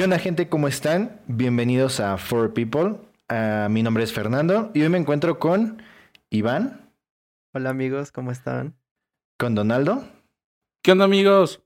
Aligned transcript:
¿Qué 0.00 0.04
onda 0.04 0.18
gente? 0.18 0.48
¿Cómo 0.48 0.66
están? 0.66 1.20
Bienvenidos 1.26 2.00
a 2.00 2.16
Four 2.16 2.54
People. 2.54 2.96
Ah, 3.28 3.68
mi 3.70 3.82
nombre 3.82 4.02
es 4.02 4.14
Fernando 4.14 4.70
y 4.72 4.80
hoy 4.80 4.88
me 4.88 4.96
encuentro 4.96 5.38
con 5.38 5.82
Iván, 6.30 6.90
Hola 7.52 7.68
amigos, 7.68 8.10
¿cómo 8.10 8.32
están? 8.32 8.78
con 9.36 9.54
Donaldo 9.54 10.08
¿Qué 10.82 10.92
onda, 10.92 11.04
amigos? 11.04 11.62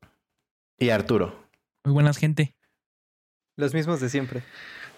y 0.80 0.90
Arturo. 0.90 1.46
Muy 1.84 1.94
buenas, 1.94 2.16
gente, 2.16 2.56
Los 3.56 3.72
mismos 3.72 4.00
de 4.00 4.08
siempre. 4.08 4.42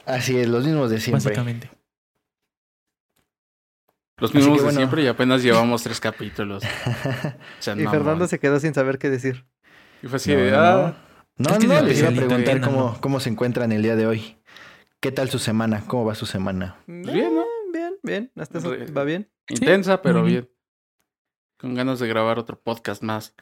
Así 0.06 0.38
es, 0.38 0.48
los 0.48 0.64
mismos 0.64 0.88
de 0.88 0.98
siempre. 0.98 1.22
básicamente. 1.22 1.70
Los 4.16 4.32
mismos 4.34 4.54
que 4.54 4.60
de 4.60 4.64
bueno. 4.64 4.78
siempre 4.78 5.02
y 5.02 5.08
apenas 5.08 5.42
llevamos 5.42 5.82
tres 5.82 6.00
capítulos. 6.00 6.62
Y. 7.60 7.86
Fernando 7.86 8.28
se 8.28 8.38
quedó 8.38 8.58
sin 8.60 8.72
saber 8.72 8.96
qué 8.96 9.10
decir. 9.10 9.44
Y 10.02 10.06
fue 10.06 10.16
así 10.16 10.32
No, 10.32 10.38
de, 10.38 10.50
no, 10.52 10.56
ah, 10.58 11.05
No, 11.38 11.50
Es 11.50 11.58
que 11.58 11.66
no, 11.66 11.74
es 11.78 11.84
les 11.84 11.98
iba 11.98 12.08
a 12.08 12.12
preguntar 12.12 12.60
cómo, 12.60 12.80
¿no? 12.92 13.00
cómo 13.00 13.20
se 13.20 13.28
encuentran 13.28 13.70
el 13.72 13.82
día 13.82 13.96
de 13.96 14.06
hoy. 14.06 14.36
¿Qué 15.00 15.12
tal 15.12 15.28
su 15.28 15.38
semana? 15.38 15.84
¿Cómo 15.86 16.04
va 16.04 16.14
su 16.14 16.26
semana? 16.26 16.76
bien, 16.86 17.34
¿no? 17.34 17.42
Eh, 17.42 17.46
Bien, 17.72 17.94
bien. 18.02 18.30
Hasta 18.36 18.58
eso 18.58 18.74
va 18.96 19.04
bien. 19.04 19.28
intensa, 19.48 20.00
pero 20.00 20.22
bien. 20.22 20.44
bien. 20.44 20.50
Con 21.58 21.74
ganas 21.74 21.98
de 21.98 22.08
grabar 22.08 22.38
otro 22.38 22.58
podcast 22.58 23.02
más. 23.02 23.34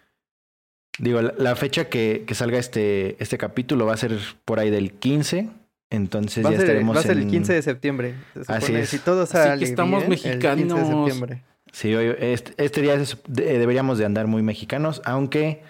Digo, 0.99 1.23
la, 1.23 1.35
la 1.39 1.55
fecha 1.57 1.89
que, 1.89 2.25
que 2.27 2.35
salga 2.35 2.59
este, 2.59 3.17
este 3.23 3.39
capítulo 3.39 3.87
va 3.87 3.95
a 3.95 3.97
ser 3.97 4.19
por 4.45 4.59
ahí 4.59 4.71
del 4.71 4.93
15. 4.93 5.49
Entonces 5.91 6.45
Va 6.45 6.51
ya 6.51 6.57
ser, 6.57 6.67
estaremos 6.67 6.97
va 6.97 7.01
a 7.01 7.03
ser 7.05 7.13
el 7.17 7.23
en- 7.25 7.31
15 7.31 7.53
de 7.55 7.63
septiembre. 7.63 8.15
se 8.35 8.41
Así 8.53 8.67
supone. 8.67 8.81
es. 8.81 8.89
Si 8.89 8.99
todo 8.99 9.23
Así 9.23 9.33
sale 9.33 9.59
que 9.61 9.65
estamos 9.67 10.01
bien, 10.01 10.13
el 10.13 10.19
15 10.19 10.29
de 10.29 10.57
mexicanos. 10.57 10.89
septiembre. 10.89 11.43
Sí, 11.73 11.95
hoy, 11.95 12.15
este, 12.19 12.55
este 12.65 12.83
día 12.83 12.95
es- 12.95 13.19
de- 13.29 13.59
deberíamos 13.59 13.99
de 13.99 14.05
andar 14.05 14.27
muy 14.27 14.43
mexicanos, 14.43 15.01
aunque, 15.05 15.63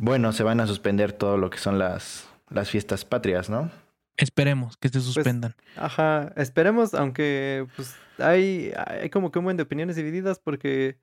bueno, 0.00 0.32
se 0.32 0.42
van 0.42 0.60
a 0.60 0.66
suspender 0.66 1.12
todo 1.12 1.36
lo 1.36 1.50
que 1.50 1.58
son 1.58 1.78
las, 1.78 2.28
las 2.48 2.70
fiestas 2.70 3.04
patrias, 3.04 3.48
¿no? 3.50 3.70
Esperemos 4.16 4.76
que 4.76 4.88
Pues, 4.90 5.04
se 5.04 5.12
suspendan. 5.12 5.54
Ajá, 5.76 6.32
esperemos, 6.36 6.94
aunque 6.94 7.66
pues 7.76 7.94
hay, 8.18 8.72
hay 8.86 9.08
como 9.10 9.30
que 9.30 9.38
un 9.38 9.44
buen 9.46 9.56
de 9.56 9.62
opiniones 9.62 9.96
divididas 9.96 10.38
porque 10.38 10.98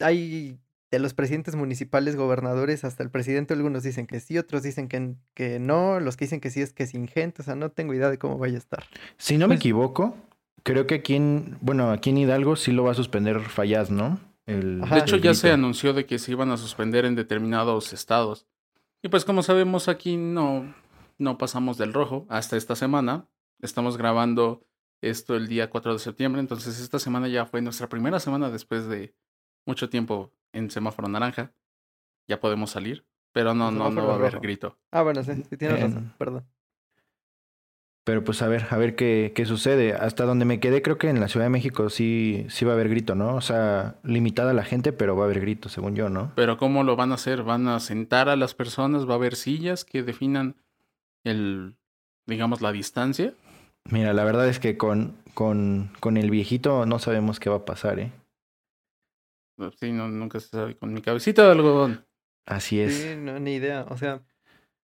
hay 0.00 0.58
de 0.90 0.98
los 1.00 1.12
presidentes 1.12 1.56
municipales, 1.56 2.14
gobernadores, 2.16 2.84
hasta 2.84 3.02
el 3.02 3.10
presidente, 3.10 3.52
algunos 3.54 3.82
dicen 3.82 4.06
que 4.06 4.20
sí, 4.20 4.38
otros 4.38 4.62
dicen 4.62 4.86
que, 4.88 5.14
que 5.34 5.58
no, 5.58 5.98
los 6.00 6.16
que 6.16 6.26
dicen 6.26 6.40
que 6.40 6.50
sí 6.50 6.62
es 6.62 6.72
que 6.72 6.84
es 6.84 6.94
ingente, 6.94 7.42
o 7.42 7.44
sea, 7.44 7.56
no 7.56 7.70
tengo 7.70 7.94
idea 7.94 8.10
de 8.10 8.18
cómo 8.18 8.38
vaya 8.38 8.54
a 8.54 8.58
estar. 8.58 8.84
Si 9.18 9.36
no 9.36 9.46
me 9.48 9.54
Pues- 9.54 9.60
equivoco, 9.60 10.16
creo 10.62 10.86
que 10.86 10.94
aquí 10.94 11.16
en, 11.16 11.58
bueno, 11.60 11.90
aquí 11.90 12.10
en 12.10 12.18
Hidalgo 12.18 12.54
sí 12.56 12.70
lo 12.72 12.84
va 12.84 12.92
a 12.92 12.94
suspender 12.94 13.40
Fallas, 13.40 13.90
¿no? 13.90 14.20
El, 14.46 14.82
Ajá. 14.82 14.96
De 14.96 15.00
hecho, 15.02 15.16
el 15.16 15.22
ya 15.22 15.34
se 15.34 15.50
anunció 15.50 15.92
de 15.94 16.06
que 16.06 16.18
se 16.18 16.32
iban 16.32 16.50
a 16.50 16.56
suspender 16.56 17.04
en 17.04 17.14
determinados 17.14 17.92
estados. 17.92 18.46
Y 19.02 19.08
pues 19.08 19.24
como 19.24 19.42
sabemos, 19.42 19.88
aquí 19.88 20.16
no, 20.16 20.74
no 21.18 21.38
pasamos 21.38 21.78
del 21.78 21.92
rojo 21.92 22.26
hasta 22.28 22.56
esta 22.56 22.74
semana. 22.76 23.26
Estamos 23.60 23.96
grabando 23.96 24.66
esto 25.00 25.34
el 25.36 25.48
día 25.48 25.70
4 25.70 25.92
de 25.92 25.98
septiembre, 25.98 26.40
entonces 26.40 26.80
esta 26.80 26.98
semana 26.98 27.28
ya 27.28 27.44
fue 27.46 27.60
nuestra 27.60 27.88
primera 27.88 28.18
semana 28.20 28.50
después 28.50 28.86
de 28.88 29.14
mucho 29.66 29.88
tiempo 29.90 30.32
en 30.52 30.70
semáforo 30.70 31.08
naranja. 31.08 31.52
Ya 32.26 32.40
podemos 32.40 32.70
salir, 32.70 33.04
pero 33.32 33.54
no, 33.54 33.70
no, 33.70 33.90
no 33.90 34.06
va 34.06 34.12
a 34.14 34.16
haber 34.16 34.40
grito. 34.40 34.78
Ah, 34.90 35.02
bueno, 35.02 35.22
sí, 35.22 35.32
sí 35.48 35.56
tienes 35.58 35.78
En- 35.80 35.88
razón, 35.88 36.14
perdón. 36.18 36.46
Pero 38.04 38.22
pues 38.22 38.42
a 38.42 38.48
ver, 38.48 38.66
a 38.68 38.76
ver 38.76 38.96
qué, 38.96 39.32
qué 39.34 39.46
sucede. 39.46 39.94
Hasta 39.94 40.24
donde 40.24 40.44
me 40.44 40.60
quedé, 40.60 40.82
creo 40.82 40.98
que 40.98 41.08
en 41.08 41.20
la 41.20 41.28
Ciudad 41.28 41.46
de 41.46 41.50
México 41.50 41.88
sí, 41.88 42.44
sí 42.50 42.66
va 42.66 42.72
a 42.72 42.74
haber 42.74 42.90
grito, 42.90 43.14
¿no? 43.14 43.34
O 43.34 43.40
sea, 43.40 43.96
limitada 44.02 44.52
la 44.52 44.62
gente, 44.64 44.92
pero 44.92 45.16
va 45.16 45.22
a 45.22 45.24
haber 45.24 45.40
grito, 45.40 45.70
según 45.70 45.96
yo, 45.96 46.10
¿no? 46.10 46.32
Pero 46.36 46.58
¿cómo 46.58 46.84
lo 46.84 46.96
van 46.96 47.12
a 47.12 47.14
hacer? 47.14 47.42
¿Van 47.42 47.66
a 47.66 47.80
sentar 47.80 48.28
a 48.28 48.36
las 48.36 48.54
personas? 48.54 49.08
¿Va 49.08 49.12
a 49.12 49.16
haber 49.16 49.36
sillas 49.36 49.86
que 49.86 50.02
definan 50.02 50.56
el, 51.24 51.76
digamos, 52.26 52.60
la 52.60 52.72
distancia? 52.72 53.32
Mira, 53.90 54.12
la 54.12 54.24
verdad 54.24 54.48
es 54.48 54.58
que 54.60 54.76
con, 54.76 55.16
con, 55.32 55.90
con 56.00 56.18
el 56.18 56.30
viejito 56.30 56.84
no 56.84 56.98
sabemos 56.98 57.40
qué 57.40 57.48
va 57.48 57.56
a 57.56 57.64
pasar, 57.64 58.00
¿eh? 58.00 58.12
Sí, 59.80 59.92
no, 59.92 60.08
nunca 60.08 60.40
se 60.40 60.48
sabe. 60.48 60.76
Con 60.76 60.92
mi 60.92 61.00
cabecita 61.00 61.44
de 61.44 61.52
algodón. 61.52 62.04
Así 62.44 62.80
es. 62.80 62.94
Sí, 62.96 63.16
no, 63.16 63.38
ni 63.38 63.54
idea, 63.54 63.86
o 63.88 63.96
sea, 63.96 64.20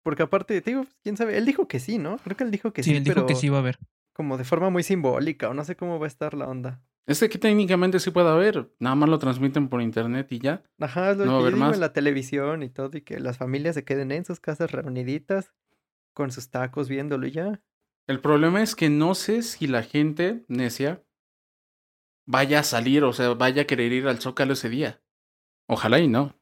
porque 0.06 0.22
aparte, 0.24 0.62
te 0.62 0.70
digo, 0.70 0.86
quién 1.02 1.18
sabe, 1.18 1.36
él 1.38 1.46
dijo 1.46 1.68
que 1.68 1.80
sí, 1.80 1.98
¿no? 1.98 2.18
Creo 2.20 2.38
que 2.38 2.44
él 2.44 2.52
dijo 2.52 2.72
que 2.72 2.84
sí, 2.84 2.92
sí, 2.92 2.98
él 2.98 3.04
dijo 3.04 3.16
pero 3.16 3.26
que 3.26 3.34
sí 3.36 3.48
iba 3.48 3.58
a 3.58 3.60
haber. 3.62 3.80
como 4.14 4.38
de 4.38 4.44
forma 4.44 4.70
muy 4.70 4.84
simbólica, 4.84 5.50
o 5.50 5.54
no 5.56 5.64
sé 5.66 5.76
cómo 5.76 5.98
va 6.00 6.06
a 6.06 6.08
estar 6.08 6.36
la 6.36 6.48
onda. 6.48 6.82
Este 7.08 7.28
que 7.28 7.38
técnicamente 7.40 8.00
sí 8.00 8.12
puede 8.12 8.30
haber. 8.30 8.72
Nada 8.80 8.96
más 8.96 9.10
lo 9.10 9.18
transmiten 9.20 9.68
por 9.68 9.82
internet 9.82 10.32
y 10.32 10.40
ya. 10.40 10.64
Ajá, 10.80 11.12
es 11.12 11.18
lo 11.18 11.26
No 11.26 11.32
va 11.34 11.38
a 11.38 11.42
que 11.42 11.48
haber 11.48 11.60
más. 11.60 11.74
en 11.74 11.80
la 11.82 11.92
televisión 11.94 12.62
y 12.64 12.70
todo, 12.70 12.96
y 12.98 13.02
que 13.02 13.20
las 13.20 13.38
familias 13.38 13.74
se 13.76 13.84
queden 13.84 14.12
en 14.12 14.26
sus 14.26 14.40
casas 14.40 14.72
reuniditas 14.72 15.52
con 16.14 16.32
sus 16.32 16.50
tacos 16.52 16.88
viéndolo 16.88 17.26
y 17.28 17.32
ya. 17.32 17.62
El 18.08 18.22
problema 18.22 18.62
es 18.62 18.76
que 18.76 18.90
no 18.90 19.16
sé 19.16 19.42
si 19.42 19.66
la 19.68 19.82
gente 19.84 20.46
necia 20.48 21.04
vaya 22.28 22.60
a 22.60 22.64
salir, 22.64 23.04
o 23.04 23.14
sea, 23.14 23.34
vaya 23.34 23.64
a 23.64 23.66
querer 23.66 23.92
ir 23.92 24.08
al 24.08 24.20
Zócalo 24.20 24.54
ese 24.54 24.70
día. 24.70 25.02
Ojalá 25.68 26.00
y 26.00 26.08
no. 26.08 26.40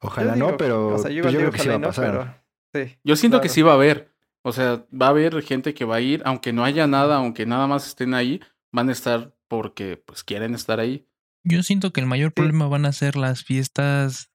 Ojalá 0.00 0.32
Yo 0.34 0.38
no, 0.38 0.46
digo- 0.46 0.56
pero 0.58 0.94
o 0.94 0.98
sea, 0.98 1.10
yo 1.10 1.22
pues 1.22 1.32
yo 1.34 1.38
digo 1.40 1.50
creo 1.50 1.52
que 1.52 1.58
sí 1.62 1.68
va 1.68 1.74
a 1.76 1.80
pasar. 1.80 2.10
pero 2.10 2.45
sí. 2.74 2.98
Yo 3.04 3.16
siento 3.16 3.40
que 3.40 3.48
sí 3.48 3.62
va 3.62 3.72
a 3.72 3.74
haber. 3.74 4.12
O 4.42 4.52
sea, 4.52 4.86
va 4.92 5.06
a 5.06 5.10
haber 5.10 5.42
gente 5.42 5.74
que 5.74 5.84
va 5.84 5.96
a 5.96 6.00
ir, 6.00 6.22
aunque 6.24 6.52
no 6.52 6.64
haya 6.64 6.86
nada, 6.86 7.16
aunque 7.16 7.46
nada 7.46 7.66
más 7.66 7.86
estén 7.88 8.14
ahí, 8.14 8.40
van 8.72 8.88
a 8.88 8.92
estar 8.92 9.34
porque 9.48 9.96
pues 9.96 10.22
quieren 10.22 10.54
estar 10.54 10.78
ahí. 10.78 11.08
Yo 11.44 11.62
siento 11.62 11.92
que 11.92 12.00
el 12.00 12.06
mayor 12.06 12.32
problema 12.32 12.68
van 12.68 12.86
a 12.86 12.92
ser 12.92 13.16
las 13.16 13.42
fiestas 13.44 14.30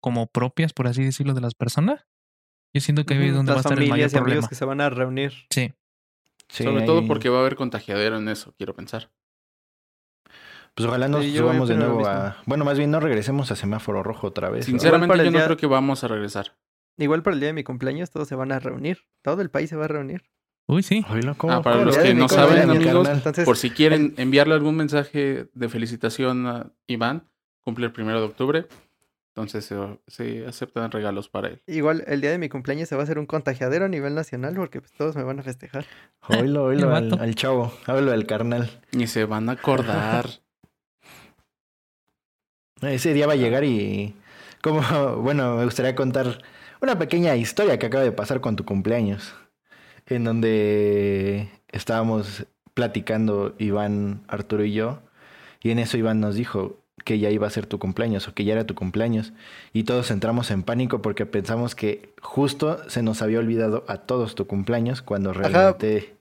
como 0.00 0.26
propias, 0.26 0.72
por 0.72 0.86
así 0.86 1.04
decirlo, 1.04 1.34
de 1.34 1.40
las 1.42 1.54
personas. 1.54 2.06
Yo 2.74 2.80
siento 2.80 3.04
que 3.04 3.14
ahí 3.14 3.26
es 3.28 3.34
donde 3.34 3.52
va 3.52 3.54
a 3.54 3.56
las 3.58 3.66
estar 3.66 3.78
el 3.78 3.88
mayor 3.88 3.90
familias 3.90 4.12
y 4.12 4.16
amigos 4.16 4.24
problema. 4.24 4.48
que 4.48 4.54
se 4.54 4.64
van 4.64 4.80
a 4.80 4.90
reunir. 4.90 5.32
Sí, 5.50 5.72
Sí, 6.48 6.64
Sobre 6.64 6.84
todo 6.84 7.06
porque 7.06 7.30
va 7.30 7.38
a 7.38 7.40
haber 7.40 7.56
contagiadero 7.56 8.18
en 8.18 8.28
eso, 8.28 8.54
quiero 8.58 8.74
pensar. 8.74 9.10
Pues 10.74 10.86
ojalá 10.86 11.08
nos 11.08 11.24
Sí, 11.24 11.36
subamos 11.36 11.68
de 11.68 11.76
nuevo 11.76 12.06
a... 12.06 12.36
Bueno, 12.46 12.64
más 12.64 12.76
bien 12.78 12.90
no 12.90 13.00
regresemos 13.00 13.50
a 13.50 13.56
semáforo 13.56 14.02
rojo 14.02 14.26
otra 14.26 14.50
vez. 14.50 14.66
Sinceramente, 14.66 15.16
yo 15.18 15.24
no 15.30 15.38
día- 15.38 15.44
creo 15.44 15.56
que 15.56 15.66
vamos 15.66 16.04
a 16.04 16.08
regresar. 16.08 16.56
Igual 16.98 17.22
para 17.22 17.34
el 17.34 17.40
día 17.40 17.48
de 17.48 17.52
mi 17.54 17.64
cumpleaños 17.64 18.10
todos 18.10 18.28
se 18.28 18.34
van 18.34 18.52
a 18.52 18.58
reunir. 18.58 18.98
Todo 19.22 19.42
el 19.42 19.50
país 19.50 19.70
se 19.70 19.76
va 19.76 19.86
a 19.86 19.88
reunir. 19.88 20.22
uy, 20.66 20.82
sí. 20.82 21.04
Oílo, 21.10 21.34
¿cómo- 21.36 21.54
Ah, 21.54 21.62
para 21.62 21.76
cómo 21.76 21.86
los 21.86 21.98
que 21.98 22.14
no 22.14 22.28
saben, 22.28 22.70
amigos, 22.70 23.08
Entonces, 23.08 23.44
Por 23.44 23.56
si 23.56 23.70
quieren 23.70 24.14
enviarle 24.16 24.54
algún 24.54 24.76
mensaje 24.76 25.48
de 25.52 25.68
felicitación 25.68 26.46
a 26.46 26.72
Iván, 26.86 27.28
cumple 27.60 27.86
el 27.86 27.92
primero 27.92 28.20
de 28.20 28.26
octubre. 28.26 28.66
Entonces 29.34 29.64
se, 29.64 29.76
se 30.08 30.46
aceptan 30.46 30.90
regalos 30.90 31.30
para 31.30 31.48
él. 31.48 31.62
igual 31.66 32.04
el 32.06 32.20
día 32.20 32.30
de 32.30 32.36
mi 32.38 32.50
cumpleaños 32.50 32.86
se 32.90 32.96
va 32.96 33.00
a 33.00 33.04
hacer 33.04 33.18
un 33.18 33.24
contagiadero 33.24 33.86
a 33.86 33.88
nivel 33.88 34.14
nacional 34.14 34.54
porque 34.54 34.80
pues, 34.82 34.92
todos 34.92 35.16
me 35.16 35.22
van 35.22 35.40
a 35.40 35.42
festejar. 35.42 35.86
Oílo, 36.28 36.64
oílo 36.68 36.94
al, 36.94 37.18
al 37.18 37.34
chavo. 37.34 37.72
Háblalo 37.86 38.12
al 38.12 38.26
carnal. 38.26 38.82
Y 38.92 39.06
se 39.06 39.24
van 39.24 39.48
a 39.48 39.52
acordar. 39.52 40.26
Ese 42.82 43.14
día 43.14 43.26
va 43.26 43.34
a 43.34 43.36
llegar 43.36 43.64
y... 43.64 44.14
Como, 44.60 44.80
bueno, 45.22 45.56
me 45.56 45.64
gustaría 45.64 45.94
contar 45.94 46.38
una 46.82 46.98
pequeña 46.98 47.36
historia 47.36 47.78
que 47.78 47.86
acaba 47.86 48.04
de 48.04 48.12
pasar 48.12 48.40
con 48.40 48.56
tu 48.56 48.64
cumpleaños. 48.64 49.34
En 50.06 50.24
donde 50.24 51.48
estábamos 51.70 52.44
platicando 52.74 53.54
Iván, 53.58 54.22
Arturo 54.28 54.64
y 54.64 54.72
yo. 54.72 55.00
Y 55.62 55.70
en 55.70 55.78
eso 55.78 55.96
Iván 55.96 56.20
nos 56.20 56.34
dijo 56.34 56.78
que 57.04 57.18
ya 57.18 57.30
iba 57.30 57.46
a 57.46 57.50
ser 57.50 57.66
tu 57.66 57.78
cumpleaños 57.78 58.28
o 58.28 58.34
que 58.34 58.44
ya 58.44 58.52
era 58.54 58.66
tu 58.66 58.74
cumpleaños. 58.74 59.32
Y 59.72 59.84
todos 59.84 60.10
entramos 60.10 60.50
en 60.50 60.62
pánico 60.64 61.02
porque 61.02 61.24
pensamos 61.24 61.74
que 61.74 62.12
justo 62.20 62.78
se 62.88 63.02
nos 63.02 63.22
había 63.22 63.38
olvidado 63.38 63.84
a 63.88 63.98
todos 63.98 64.34
tu 64.34 64.46
cumpleaños 64.46 65.02
cuando 65.02 65.32
realmente 65.32 66.16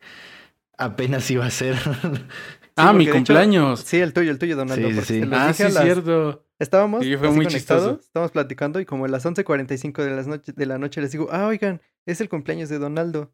apenas 0.77 1.29
iba 1.31 1.45
a 1.45 1.49
ser. 1.49 1.75
ah, 2.75 2.93
mi 2.93 3.05
porque 3.05 3.11
de 3.13 3.17
hecho- 3.19 3.33
cumpleaños. 3.33 3.79
Sí, 3.81 3.97
el 3.99 4.13
tuyo, 4.13 4.31
el 4.31 4.37
tuyo, 4.39 4.55
Donaldo. 4.55 4.87
Sí, 4.89 4.93
sí, 5.01 5.19
porque 5.21 5.25
sí. 5.25 5.29
ah, 5.33 5.47
dije 5.47 5.53
sí, 5.55 5.63
a 5.63 5.67
es 5.67 5.73
las- 5.73 5.83
cierto. 5.83 6.45
Estábamos 6.61 7.03
Sí, 7.03 7.15
fue 7.17 7.27
así 7.27 7.35
muy 7.35 7.45
conectados, 7.45 7.83
chistoso. 7.83 7.99
estábamos 8.07 8.31
platicando 8.31 8.79
y 8.79 8.85
como 8.85 9.05
a 9.05 9.07
las 9.07 9.25
11.45 9.25 10.03
de, 10.03 10.11
las 10.11 10.27
noche, 10.27 10.53
de 10.55 10.65
la 10.65 10.77
noche 10.77 11.01
les 11.01 11.11
digo, 11.11 11.27
ah, 11.31 11.47
oigan, 11.47 11.81
es 12.05 12.21
el 12.21 12.29
cumpleaños 12.29 12.69
de 12.69 12.77
Donaldo. 12.77 13.33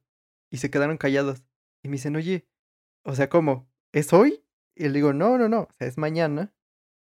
Y 0.50 0.58
se 0.58 0.70
quedaron 0.70 0.98
callados. 0.98 1.44
Y 1.84 1.90
me 1.90 1.94
dicen, 1.98 2.16
oye, 2.16 2.48
o 3.04 3.16
sea, 3.16 3.28
¿cómo? 3.30 3.70
¿Es 3.94 4.14
hoy? 4.14 4.44
Y 4.76 4.84
le 4.84 4.92
digo, 4.92 5.12
no, 5.14 5.38
no, 5.38 5.50
no, 5.50 5.62
o 5.62 5.70
sea, 5.78 5.88
es 5.88 5.98
mañana. 5.98 6.54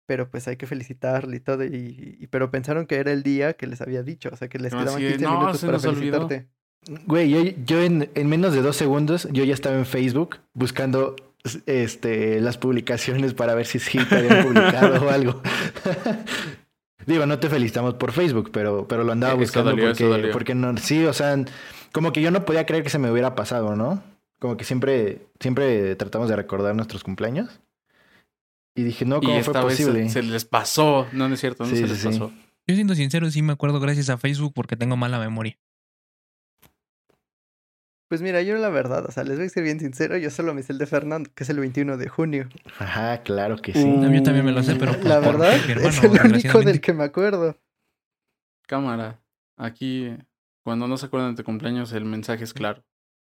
Pero 0.07 0.29
pues 0.29 0.47
hay 0.47 0.57
que 0.57 0.65
felicitarle 0.67 1.37
y 1.37 1.39
todo. 1.39 1.63
Y, 1.63 2.17
y- 2.19 2.27
pero 2.27 2.49
pensaron 2.51 2.85
que 2.87 2.95
era 2.95 3.11
el 3.11 3.23
día 3.23 3.53
que 3.53 3.67
les 3.67 3.79
había 3.79 4.01
dicho. 4.03 4.29
O 4.33 4.35
sea, 4.35 4.49
que 4.49 4.57
les 4.59 4.71
quedaban 4.73 4.95
así 4.95 5.03
de, 5.03 5.09
15 5.11 5.23
"No, 5.25 5.39
minutos 5.39 5.59
se 5.59 5.65
para 5.67 5.77
nos 5.77 5.85
olvidó". 5.85 6.27
felicitarte. 6.27 6.49
Güey, 7.05 7.29
yo, 7.29 7.41
yo 7.65 7.81
en, 7.81 8.09
en 8.15 8.27
menos 8.27 8.53
de 8.53 8.61
dos 8.61 8.75
segundos, 8.75 9.27
yo 9.31 9.43
ya 9.43 9.53
estaba 9.53 9.77
en 9.77 9.85
Facebook 9.85 10.37
buscando 10.53 11.15
este, 11.65 12.39
las 12.41 12.57
publicaciones 12.57 13.33
para 13.33 13.53
ver 13.55 13.65
si 13.65 13.79
sí 13.79 13.99
te 14.05 14.15
habían 14.17 14.43
publicado 14.45 15.05
o 15.05 15.09
algo. 15.09 15.41
Digo, 17.05 17.25
no 17.25 17.39
te 17.39 17.49
felicitamos 17.49 17.95
por 17.95 18.11
Facebook, 18.11 18.51
pero, 18.51 18.87
pero 18.87 19.03
lo 19.03 19.11
andaba 19.13 19.33
Eh, 19.33 19.37
buscando 19.37 19.71
dolió, 19.71 20.31
porque, 20.31 20.53
no, 20.53 20.75
sí, 20.77 21.05
o 21.05 21.13
sea, 21.13 21.35
como 21.91 22.11
que 22.11 22.21
yo 22.21 22.29
no 22.29 22.45
podía 22.45 22.65
creer 22.65 22.83
que 22.83 22.89
se 22.89 22.99
me 22.99 23.09
hubiera 23.09 23.35
pasado, 23.35 23.75
¿no? 23.75 24.03
Como 24.39 24.57
que 24.57 24.63
siempre, 24.63 25.27
siempre 25.39 25.95
tratamos 25.95 26.29
de 26.29 26.35
recordar 26.35 26.75
nuestros 26.75 27.03
cumpleaños. 27.03 27.59
Y 28.75 28.83
dije, 28.83 29.05
no, 29.05 29.17
y 29.21 29.25
¿cómo 29.25 29.43
fue 29.43 29.53
vez 29.53 29.63
posible? 29.63 30.03
se, 30.03 30.09
se 30.09 30.23
les 30.23 30.45
pasó. 30.45 31.07
No, 31.11 31.27
no 31.27 31.33
es 31.33 31.39
cierto, 31.39 31.63
no 31.63 31.69
Sí, 31.69 31.77
se 31.77 31.87
les 31.87 31.97
sí. 31.97 32.07
pasó. 32.07 32.31
Yo 32.67 32.75
siendo 32.75 32.93
sincero, 32.95 33.29
sí 33.31 33.41
me 33.41 33.53
acuerdo 33.53 33.79
gracias 33.79 34.09
a 34.09 34.17
Facebook 34.17 34.53
porque 34.53 34.75
tengo 34.75 34.95
mala 34.95 35.19
memoria. 35.19 35.57
Pues 38.09 38.21
mira, 38.23 38.41
yo 38.41 38.57
la 38.57 38.69
verdad, 38.69 39.05
o 39.07 39.11
sea, 39.11 39.23
les 39.23 39.37
voy 39.37 39.45
a 39.45 39.49
ser 39.49 39.63
bien 39.63 39.79
sincero, 39.79 40.17
yo 40.17 40.31
solo 40.31 40.53
me 40.55 40.63
sé 40.63 40.73
el 40.73 40.79
de 40.79 40.87
Fernando, 40.87 41.29
que 41.35 41.43
es 41.43 41.49
el 41.51 41.59
21 41.59 41.95
de 41.95 42.09
junio. 42.09 42.49
Ajá, 42.79 43.21
claro 43.21 43.57
que 43.57 43.71
sí. 43.71 43.79
A 43.81 43.85
mí 44.09 44.23
también 44.23 44.43
me 44.45 44.51
lo 44.51 44.63
sé, 44.63 44.75
pero 44.75 44.93
pues, 44.93 45.05
La 45.05 45.19
verdad, 45.19 45.53
hermano, 45.69 45.87
es 45.89 46.03
el 46.03 46.11
único 46.33 46.61
del 46.61 46.81
que 46.81 46.91
me 46.93 47.03
acuerdo. 47.03 47.55
Cámara. 48.67 49.19
Aquí, 49.57 50.09
cuando 50.63 50.87
no 50.87 50.97
se 50.97 51.05
acuerdan 51.05 51.35
de 51.35 51.37
tu 51.37 51.45
cumpleaños, 51.45 51.91
el 51.93 52.05
mensaje 52.05 52.43
es 52.43 52.53
claro. 52.53 52.83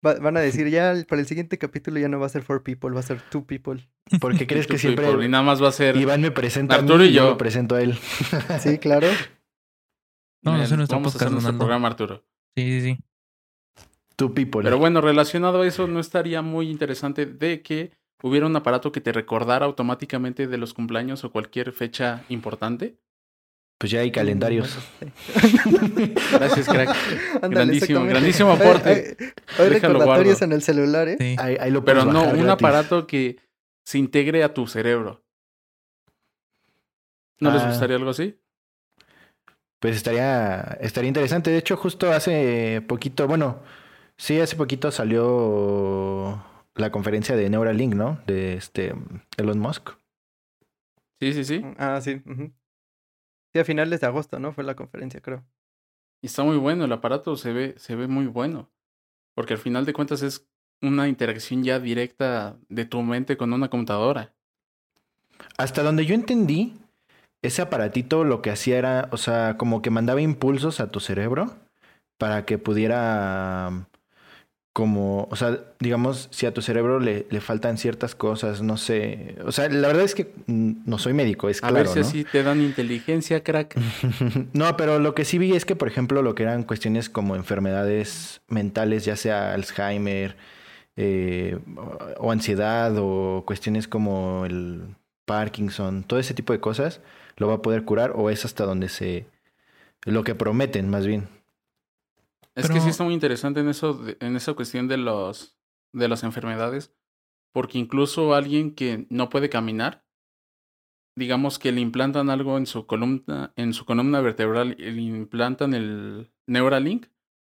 Va- 0.07 0.15
van 0.21 0.37
a 0.37 0.41
decir, 0.41 0.69
ya 0.71 0.95
para 1.09 1.21
el 1.21 1.27
siguiente 1.27 1.59
capítulo 1.59 1.99
ya 1.99 2.09
no 2.09 2.21
va 2.21 2.27
a 2.27 2.31
ser 2.31 2.43
four 2.43 2.63
people, 2.63 2.91
va 2.91 3.01
a 3.01 3.03
ser 3.03 3.21
two 3.31 3.45
people. 3.45 3.89
¿Por 4.21 4.37
qué 4.39 4.47
crees 4.47 4.67
que 4.69 4.77
Y 4.77 4.79
siempre 4.79 5.29
nada 5.29 5.43
más 5.43 5.63
va 5.63 5.69
a 5.69 5.73
ser. 5.73 5.97
Iván 5.97 6.21
me 6.21 6.31
presenta 6.31 6.77
a 6.77 6.79
Arturo 6.79 6.99
mí 6.99 7.07
y 7.07 7.09
y 7.09 7.13
yo 7.15 7.25
yo. 7.25 7.31
lo 7.31 7.39
presento 7.39 7.75
a 7.75 7.83
él? 7.83 7.99
Sí, 8.61 8.79
claro. 8.79 9.09
No, 10.43 10.57
no 10.57 10.65
sé 10.67 10.77
nuestro 10.77 10.97
Vamos 10.99 11.15
a 11.15 11.17
hacer 11.17 11.27
podcast, 11.29 11.33
nuestro 11.33 11.59
programa, 11.59 11.89
Arturo. 11.89 12.25
Sí, 12.57 12.81
sí, 12.81 12.81
sí. 12.81 13.05
Two 14.21 14.35
people. 14.35 14.63
Pero 14.63 14.77
bueno, 14.77 15.01
relacionado 15.01 15.63
a 15.63 15.67
eso, 15.67 15.87
¿no 15.87 15.99
estaría 15.99 16.43
muy 16.43 16.69
interesante 16.69 17.25
de 17.25 17.63
que 17.63 17.91
hubiera 18.23 18.45
un 18.47 18.55
aparato 18.55 18.93
que 18.93 19.01
te 19.01 19.13
recordara 19.13 19.65
automáticamente 19.65 20.47
de 20.47 20.59
los 20.59 20.75
cumpleaños 20.75 21.25
o 21.25 21.33
cualquier 21.33 21.73
fecha 21.73 22.23
importante? 22.29 22.97
Pues 23.79 23.91
ya 23.93 24.01
hay 24.01 24.13
calendarios. 24.13 24.77
Gracias, 26.33 26.69
crack. 26.69 26.95
Grandísimo, 27.49 28.05
grandísimo 28.05 28.53
aporte. 28.53 29.17
Hay, 29.59 29.69
recordatorios 29.71 30.05
guardo. 30.39 30.45
en 30.45 30.53
el 30.53 30.61
celular, 30.61 31.09
¿eh? 31.09 31.17
sí. 31.19 31.37
Ahí, 31.39 31.57
ahí 31.59 31.71
lo 31.71 31.83
Pero 31.83 32.05
no, 32.05 32.25
un 32.25 32.33
gratis. 32.45 32.51
aparato 32.51 33.07
que 33.07 33.39
se 33.83 33.97
integre 33.97 34.45
a 34.45 34.53
tu 34.53 34.67
cerebro. 34.67 35.23
¿No 37.41 37.51
les 37.53 37.63
Ah. 37.63 37.69
gustaría 37.69 37.97
algo 37.97 38.11
así? 38.11 38.39
Pues 39.79 39.97
estaría, 39.97 40.77
estaría 40.83 41.09
interesante. 41.09 41.51
De 41.51 41.57
hecho, 41.57 41.79
justo 41.79 42.13
hace 42.13 42.83
poquito, 42.87 43.27
bueno, 43.27 43.63
sí, 44.21 44.39
hace 44.39 44.57
poquito 44.57 44.91
salió 44.91 46.43
la 46.75 46.93
conferencia 46.93 47.37
de 47.37 47.49
Neuralink, 47.49 47.95
¿no? 47.95 48.21
De 48.27 48.55
este 48.55 48.95
Elon 49.37 49.59
Musk. 49.59 49.91
Sí, 51.21 51.33
sí, 51.33 51.45
sí. 51.45 51.65
Ah, 51.79 52.01
sí. 52.01 52.23
Sí, 53.53 53.59
a 53.59 53.65
finales 53.65 54.01
de 54.01 54.07
agosto, 54.07 54.39
¿no? 54.39 54.53
Fue 54.53 54.65
la 54.65 54.77
conferencia, 54.77 55.21
creo. 55.21 55.45
Y 56.23 56.27
está 56.27 56.43
muy 56.43 56.57
bueno, 56.57 56.85
el 56.85 56.93
aparato 56.93 57.37
se 57.37 57.53
ve, 57.53 57.75
se 57.79 57.97
ve 57.97 58.07
muy 58.07 58.27
bueno. 58.27 58.71
Porque 59.35 59.55
al 59.55 59.59
final 59.59 59.87
de 59.87 59.93
cuentas 59.93 60.23
es 60.23 60.47
una 60.83 61.09
interacción 61.09 61.63
ya 61.63 61.79
directa 61.79 62.57
de 62.69 62.85
tu 62.85 63.03
mente 63.03 63.37
con 63.37 63.53
una 63.53 63.69
computadora. 63.69 64.33
Hasta 65.59 65.83
donde 65.83 66.07
yo 66.07 66.15
entendí, 66.15 66.79
ese 67.43 67.63
aparatito 67.63 68.25
lo 68.25 68.43
que 68.43 68.51
hacía 68.51 68.79
era, 68.79 69.09
o 69.13 69.17
sea, 69.17 69.57
como 69.57 69.83
que 69.83 69.91
mandaba 69.91 70.21
impulsos 70.21 70.81
a 70.81 70.91
tu 70.91 71.01
cerebro 71.01 71.55
para 72.19 72.45
que 72.45 72.59
pudiera, 72.59 73.89
como, 74.81 75.29
o 75.31 75.37
sea, 75.37 75.61
digamos, 75.79 76.29
si 76.31 76.47
a 76.47 76.55
tu 76.55 76.63
cerebro 76.63 77.01
le, 77.01 77.27
le 77.29 77.41
faltan 77.43 77.77
ciertas 77.77 78.15
cosas, 78.15 78.63
no 78.63 78.79
sé, 78.79 79.37
o 79.45 79.53
sea, 79.53 79.69
la 79.69 79.89
verdad 79.89 80.05
es 80.05 80.15
que 80.15 80.33
no 80.47 80.97
soy 80.97 81.13
médico, 81.13 81.51
es 81.51 81.59
A 81.63 81.69
claro, 81.69 81.75
ver 81.75 81.89
si 81.89 81.99
¿no? 81.99 82.07
así 82.07 82.25
te 82.25 82.43
dan 82.43 82.63
inteligencia, 82.63 83.45
crack. 83.45 83.77
No, 84.55 84.79
pero 84.79 84.99
lo 84.99 85.15
que 85.15 85.27
sí 85.27 85.37
vi 85.37 85.53
es 85.53 85.67
que, 85.67 85.77
por 85.77 85.87
ejemplo, 85.87 86.23
lo 86.23 86.35
que 86.35 86.45
eran 86.45 86.63
cuestiones 86.63 87.11
como 87.11 87.37
enfermedades 87.37 88.41
mentales, 88.49 89.05
ya 89.05 89.17
sea 89.17 89.53
Alzheimer 89.53 90.37
eh, 90.97 91.59
o 92.17 92.33
ansiedad 92.33 92.95
o 92.97 93.45
cuestiones 93.47 93.87
como 93.87 94.47
el 94.47 94.97
Parkinson, 95.27 96.05
todo 96.05 96.19
ese 96.19 96.33
tipo 96.33 96.55
de 96.55 96.61
cosas, 96.61 97.03
lo 97.37 97.49
va 97.49 97.57
a 97.57 97.63
poder 97.63 97.85
curar 97.85 98.15
o 98.17 98.31
es 98.31 98.47
hasta 98.47 98.65
donde 98.65 98.89
se... 98.89 99.27
lo 100.07 100.25
que 100.25 100.35
prometen, 100.35 100.89
más 100.89 101.07
bien. 101.07 101.29
Es 102.61 102.71
que 102.71 102.81
sí 102.81 102.89
está 102.89 103.05
muy 103.05 103.15
interesante 103.15 103.61
en 103.61 103.69
eso, 103.69 104.03
en 104.21 104.37
esa 104.37 104.55
cuestión 104.55 104.89
de 104.89 104.97
los 104.97 105.57
de 105.93 106.09
las 106.09 106.23
enfermedades, 106.23 106.95
porque 107.53 107.79
incluso 107.79 108.35
alguien 108.35 108.75
que 108.75 109.07
no 109.11 109.29
puede 109.29 109.49
caminar, 109.49 110.05
digamos 111.17 111.59
que 111.59 111.73
le 111.73 111.81
implantan 111.81 112.31
algo 112.31 112.57
en 112.57 112.67
su 112.67 112.87
columna, 112.87 113.53
en 113.57 113.73
su 113.73 113.85
columna 113.85 114.21
vertebral 114.21 114.77
y 114.79 114.91
le 114.91 115.03
implantan 115.03 115.75
el 115.75 116.31
Neuralink, 116.47 117.07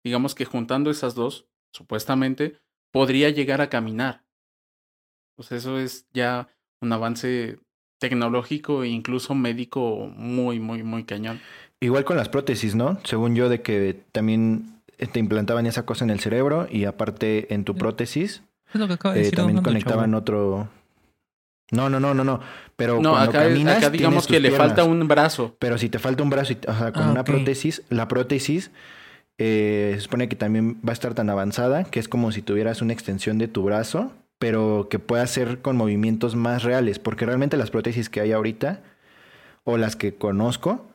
digamos 0.04 0.34
que 0.34 0.44
juntando 0.44 0.90
esas 0.90 1.14
dos, 1.14 1.48
supuestamente, 1.72 2.60
podría 2.92 3.30
llegar 3.30 3.60
a 3.60 3.68
caminar. 3.68 4.24
Pues 5.36 5.52
eso 5.52 5.78
es 5.78 6.08
ya 6.12 6.48
un 6.80 6.92
avance 6.92 7.58
tecnológico 8.00 8.84
e 8.84 8.88
incluso 8.88 9.34
médico 9.34 10.06
muy, 10.16 10.60
muy, 10.60 10.82
muy 10.82 11.04
cañón. 11.04 11.40
Igual 11.80 12.04
con 12.04 12.16
las 12.16 12.28
prótesis, 12.28 12.74
¿no? 12.74 12.98
Según 13.04 13.34
yo, 13.34 13.48
de 13.48 13.62
que 13.62 14.04
también 14.12 14.77
te 15.06 15.20
implantaban 15.20 15.66
esa 15.66 15.84
cosa 15.86 16.04
en 16.04 16.10
el 16.10 16.20
cerebro 16.20 16.66
y 16.70 16.84
aparte 16.84 17.52
en 17.54 17.64
tu 17.64 17.76
prótesis 17.76 18.42
Es 18.74 18.80
lo 18.80 18.88
que 18.88 18.94
acaba 18.94 19.14
de 19.14 19.20
eh, 19.20 19.22
decir 19.24 19.36
también 19.38 19.62
conectaban 19.62 20.10
chavo. 20.10 20.18
otro... 20.18 20.68
No, 21.70 21.90
no, 21.90 22.00
no, 22.00 22.14
no, 22.14 22.24
no. 22.24 22.40
Pero 22.76 23.00
No, 23.00 23.10
cuando 23.10 23.30
acá, 23.30 23.42
caminas, 23.44 23.76
acá 23.76 23.90
digamos 23.90 24.26
que 24.26 24.40
le 24.40 24.50
falta 24.50 24.84
un 24.84 25.06
brazo. 25.06 25.54
Pero 25.58 25.76
si 25.76 25.88
te 25.90 25.98
falta 25.98 26.22
un 26.22 26.30
brazo, 26.30 26.54
y- 26.54 26.58
o 26.66 26.74
sea, 26.74 26.92
con 26.92 27.04
Ah, 27.04 27.10
una 27.10 27.24
prótesis, 27.24 27.82
la 27.90 28.08
prótesis 28.08 28.70
eh, 29.36 29.92
se 29.94 30.00
supone 30.00 30.28
que 30.28 30.34
también 30.36 30.76
va 30.86 30.90
a 30.90 30.92
estar 30.94 31.14
tan 31.14 31.28
avanzada 31.30 31.84
que 31.84 32.00
es 32.00 32.08
como 32.08 32.32
si 32.32 32.42
tuvieras 32.42 32.80
una 32.82 32.92
extensión 32.94 33.36
de 33.38 33.48
tu 33.48 33.62
brazo, 33.62 34.12
pero 34.38 34.88
que 34.90 34.98
pueda 34.98 35.26
ser 35.26 35.60
con 35.60 35.76
movimientos 35.76 36.34
más 36.36 36.62
reales, 36.64 36.98
porque 36.98 37.26
realmente 37.26 37.56
las 37.56 37.70
prótesis 37.70 38.08
que 38.08 38.20
hay 38.20 38.32
ahorita, 38.32 38.80
o 39.64 39.76
las 39.76 39.94
que 39.94 40.14
conozco, 40.14 40.86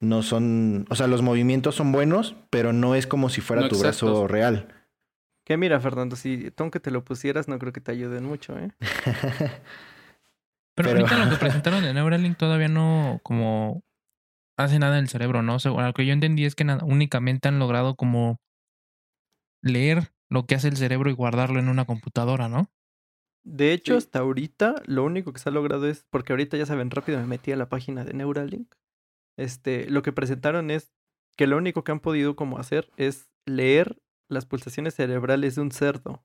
no 0.00 0.22
son, 0.22 0.86
o 0.90 0.94
sea, 0.94 1.06
los 1.06 1.22
movimientos 1.22 1.74
son 1.74 1.92
buenos, 1.92 2.36
pero 2.50 2.72
no 2.72 2.94
es 2.94 3.06
como 3.06 3.28
si 3.30 3.40
fuera 3.40 3.62
No 3.62 3.68
tu 3.68 3.78
brazo 3.78 4.26
real. 4.28 4.68
Que 5.44 5.56
mira, 5.56 5.80
Fernando, 5.80 6.14
si 6.14 6.50
tú 6.50 6.64
aunque 6.64 6.78
te 6.80 6.90
lo 6.90 7.04
pusieras, 7.04 7.48
no 7.48 7.58
creo 7.58 7.72
que 7.72 7.80
te 7.80 7.92
ayuden 7.92 8.24
mucho, 8.24 8.58
¿eh? 8.58 8.70
Pero, 10.74 10.90
Pero- 10.90 11.00
ahorita 11.00 11.24
lo 11.24 11.30
que 11.30 11.36
presentaron 11.40 11.82
de 11.82 11.92
Neuralink 11.94 12.36
todavía 12.36 12.68
no 12.68 13.20
como 13.22 13.82
hace 14.56 14.78
nada 14.78 14.98
en 14.98 15.04
el 15.04 15.08
cerebro, 15.08 15.42
¿no? 15.42 15.58
Según 15.58 15.84
lo 15.84 15.92
que 15.92 16.06
yo 16.06 16.12
entendí 16.12 16.44
es 16.44 16.54
que 16.54 16.64
nada, 16.64 16.84
únicamente 16.84 17.48
han 17.48 17.58
logrado 17.58 17.96
como 17.96 18.40
leer 19.62 20.12
lo 20.30 20.46
que 20.46 20.54
hace 20.54 20.68
el 20.68 20.76
cerebro 20.76 21.10
y 21.10 21.14
guardarlo 21.14 21.58
en 21.58 21.68
una 21.68 21.84
computadora, 21.84 22.48
¿no? 22.48 22.70
De 23.44 23.72
hecho, 23.72 23.94
Sí. 23.94 23.98
hasta 23.98 24.18
ahorita, 24.20 24.82
lo 24.86 25.04
único 25.04 25.32
que 25.32 25.38
se 25.40 25.48
ha 25.48 25.52
logrado 25.52 25.88
es, 25.88 26.04
porque 26.10 26.32
ahorita 26.32 26.56
ya 26.56 26.66
saben, 26.66 26.90
rápido 26.90 27.18
me 27.18 27.26
metí 27.26 27.50
a 27.50 27.56
la 27.56 27.68
página 27.68 28.04
de 28.04 28.12
Neuralink. 28.14 28.74
Este, 29.38 29.88
lo 29.88 30.02
que 30.02 30.12
presentaron 30.12 30.70
es 30.70 30.92
que 31.36 31.46
lo 31.46 31.56
único 31.56 31.84
que 31.84 31.92
han 31.92 32.00
podido 32.00 32.36
como 32.36 32.58
hacer 32.58 32.90
es 32.96 33.30
leer 33.46 34.02
las 34.28 34.44
pulsaciones 34.44 34.94
cerebrales 34.94 35.54
de 35.54 35.62
un 35.62 35.70
cerdo. 35.70 36.24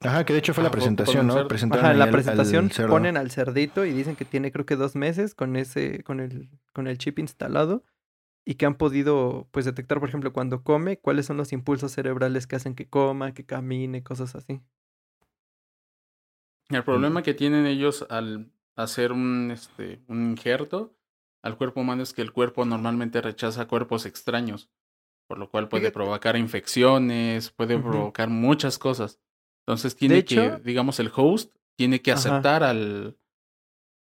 Ajá, 0.00 0.24
que 0.26 0.34
de 0.34 0.40
hecho 0.40 0.52
fue 0.52 0.62
Ah, 0.62 0.66
la 0.66 0.70
con 0.70 0.78
presentación, 0.80 1.26
¿no? 1.26 1.48
Presentaron 1.48 1.86
Ajá, 1.86 1.94
la 1.94 2.04
al- 2.04 2.08
al 2.08 2.12
presentación 2.12 2.68
ponen 2.88 3.16
al 3.16 3.30
cerdito 3.30 3.86
y 3.86 3.92
dicen 3.92 4.16
que 4.16 4.26
tiene 4.26 4.52
creo 4.52 4.66
que 4.66 4.76
dos 4.76 4.94
meses 4.96 5.34
con 5.34 5.56
ese, 5.56 6.04
con 6.04 6.20
el, 6.20 6.50
con 6.74 6.86
el 6.88 6.98
chip 6.98 7.18
instalado 7.18 7.82
y 8.44 8.56
que 8.56 8.66
han 8.66 8.74
podido 8.74 9.48
pues 9.50 9.64
detectar, 9.64 9.98
por 10.00 10.10
ejemplo, 10.10 10.34
cuando 10.34 10.62
come, 10.62 10.98
cuáles 10.98 11.24
son 11.24 11.38
los 11.38 11.52
impulsos 11.54 11.92
cerebrales 11.92 12.46
que 12.46 12.56
hacen 12.56 12.74
que 12.74 12.86
coma, 12.86 13.32
que 13.32 13.46
camine, 13.46 14.02
cosas 14.02 14.34
así. 14.36 14.60
El 16.68 16.84
problema 16.84 17.22
que 17.22 17.34
tienen 17.34 17.66
ellos 17.66 18.06
al 18.10 18.50
hacer 18.76 19.12
un, 19.12 19.50
este, 19.50 20.02
un 20.08 20.30
injerto 20.30 20.94
al 21.44 21.56
cuerpo 21.56 21.80
humano 21.82 22.02
es 22.02 22.12
que 22.12 22.22
el 22.22 22.32
cuerpo 22.32 22.64
normalmente 22.64 23.20
rechaza 23.20 23.68
cuerpos 23.68 24.06
extraños, 24.06 24.70
por 25.28 25.38
lo 25.38 25.48
cual 25.50 25.68
puede 25.68 25.90
provocar 25.92 26.36
infecciones, 26.36 27.50
puede 27.50 27.78
provocar 27.78 28.28
muchas 28.30 28.78
cosas. 28.78 29.20
Entonces 29.66 29.94
tiene 29.94 30.16
De 30.16 30.24
que, 30.24 30.46
hecho- 30.46 30.58
digamos, 30.60 30.98
el 31.00 31.10
host 31.14 31.54
tiene 31.78 32.00
que 32.02 32.12
Ajá. 32.12 32.18
aceptar 32.20 32.62
al 32.62 33.18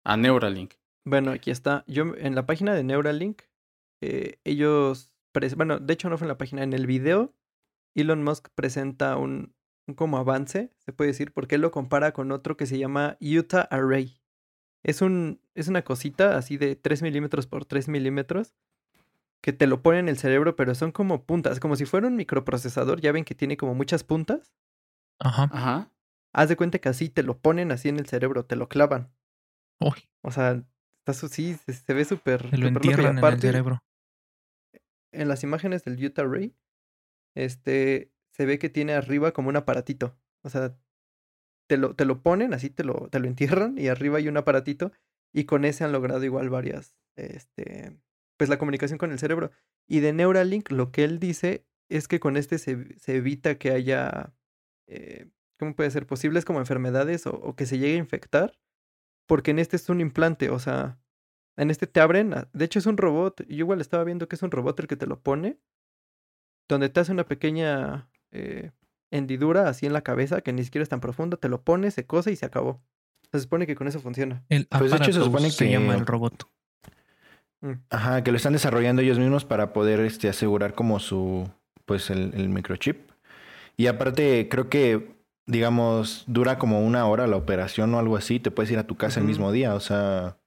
a 0.05 0.17
Neuralink. 0.17 0.73
Bueno, 1.05 1.31
aquí 1.31 1.51
está. 1.51 1.83
Yo 1.87 2.15
en 2.15 2.35
la 2.35 2.45
página 2.45 2.73
de 2.73 2.83
Neuralink, 2.83 3.41
eh, 4.03 4.39
ellos, 4.43 5.13
bueno, 5.55 5.79
de 5.79 5.93
hecho 5.93 6.09
no 6.09 6.17
fue 6.17 6.25
en 6.25 6.29
la 6.29 6.37
página, 6.37 6.63
en 6.63 6.73
el 6.73 6.85
video, 6.87 7.33
Elon 7.95 8.23
Musk 8.23 8.49
presenta 8.55 9.17
un, 9.17 9.53
un 9.87 9.95
como 9.95 10.17
avance, 10.17 10.71
se 10.77 10.93
puede 10.93 11.09
decir, 11.11 11.33
porque 11.33 11.55
él 11.55 11.61
lo 11.61 11.71
compara 11.71 12.13
con 12.13 12.31
otro 12.31 12.55
que 12.57 12.65
se 12.65 12.77
llama 12.77 13.17
Utah 13.19 13.61
Array. 13.71 14.20
Es, 14.83 15.01
un, 15.01 15.39
es 15.55 15.67
una 15.67 15.83
cosita 15.83 16.37
así 16.37 16.57
de 16.57 16.75
3 16.75 17.01
milímetros 17.03 17.47
por 17.47 17.65
3 17.65 17.87
milímetros 17.87 18.53
que 19.41 19.53
te 19.53 19.67
lo 19.67 19.81
pone 19.81 19.99
en 19.99 20.09
el 20.09 20.17
cerebro, 20.17 20.55
pero 20.55 20.75
son 20.75 20.91
como 20.91 21.23
puntas, 21.25 21.59
como 21.59 21.75
si 21.75 21.85
fuera 21.85 22.07
un 22.07 22.15
microprocesador. 22.15 23.01
Ya 23.01 23.11
ven 23.11 23.25
que 23.25 23.35
tiene 23.35 23.57
como 23.57 23.73
muchas 23.73 24.03
puntas. 24.03 24.53
Ajá. 25.19 25.49
Ajá. 25.51 25.91
Haz 26.33 26.49
de 26.49 26.55
cuenta 26.55 26.79
que 26.79 26.89
así 26.89 27.09
te 27.09 27.23
lo 27.23 27.39
ponen 27.39 27.71
así 27.71 27.89
en 27.89 27.99
el 27.99 28.07
cerebro, 28.07 28.45
te 28.45 28.55
lo 28.55 28.69
clavan. 28.69 29.11
Uy, 29.79 30.09
O 30.21 30.31
sea, 30.31 30.63
está 31.05 31.13
sí, 31.27 31.55
se, 31.55 31.73
se 31.73 31.93
ve 31.93 32.05
súper. 32.05 32.57
lo 32.57 32.67
entierran 32.67 33.05
en 33.07 33.11
el 33.13 33.17
aparte, 33.17 33.41
cerebro. 33.47 33.83
en 35.11 35.27
las 35.27 35.43
imágenes 35.43 35.83
del 35.83 36.03
Utah 36.03 36.23
Ray, 36.23 36.55
este, 37.35 38.13
se 38.31 38.45
ve 38.45 38.59
que 38.59 38.69
tiene 38.69 38.93
arriba 38.93 39.31
como 39.31 39.49
un 39.49 39.57
aparatito. 39.57 40.15
O 40.43 40.49
sea, 40.49 40.77
te 41.71 41.77
lo, 41.77 41.95
te 41.95 42.03
lo 42.03 42.21
ponen, 42.21 42.53
así 42.53 42.69
te 42.69 42.83
lo, 42.83 43.07
te 43.09 43.19
lo 43.21 43.27
entierran 43.27 43.77
y 43.77 43.87
arriba 43.87 44.17
hay 44.17 44.27
un 44.27 44.35
aparatito 44.35 44.91
y 45.33 45.45
con 45.45 45.63
ese 45.63 45.85
han 45.85 45.93
logrado 45.93 46.21
igual 46.25 46.49
varias, 46.49 46.97
este, 47.15 47.97
pues 48.37 48.49
la 48.49 48.57
comunicación 48.57 48.97
con 48.99 49.13
el 49.13 49.19
cerebro. 49.19 49.51
Y 49.87 50.01
de 50.01 50.11
Neuralink 50.11 50.69
lo 50.69 50.91
que 50.91 51.05
él 51.05 51.17
dice 51.17 51.65
es 51.87 52.09
que 52.09 52.19
con 52.19 52.35
este 52.35 52.57
se, 52.57 52.99
se 52.99 53.15
evita 53.15 53.57
que 53.57 53.71
haya, 53.71 54.33
eh, 54.85 55.29
¿cómo 55.57 55.73
puede 55.77 55.91
ser? 55.91 56.05
Posibles 56.07 56.43
como 56.43 56.59
enfermedades 56.59 57.25
o, 57.25 57.55
que 57.55 57.65
se 57.65 57.77
llegue 57.77 57.93
a 57.95 57.99
infectar, 57.99 58.59
porque 59.27 59.51
en 59.51 59.59
este 59.59 59.77
es 59.77 59.89
un 59.89 60.01
implante, 60.01 60.49
o 60.49 60.59
sea, 60.59 60.99
en 61.57 61.71
este 61.71 61.87
te 61.87 62.01
abren, 62.01 62.33
a- 62.33 62.49
de 62.53 62.65
hecho 62.65 62.79
es 62.79 62.85
un 62.87 62.97
robot, 62.97 63.43
yo 63.47 63.55
igual 63.57 63.79
estaba 63.81 64.03
viendo 64.03 64.27
que 64.27 64.35
es 64.35 64.43
un 64.43 64.51
robot 64.51 64.81
el 64.81 64.87
que 64.87 64.97
te 64.97 65.07
lo 65.07 65.21
pone, 65.21 65.59
donde 66.67 66.89
te 66.89 66.99
hace 66.99 67.11
una 67.11 67.25
pequeña 67.25 68.09
eh, 68.31 68.71
hendidura 69.11 69.67
así 69.69 69.85
en 69.85 69.93
la 69.93 70.01
cabeza, 70.01 70.41
que 70.41 70.53
ni 70.53 70.63
siquiera 70.63 70.83
es 70.83 70.89
tan 70.89 70.99
profunda, 71.01 71.37
te 71.37 71.49
lo 71.49 71.61
pone, 71.61 71.91
se 71.91 72.05
cose 72.05 72.31
y 72.31 72.35
se 72.35 72.45
acabó. 72.45 72.81
Se 73.31 73.39
supone 73.39 73.67
que 73.67 73.75
con 73.75 73.87
eso 73.87 73.99
funciona. 73.99 74.43
El 74.49 74.65
Pues, 74.67 74.91
de 74.91 74.97
hecho, 74.97 75.13
se 75.13 75.23
supone 75.23 75.51
se 75.51 75.65
que- 75.65 75.71
llama 75.71 75.95
el 75.95 76.05
robot. 76.05 76.47
Mm. 77.61 77.73
Ajá, 77.89 78.23
que 78.23 78.31
lo 78.31 78.37
están 78.37 78.53
desarrollando 78.53 79.01
ellos 79.01 79.19
mismos 79.19 79.45
para 79.45 79.71
poder 79.73 79.99
este, 79.99 80.27
asegurar 80.29 80.73
como 80.73 80.99
su, 80.99 81.49
pues 81.85 82.09
el, 82.09 82.33
el 82.33 82.49
microchip. 82.49 83.11
Y 83.77 83.87
aparte, 83.87 84.47
creo 84.49 84.67
que, 84.69 85.15
digamos, 85.45 86.23
dura 86.27 86.57
como 86.57 86.81
una 86.81 87.05
hora 87.05 87.27
la 87.27 87.35
operación 87.37 87.93
o 87.93 87.99
algo 87.99 88.17
así. 88.17 88.39
Te 88.39 88.51
puedes 88.51 88.71
ir 88.71 88.79
a 88.79 88.87
tu 88.87 88.95
casa 88.97 89.19
el 89.19 89.25
mismo 89.27 89.51
día. 89.51 89.75
O 89.75 89.79
sea, 89.79 90.37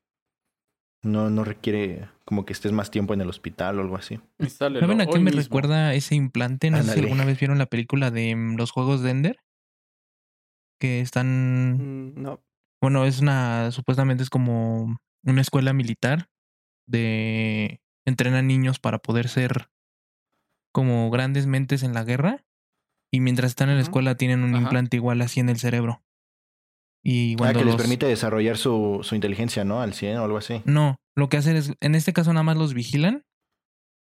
no, 1.05 1.31
no 1.31 1.45
requiere 1.45 2.09
como 2.25 2.45
que 2.45 2.53
estés 2.53 2.73
más 2.73 2.91
tiempo 2.91 3.15
en 3.15 3.21
el 3.21 3.29
hospital 3.29 3.79
o 3.79 3.83
algo 3.83 3.97
así. 3.97 4.19
¿Saben 4.49 5.01
a 5.01 5.07
qué 5.07 5.19
me 5.19 5.25
mismo. 5.25 5.41
recuerda 5.43 5.95
ese 5.95 6.15
implante? 6.15 6.71
No 6.71 6.83
sé 6.83 6.93
si 6.95 7.01
alguna 7.01 7.25
vez 7.25 7.39
vieron 7.39 7.59
la 7.59 7.67
película 7.67 8.11
de 8.11 8.35
mm, 8.35 8.57
los 8.57 8.71
juegos 8.71 9.03
de 9.03 9.11
Ender. 9.11 9.39
Que 10.81 11.01
están. 11.01 12.13
Mm, 12.17 12.23
No. 12.23 12.41
Bueno, 12.81 13.05
es 13.07 13.21
una. 13.21 13.71
Supuestamente 13.71 14.23
es 14.23 14.31
como 14.31 14.99
una 15.25 15.41
escuela 15.41 15.73
militar. 15.73 16.29
De. 16.87 17.81
Entrenan 18.07 18.47
niños 18.47 18.79
para 18.79 18.99
poder 18.99 19.29
ser. 19.29 19.69
Como 20.73 21.11
grandes 21.11 21.47
mentes 21.47 21.83
en 21.83 21.95
la 21.95 22.05
guerra. 22.05 22.45
Y 23.11 23.21
mientras 23.21 23.53
están 23.53 23.71
en 23.71 23.77
la 23.77 23.83
escuela 23.83 24.17
tienen 24.17 24.43
un 24.43 24.55
Ajá. 24.55 24.63
implante 24.65 24.97
igual 24.97 25.23
así 25.23 25.41
en 25.41 25.49
el 25.49 25.59
cerebro. 25.59 26.03
Y 27.07 27.35
Ah, 27.35 27.37
cuando 27.39 27.59
que 27.61 27.65
les 27.67 27.77
permite 27.77 28.07
desarrollar 28.07 28.57
su, 28.57 29.01
su 29.03 29.15
inteligencia, 29.15 29.63
¿no? 29.65 29.81
Al 29.83 29.93
100 29.93 30.17
o 30.19 30.25
algo 30.25 30.39
así. 30.39 30.63
No, 30.65 30.97
lo 31.15 31.29
que 31.29 31.37
hacen 31.37 31.55
es, 31.57 31.73
en 31.81 31.95
este 31.95 32.13
caso 32.15 32.33
nada 32.33 32.43
más 32.45 32.57
los 32.57 32.73
vigilan. 32.75 33.25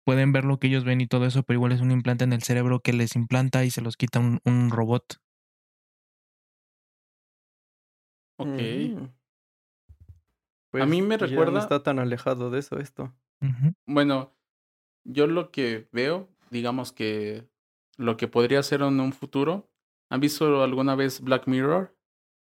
Pueden 0.05 0.31
ver 0.33 0.43
lo 0.43 0.59
que 0.59 0.67
ellos 0.67 0.83
ven 0.83 1.01
y 1.01 1.07
todo 1.07 1.25
eso, 1.25 1.43
pero 1.43 1.57
igual 1.57 1.71
es 1.71 1.81
un 1.81 1.91
implante 1.91 2.23
en 2.25 2.33
el 2.33 2.43
cerebro 2.43 2.81
que 2.81 2.93
les 2.93 3.15
implanta 3.15 3.63
y 3.63 3.69
se 3.71 3.81
los 3.81 3.95
quita 3.95 4.19
un, 4.19 4.39
un 4.43 4.69
robot. 4.69 5.17
Ok. 8.37 8.47
Mm. 8.47 9.05
A 10.81 10.85
mí 10.85 11.01
me 11.01 11.17
ya 11.17 11.25
recuerda- 11.25 11.51
No 11.53 11.59
está 11.59 11.83
tan 11.83 11.99
alejado 11.99 12.49
de 12.51 12.59
eso 12.59 12.79
esto. 12.79 13.13
Bueno, 13.85 14.33
yo 15.03 15.27
lo 15.27 15.51
que 15.51 15.87
veo, 15.91 16.29
digamos 16.51 16.91
que 16.91 17.47
lo 17.97 18.17
que 18.17 18.27
podría 18.27 18.61
ser 18.63 18.81
en 18.81 18.99
un 18.99 19.13
futuro. 19.13 19.69
¿Han 20.09 20.19
visto 20.19 20.63
alguna 20.63 20.95
vez 20.95 21.21
Black 21.21 21.47
Mirror? 21.47 21.95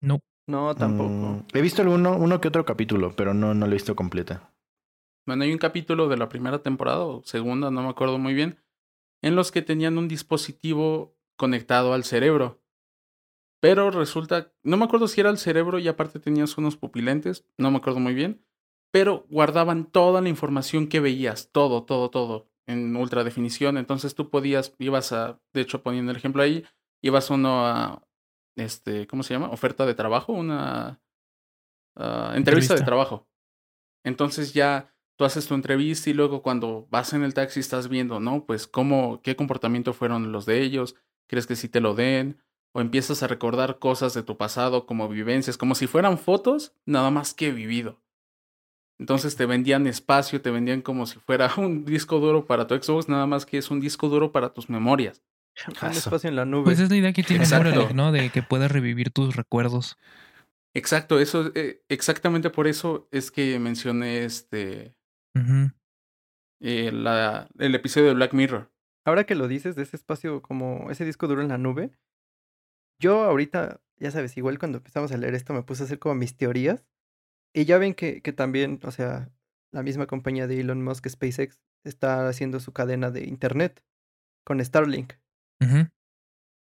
No, 0.02 0.20
No, 0.52 0.76
tampoco. 0.76 1.10
Mm, 1.10 1.46
he 1.54 1.62
visto 1.62 1.82
alguno, 1.82 2.18
uno 2.18 2.42
que 2.42 2.50
otro 2.50 2.66
capítulo, 2.66 3.14
pero 3.16 3.34
no, 3.34 3.54
no 3.54 3.66
lo 3.68 3.72
he 3.72 3.76
visto 3.76 3.96
completa. 3.96 4.52
Bueno, 5.26 5.46
hay 5.46 5.54
un 5.54 5.58
capítulo 5.58 6.10
de 6.10 6.18
la 6.18 6.28
primera 6.28 6.60
temporada 6.62 7.06
o 7.06 7.24
segunda, 7.24 7.72
no 7.72 7.82
me 7.82 7.88
acuerdo 7.88 8.18
muy 8.18 8.34
bien, 8.34 8.60
en 9.22 9.38
los 9.38 9.50
que 9.50 9.62
tenían 9.62 9.98
un 9.98 10.10
dispositivo 10.10 11.16
conectado 11.38 11.94
al 11.94 12.04
cerebro. 12.04 12.62
Pero 13.62 13.92
resulta, 13.92 14.52
no 14.62 14.76
me 14.76 14.84
acuerdo 14.84 15.08
si 15.08 15.22
era 15.22 15.30
el 15.30 15.38
cerebro 15.38 15.80
y 15.80 15.88
aparte 15.88 16.20
tenías 16.20 16.58
unos 16.58 16.76
pupilentes, 16.76 17.46
no 17.58 17.72
me 17.72 17.78
acuerdo 17.78 18.02
muy 18.02 18.14
bien, 18.14 18.44
pero 18.92 19.26
guardaban 19.30 19.86
toda 19.86 20.20
la 20.20 20.28
información 20.28 20.88
que 20.88 21.00
veías, 21.00 21.50
todo, 21.54 21.84
todo, 21.84 22.10
todo, 22.10 22.50
en 22.68 22.94
ultra 22.98 23.24
definición. 23.24 23.78
Entonces 23.78 24.16
tú 24.16 24.30
podías, 24.30 24.76
ibas 24.80 25.14
a, 25.14 25.40
de 25.54 25.62
hecho 25.62 25.82
poniendo 25.82 26.12
el 26.12 26.18
ejemplo 26.18 26.44
ahí, 26.44 26.66
ibas 27.02 27.30
uno 27.30 27.66
a, 27.66 28.04
este, 28.56 29.08
¿cómo 29.08 29.24
se 29.24 29.34
llama? 29.34 29.50
Oferta 29.50 29.86
de 29.86 29.94
trabajo, 29.94 30.34
una 30.34 31.02
ah, 31.96 32.34
entrevista 32.36 32.76
de 32.76 32.84
trabajo. 32.84 33.28
Entonces 34.04 34.54
ya 34.54 34.94
tú 35.18 35.26
haces 35.26 35.48
tu 35.48 35.54
entrevista 35.54 36.10
y 36.10 36.14
luego 36.14 36.42
cuando 36.42 36.88
vas 36.90 37.14
en 37.14 37.24
el 37.24 37.34
taxi 37.34 37.60
estás 37.60 37.90
viendo, 37.90 38.20
¿no? 38.20 38.46
Pues 38.46 38.68
cómo, 38.68 39.22
qué 39.22 39.36
comportamiento 39.36 39.94
fueron 39.94 40.32
los 40.32 40.46
de 40.46 40.62
ellos, 40.62 40.96
crees 41.28 41.48
que 41.48 41.56
sí 41.56 41.70
te 41.70 41.80
lo 41.80 41.94
den, 41.94 42.42
o 42.74 42.82
empiezas 42.82 43.22
a 43.22 43.28
recordar 43.28 43.80
cosas 43.80 44.14
de 44.14 44.24
tu 44.24 44.38
pasado 44.38 44.86
como 44.86 45.10
vivencias, 45.10 45.58
como 45.58 45.76
si 45.76 45.88
fueran 45.88 46.18
fotos, 46.18 46.74
nada 46.86 47.12
más 47.12 47.34
que 47.34 47.52
vivido. 47.52 48.02
Entonces 48.98 49.36
te 49.36 49.46
vendían 49.46 49.88
espacio, 49.88 50.42
te 50.42 50.52
vendían 50.52 50.82
como 50.82 51.06
si 51.06 51.20
fuera 51.20 51.52
un 51.58 51.86
disco 51.86 52.20
duro 52.20 52.46
para 52.46 52.68
tu 52.68 52.76
Xbox, 52.76 53.10
nada 53.10 53.26
más 53.26 53.46
que 53.46 53.58
es 53.58 53.72
un 53.72 53.80
disco 53.80 54.10
duro 54.10 54.32
para 54.32 54.54
tus 54.54 54.70
memorias. 54.70 55.22
Un 55.82 55.90
espacio 55.90 56.30
en 56.30 56.36
la 56.36 56.46
nube. 56.46 56.64
pues 56.64 56.80
es 56.80 56.90
la 56.90 56.98
idea 56.98 57.14
que 57.14 57.24
tiene. 57.24 57.46
Neuralink, 57.46 57.92
¿no? 57.92 58.12
De 58.12 58.30
que 58.30 58.44
puedas 58.44 58.72
revivir 58.72 59.12
tus 59.12 59.36
recuerdos. 59.36 59.98
Exacto, 60.74 61.20
eso, 61.20 61.52
eh, 61.56 61.84
exactamente 61.90 62.50
por 62.50 62.68
eso 62.68 63.08
es 63.12 63.30
que 63.30 63.60
mencioné 63.60 64.24
este, 64.24 64.96
eh, 66.62 66.92
la, 66.94 67.50
el 67.60 67.76
episodio 67.76 68.08
de 68.08 68.14
Black 68.14 68.34
Mirror. 68.34 68.72
Ahora 69.06 69.26
que 69.26 69.36
lo 69.36 69.50
dices 69.50 69.76
de 69.76 69.84
ese 69.84 69.98
espacio 69.98 70.42
como 70.42 70.90
ese 70.90 71.04
disco 71.04 71.28
duro 71.28 71.42
en 71.42 71.50
la 71.50 71.58
nube, 71.58 71.92
yo 73.02 73.24
ahorita, 73.24 73.82
ya 73.98 74.12
sabes, 74.12 74.38
igual 74.38 74.60
cuando 74.60 74.78
empezamos 74.78 75.12
a 75.12 75.18
leer 75.18 75.36
esto 75.36 75.54
me 75.54 75.64
puse 75.64 75.84
a 75.84 75.86
hacer 75.88 76.00
como 76.00 76.16
mis 76.16 76.38
teorías. 76.38 76.86
Y 77.54 77.66
ya 77.66 77.78
ven 77.78 77.94
que, 77.94 78.22
que 78.22 78.32
también, 78.32 78.80
o 78.84 78.92
sea, 78.92 79.30
la 79.74 79.84
misma 79.84 80.08
compañía 80.08 80.48
de 80.48 80.62
Elon 80.62 80.84
Musk, 80.84 81.10
SpaceX, 81.10 81.60
está 81.84 82.30
haciendo 82.30 82.62
su 82.62 82.72
cadena 82.72 83.12
de 83.12 83.26
internet 83.26 83.84
con 84.46 84.64
Starlink, 84.64 85.14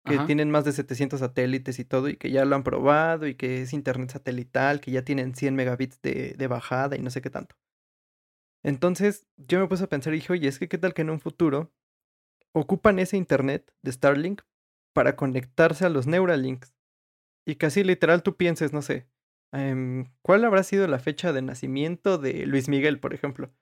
Que 0.05 0.15
Ajá. 0.15 0.27
tienen 0.27 0.51
más 0.51 0.65
de 0.65 0.73
700 0.73 1.21
satélites 1.21 1.79
y 1.79 1.85
todo, 1.85 2.09
y 2.09 2.17
que 2.17 2.31
ya 2.31 2.45
lo 2.45 2.57
han 2.57 2.63
probado, 2.63 3.27
y 3.27 3.35
que 3.35 3.63
es 3.63 3.73
internet 3.73 4.11
satelital, 4.11 4.81
que 4.81 4.91
ya 4.91 5.03
tienen 5.05 5.35
100 5.35 5.55
megabits 5.55 6.01
de, 6.01 6.35
de 6.37 6.47
bajada 6.47 6.97
y 6.97 7.03
no 7.03 7.11
sé 7.11 7.21
qué 7.21 7.31
tanto. 7.31 7.57
Entonces, 8.63 9.27
yo 9.37 9.61
me 9.61 9.67
puse 9.69 9.85
a 9.85 9.89
pensar 9.89 10.13
y 10.13 10.17
dije, 10.17 10.33
oye, 10.33 10.49
es 10.49 10.59
que 10.59 10.69
qué 10.69 10.79
tal 10.79 10.95
que 10.95 11.03
en 11.03 11.11
un 11.11 11.21
futuro 11.21 11.73
ocupan 12.53 12.99
ese 12.99 13.17
internet 13.17 13.73
de 13.83 13.93
Starlink 13.93 14.43
para 14.95 15.17
conectarse 15.17 15.85
a 15.85 15.89
los 15.89 16.07
Neuralinks. 16.07 16.75
Y 17.47 17.57
casi 17.57 17.85
literal 17.85 18.23
tú 18.23 18.37
pienses, 18.37 18.73
no 18.73 18.83
sé, 18.83 19.09
em, 19.53 20.13
¿cuál 20.23 20.45
habrá 20.45 20.63
sido 20.63 20.87
la 20.89 20.99
fecha 20.99 21.33
de 21.33 21.43
nacimiento 21.43 22.19
de 22.19 22.47
Luis 22.47 22.69
Miguel, 22.69 23.01
por 23.01 23.15
ejemplo? 23.15 23.53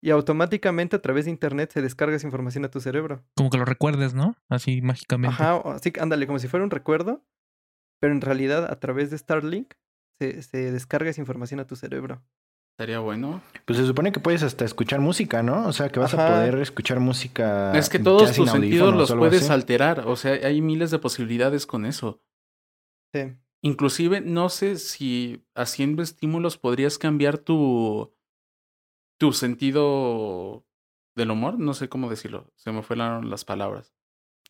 Y 0.00 0.10
automáticamente 0.10 0.96
a 0.96 1.02
través 1.02 1.24
de 1.24 1.32
internet 1.32 1.72
se 1.72 1.82
descarga 1.82 2.16
esa 2.16 2.26
información 2.26 2.64
a 2.64 2.70
tu 2.70 2.80
cerebro. 2.80 3.24
Como 3.36 3.50
que 3.50 3.58
lo 3.58 3.64
recuerdes, 3.64 4.14
¿no? 4.14 4.36
Así 4.48 4.80
mágicamente. 4.80 5.34
Ajá, 5.34 5.60
así, 5.72 5.90
que 5.90 6.00
ándale, 6.00 6.26
como 6.26 6.38
si 6.38 6.46
fuera 6.46 6.64
un 6.64 6.70
recuerdo, 6.70 7.24
pero 8.00 8.12
en 8.12 8.20
realidad 8.20 8.70
a 8.70 8.78
través 8.78 9.10
de 9.10 9.18
Starlink 9.18 9.74
se, 10.20 10.42
se 10.42 10.70
descarga 10.70 11.10
esa 11.10 11.20
información 11.20 11.60
a 11.60 11.66
tu 11.66 11.74
cerebro. 11.74 12.22
Estaría 12.78 13.00
bueno. 13.00 13.42
Pues 13.64 13.76
se 13.76 13.84
supone 13.84 14.12
que 14.12 14.20
puedes 14.20 14.44
hasta 14.44 14.64
escuchar 14.64 15.00
música, 15.00 15.42
¿no? 15.42 15.66
O 15.66 15.72
sea, 15.72 15.88
que 15.88 15.98
vas 15.98 16.14
a 16.14 16.28
poder 16.28 16.54
escuchar 16.60 17.00
música. 17.00 17.76
es 17.76 17.88
que 17.88 17.98
todos 17.98 18.32
tus 18.32 18.48
sentidos 18.48 18.94
los 18.94 19.12
puedes 19.12 19.42
así. 19.42 19.52
alterar. 19.52 20.06
O 20.06 20.14
sea, 20.14 20.34
hay 20.46 20.62
miles 20.62 20.92
de 20.92 21.00
posibilidades 21.00 21.66
con 21.66 21.84
eso. 21.84 22.22
Sí. 23.12 23.36
Inclusive, 23.62 24.20
no 24.20 24.48
sé 24.48 24.76
si 24.76 25.44
haciendo 25.56 26.04
estímulos 26.04 26.56
podrías 26.56 26.98
cambiar 26.98 27.38
tu, 27.38 28.14
tu 29.18 29.32
sentido 29.32 30.64
del 31.14 31.30
humor. 31.30 31.58
No 31.58 31.74
sé 31.74 31.88
cómo 31.88 32.08
decirlo. 32.08 32.50
Se 32.56 32.72
me 32.72 32.82
fueron 32.82 33.28
las 33.28 33.44
palabras. 33.44 33.92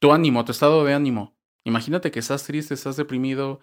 Tu 0.00 0.12
ánimo, 0.12 0.44
tu 0.44 0.52
estado 0.52 0.84
de 0.84 0.94
ánimo. 0.94 1.36
Imagínate 1.64 2.10
que 2.10 2.20
estás 2.20 2.44
triste, 2.44 2.74
estás 2.74 2.96
deprimido. 2.96 3.60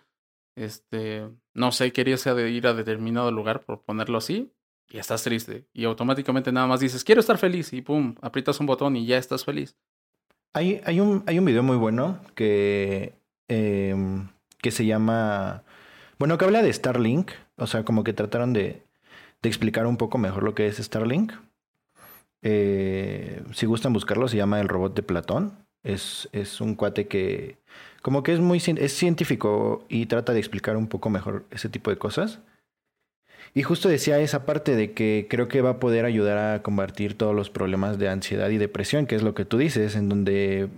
Este, 0.55 1.29
no 1.53 1.71
sé, 1.71 1.91
querías 1.91 2.25
ir 2.25 2.67
a 2.67 2.73
determinado 2.73 3.31
lugar, 3.31 3.63
por 3.65 3.83
ponerlo 3.83 4.17
así, 4.17 4.53
y 4.89 4.97
estás 4.97 5.23
triste. 5.23 5.67
Y 5.73 5.85
automáticamente 5.85 6.51
nada 6.51 6.67
más 6.67 6.79
dices, 6.79 7.03
quiero 7.03 7.21
estar 7.21 7.37
feliz, 7.37 7.73
y 7.73 7.81
pum, 7.81 8.15
aprietas 8.21 8.59
un 8.59 8.65
botón 8.65 8.95
y 8.95 9.05
ya 9.05 9.17
estás 9.17 9.43
feliz. 9.43 9.77
Hay, 10.53 10.81
hay, 10.85 10.99
un, 10.99 11.23
hay 11.27 11.39
un 11.39 11.45
video 11.45 11.63
muy 11.63 11.75
bueno 11.75 12.21
que, 12.33 13.15
em, 13.47 14.29
que 14.61 14.71
se 14.71 14.85
llama. 14.85 15.63
Bueno, 16.17 16.37
que 16.37 16.45
habla 16.45 16.61
de 16.61 16.71
Starlink. 16.71 17.31
O 17.57 17.67
sea, 17.67 17.83
como 17.83 18.03
que 18.03 18.13
trataron 18.13 18.53
de, 18.53 18.84
de 19.45 19.49
explicar 19.49 19.85
un 19.85 19.97
poco 19.97 20.17
mejor 20.17 20.43
lo 20.43 20.55
que 20.55 20.65
es 20.65 20.77
Starlink. 20.77 21.31
Eh, 22.41 23.43
si 23.53 23.67
gustan 23.67 23.93
buscarlo, 23.93 24.27
se 24.27 24.37
llama 24.37 24.59
El 24.59 24.67
Robot 24.67 24.95
de 24.95 25.03
Platón. 25.03 25.53
Es, 25.83 26.27
es 26.31 26.61
un 26.61 26.73
cuate 26.73 27.07
que, 27.07 27.57
como 28.01 28.23
que 28.23 28.33
es 28.33 28.39
muy 28.39 28.57
es 28.57 28.93
científico 28.93 29.85
y 29.87 30.07
trata 30.07 30.33
de 30.33 30.39
explicar 30.39 30.77
un 30.77 30.87
poco 30.87 31.11
mejor 31.11 31.45
ese 31.51 31.69
tipo 31.69 31.91
de 31.91 31.97
cosas. 31.97 32.39
Y 33.53 33.61
justo 33.61 33.87
decía 33.87 34.19
esa 34.19 34.47
parte 34.47 34.75
de 34.75 34.93
que 34.93 35.27
creo 35.29 35.47
que 35.47 35.61
va 35.61 35.71
a 35.71 35.79
poder 35.79 36.05
ayudar 36.05 36.37
a 36.39 36.63
combatir 36.63 37.15
todos 37.15 37.35
los 37.35 37.51
problemas 37.51 37.99
de 37.99 38.09
ansiedad 38.09 38.49
y 38.49 38.57
depresión, 38.57 39.05
que 39.05 39.15
es 39.15 39.21
lo 39.21 39.35
que 39.35 39.45
tú 39.45 39.59
dices, 39.59 39.95
en 39.95 40.09
donde 40.09 40.69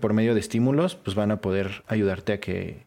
por 0.00 0.14
medio 0.14 0.32
de 0.32 0.40
estímulos, 0.40 0.96
pues 0.96 1.14
van 1.14 1.30
a 1.30 1.42
poder 1.42 1.84
ayudarte 1.86 2.32
a 2.32 2.40
que, 2.40 2.86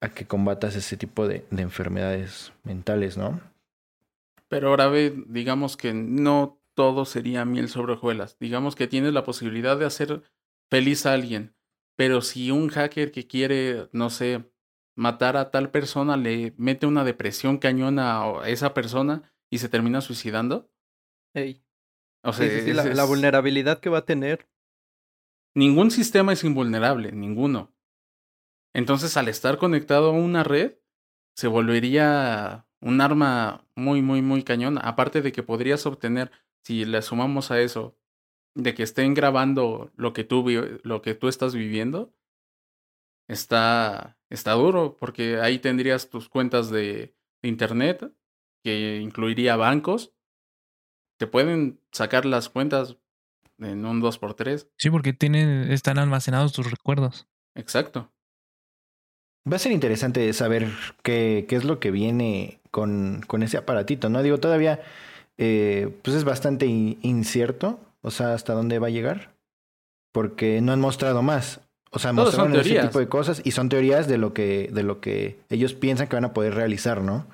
a 0.00 0.08
que 0.10 0.24
combatas 0.24 0.76
ese 0.76 0.96
tipo 0.96 1.26
de 1.26 1.44
enfermedades 1.50 2.52
mentales, 2.62 3.18
¿no? 3.18 3.40
Pero 4.48 4.68
ahora 4.68 4.88
ve, 4.88 5.14
digamos 5.26 5.76
que 5.76 5.92
no 5.92 6.60
todo 6.74 7.04
sería 7.04 7.44
miel 7.44 7.68
sobre 7.68 7.94
hojuelas. 7.94 8.36
Digamos 8.38 8.76
que 8.76 8.86
tienes 8.86 9.12
la 9.12 9.24
posibilidad 9.24 9.76
de 9.78 9.86
hacer 9.86 10.22
feliz 10.70 11.06
a 11.06 11.12
alguien. 11.14 11.56
Pero 11.96 12.20
si 12.20 12.50
un 12.50 12.68
hacker 12.68 13.10
que 13.10 13.26
quiere, 13.26 13.88
no 13.92 14.10
sé, 14.10 14.50
matar 14.94 15.36
a 15.36 15.50
tal 15.50 15.70
persona 15.70 16.16
le 16.16 16.54
mete 16.58 16.86
una 16.86 17.04
depresión 17.04 17.58
cañona 17.58 18.22
a 18.22 18.48
esa 18.48 18.74
persona 18.74 19.32
y 19.50 19.58
se 19.58 19.68
termina 19.68 20.00
suicidando. 20.00 20.70
Ey. 21.34 21.64
O 22.22 22.32
Sí, 22.32 22.38
sea, 22.48 22.50
sí, 22.60 22.64
sí, 22.66 22.72
la, 22.74 22.84
es- 22.84 22.96
la 22.96 23.04
vulnerabilidad 23.04 23.80
que 23.80 23.88
va 23.90 23.98
a 23.98 24.04
tener. 24.04 24.48
Ningún 25.54 25.90
sistema 25.90 26.32
es 26.32 26.44
invulnerable, 26.44 27.12
ninguno. 27.12 27.72
Entonces, 28.74 29.16
al 29.16 29.28
estar 29.28 29.56
conectado 29.56 30.10
a 30.10 30.12
una 30.12 30.44
red, 30.44 30.74
se 31.34 31.48
volvería 31.48 32.65
un 32.86 33.00
arma 33.00 33.66
muy, 33.74 34.00
muy, 34.00 34.22
muy 34.22 34.44
cañona. 34.44 34.80
Aparte 34.80 35.20
de 35.20 35.32
que 35.32 35.42
podrías 35.42 35.86
obtener, 35.86 36.30
si 36.62 36.84
le 36.84 37.02
sumamos 37.02 37.50
a 37.50 37.60
eso, 37.60 37.98
de 38.54 38.74
que 38.74 38.84
estén 38.84 39.12
grabando 39.12 39.90
lo 39.96 40.12
que 40.12 40.22
tú, 40.22 40.46
lo 40.84 41.02
que 41.02 41.14
tú 41.14 41.26
estás 41.26 41.52
viviendo, 41.52 42.14
está, 43.26 44.16
está 44.30 44.52
duro, 44.52 44.96
porque 44.96 45.40
ahí 45.40 45.58
tendrías 45.58 46.10
tus 46.10 46.28
cuentas 46.28 46.70
de, 46.70 47.12
de 47.42 47.48
internet, 47.48 48.12
que 48.62 49.00
incluiría 49.00 49.56
bancos. 49.56 50.14
Te 51.18 51.26
pueden 51.26 51.80
sacar 51.90 52.24
las 52.24 52.48
cuentas 52.48 52.96
en 53.58 53.84
un 53.84 54.00
2x3. 54.00 54.68
Sí, 54.76 54.90
porque 54.90 55.12
tienen, 55.12 55.72
están 55.72 55.98
almacenados 55.98 56.52
tus 56.52 56.70
recuerdos. 56.70 57.26
Exacto. 57.56 58.12
Va 59.50 59.56
a 59.56 59.60
ser 59.60 59.72
interesante 59.72 60.32
saber 60.32 60.68
qué, 61.02 61.46
qué 61.48 61.56
es 61.56 61.64
lo 61.64 61.78
que 61.78 61.90
viene 61.90 62.58
con, 62.70 63.22
con 63.26 63.42
ese 63.42 63.56
aparatito, 63.56 64.08
¿no? 64.08 64.22
Digo, 64.22 64.38
todavía 64.38 64.80
eh, 65.38 65.88
pues 66.02 66.16
es 66.16 66.24
bastante 66.24 66.66
in- 66.66 66.98
incierto, 67.02 67.78
o 68.02 68.10
sea, 68.10 68.34
hasta 68.34 68.54
dónde 68.54 68.78
va 68.78 68.88
a 68.88 68.90
llegar, 68.90 69.30
porque 70.12 70.60
no 70.60 70.72
han 70.72 70.80
mostrado 70.80 71.22
más. 71.22 71.60
O 71.92 71.98
sea, 71.98 72.10
Todos 72.10 72.26
mostraron 72.26 72.52
ese 72.60 72.68
tipo 72.88 72.98
de 72.98 73.08
cosas 73.08 73.40
y 73.44 73.52
son 73.52 73.68
teorías 73.68 74.08
de 74.08 74.18
lo 74.18 74.34
que, 74.34 74.68
de 74.72 74.82
lo 74.82 75.00
que 75.00 75.38
ellos 75.48 75.74
piensan 75.74 76.08
que 76.08 76.16
van 76.16 76.24
a 76.24 76.32
poder 76.34 76.54
realizar, 76.54 77.00
¿no? 77.02 77.26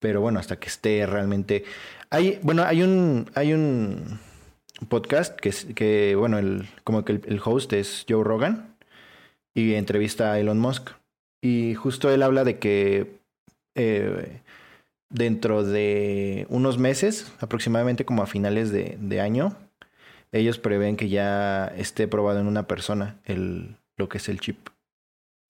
Pero 0.00 0.20
bueno, 0.20 0.40
hasta 0.40 0.56
que 0.56 0.68
esté 0.68 1.06
realmente. 1.06 1.64
Hay, 2.10 2.38
bueno, 2.42 2.64
hay 2.64 2.82
un, 2.82 3.30
hay 3.34 3.52
un 3.52 4.18
podcast 4.88 5.38
que, 5.38 5.52
que 5.74 6.16
bueno, 6.16 6.38
el, 6.38 6.68
como 6.84 7.04
que 7.04 7.12
el, 7.12 7.22
el 7.26 7.40
host 7.44 7.72
es 7.74 8.04
Joe 8.08 8.24
Rogan 8.24 8.74
y 9.54 9.74
entrevista 9.74 10.32
a 10.32 10.40
Elon 10.40 10.58
Musk. 10.58 10.90
Y 11.42 11.74
justo 11.74 12.10
él 12.10 12.22
habla 12.22 12.44
de 12.44 12.58
que 12.58 13.18
eh, 13.74 14.40
dentro 15.10 15.64
de 15.64 16.46
unos 16.48 16.78
meses, 16.78 17.32
aproximadamente 17.40 18.04
como 18.04 18.22
a 18.22 18.26
finales 18.26 18.70
de, 18.70 19.20
año, 19.20 19.56
ellos 20.30 20.58
prevén 20.58 20.96
que 20.96 21.08
ya 21.08 21.66
esté 21.76 22.08
probado 22.08 22.40
en 22.40 22.46
una 22.46 22.66
persona 22.66 23.20
el, 23.24 23.76
lo 23.96 24.08
que 24.08 24.18
es 24.18 24.28
el 24.28 24.40
chip. 24.40 24.68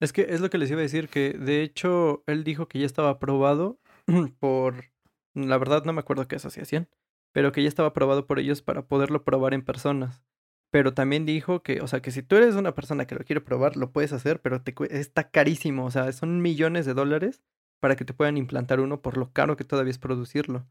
Es 0.01 0.11
que 0.11 0.23
es 0.29 0.41
lo 0.41 0.49
que 0.49 0.57
les 0.57 0.69
iba 0.71 0.79
a 0.79 0.81
decir, 0.81 1.07
que 1.07 1.33
de 1.33 1.61
hecho 1.61 2.23
él 2.27 2.43
dijo 2.43 2.67
que 2.67 2.79
ya 2.79 2.85
estaba 2.85 3.11
aprobado 3.11 3.77
por, 4.39 4.85
la 5.33 5.57
verdad 5.57 5.85
no 5.85 5.93
me 5.93 6.01
acuerdo 6.01 6.27
qué 6.27 6.35
asociación, 6.35 6.89
pero 7.31 7.51
que 7.51 7.61
ya 7.61 7.69
estaba 7.69 7.89
aprobado 7.89 8.25
por 8.25 8.39
ellos 8.39 8.61
para 8.61 8.81
poderlo 8.81 9.23
probar 9.23 9.53
en 9.53 9.63
personas. 9.63 10.23
Pero 10.73 10.95
también 10.95 11.27
dijo 11.27 11.61
que, 11.61 11.81
o 11.81 11.87
sea, 11.87 12.01
que 12.01 12.09
si 12.09 12.23
tú 12.23 12.35
eres 12.35 12.55
una 12.55 12.73
persona 12.73 13.05
que 13.05 13.13
lo 13.13 13.23
quiere 13.23 13.41
probar, 13.41 13.77
lo 13.77 13.91
puedes 13.91 14.11
hacer, 14.11 14.41
pero 14.41 14.63
te, 14.63 14.73
está 14.89 15.29
carísimo, 15.29 15.85
o 15.85 15.91
sea, 15.91 16.11
son 16.13 16.41
millones 16.41 16.87
de 16.87 16.95
dólares 16.95 17.43
para 17.79 17.95
que 17.95 18.05
te 18.05 18.13
puedan 18.15 18.37
implantar 18.37 18.79
uno 18.79 18.99
por 18.99 19.17
lo 19.17 19.31
caro 19.31 19.55
que 19.55 19.65
todavía 19.65 19.91
es 19.91 19.99
producirlo. 19.99 20.67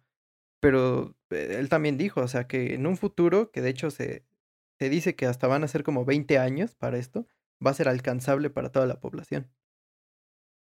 Pero 0.59 1.15
eh, 1.31 1.55
él 1.61 1.69
también 1.69 1.99
dijo, 1.99 2.21
o 2.21 2.27
sea, 2.27 2.49
que 2.49 2.75
en 2.75 2.89
un 2.89 2.97
futuro, 2.97 3.53
que 3.53 3.61
de 3.61 3.71
hecho 3.71 3.93
se, 3.93 4.25
se 4.77 4.89
dice 4.89 5.15
que 5.15 5.27
hasta 5.27 5.47
van 5.47 5.63
a 5.63 5.69
ser 5.69 5.85
como 5.85 6.05
20 6.05 6.37
años 6.37 6.75
para 6.75 6.99
esto, 6.99 7.29
va 7.65 7.71
a 7.71 7.75
ser 7.75 7.89
alcanzable 7.89 8.51
para 8.51 8.73
toda 8.73 8.87
la 8.87 8.99
población. 8.99 9.53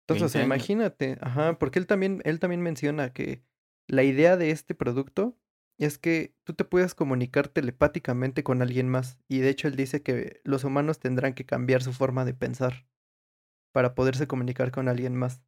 Entonces, 0.03 0.25
o 0.25 0.27
sea, 0.27 0.41
20 0.41 0.53
años. 0.55 0.69
imagínate, 0.69 1.17
ajá, 1.21 1.57
porque 1.57 1.79
él 1.79 1.87
también, 1.87 2.21
él 2.25 2.41
también 2.41 2.61
menciona 2.61 3.13
que 3.13 3.45
la 3.87 4.03
idea 4.03 4.35
de 4.35 4.51
este 4.51 4.75
producto 4.75 5.37
es 5.85 5.97
que 5.97 6.35
tú 6.43 6.53
te 6.53 6.63
puedas 6.63 6.93
comunicar 6.93 7.47
telepáticamente 7.47 8.43
con 8.43 8.61
alguien 8.61 8.87
más. 8.87 9.19
Y 9.27 9.39
de 9.39 9.49
hecho 9.49 9.67
él 9.67 9.75
dice 9.75 10.01
que 10.01 10.41
los 10.43 10.63
humanos 10.63 10.99
tendrán 10.99 11.33
que 11.33 11.45
cambiar 11.45 11.81
su 11.81 11.93
forma 11.93 12.25
de 12.25 12.33
pensar 12.33 12.85
para 13.73 13.95
poderse 13.95 14.27
comunicar 14.27 14.71
con 14.71 14.87
alguien 14.87 15.15
más. 15.15 15.41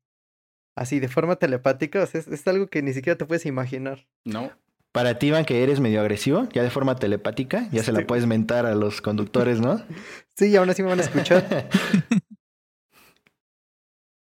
Así, 0.75 0.99
de 0.99 1.07
forma 1.07 1.35
telepática, 1.35 2.01
o 2.01 2.05
sea, 2.07 2.19
es, 2.19 2.27
es 2.27 2.47
algo 2.47 2.67
que 2.67 2.81
ni 2.81 2.93
siquiera 2.93 3.17
te 3.17 3.25
puedes 3.25 3.45
imaginar. 3.45 4.07
No. 4.25 4.51
Para 4.91 5.17
ti, 5.19 5.27
Iván, 5.27 5.45
que 5.45 5.63
eres 5.63 5.79
medio 5.79 6.01
agresivo, 6.01 6.47
ya 6.53 6.63
de 6.63 6.69
forma 6.69 6.95
telepática, 6.95 7.67
ya 7.71 7.83
se 7.83 7.91
la 7.91 8.05
puedes 8.05 8.27
mentar 8.27 8.65
a 8.65 8.75
los 8.75 9.01
conductores, 9.01 9.59
¿no? 9.59 9.83
Sí, 10.35 10.49
y 10.49 10.55
aún 10.55 10.67
así 10.67 10.81
me 10.81 10.89
van 10.89 10.99
a 10.99 11.03
escuchar. 11.03 11.69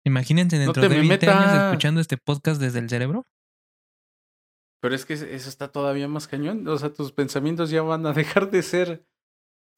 Imagínense 0.05 0.57
dentro 0.59 0.81
de 0.81 0.89
me 0.89 1.09
20 1.09 1.29
años 1.29 1.65
escuchando 1.65 2.01
este 2.01 2.17
podcast 2.17 2.61
desde 2.61 2.79
el 2.79 2.89
cerebro. 2.89 3.27
Pero 4.81 4.95
es 4.95 5.05
que 5.05 5.15
eso 5.15 5.27
está 5.49 5.69
todavía 5.69 6.07
más 6.09 6.29
cañón. 6.29 6.67
O 6.69 6.79
sea, 6.79 6.91
tus 6.91 7.13
pensamientos 7.13 7.71
ya 7.71 7.83
van 7.83 8.07
a 8.07 8.13
dejar 8.15 8.51
de 8.51 8.63
ser. 8.63 9.05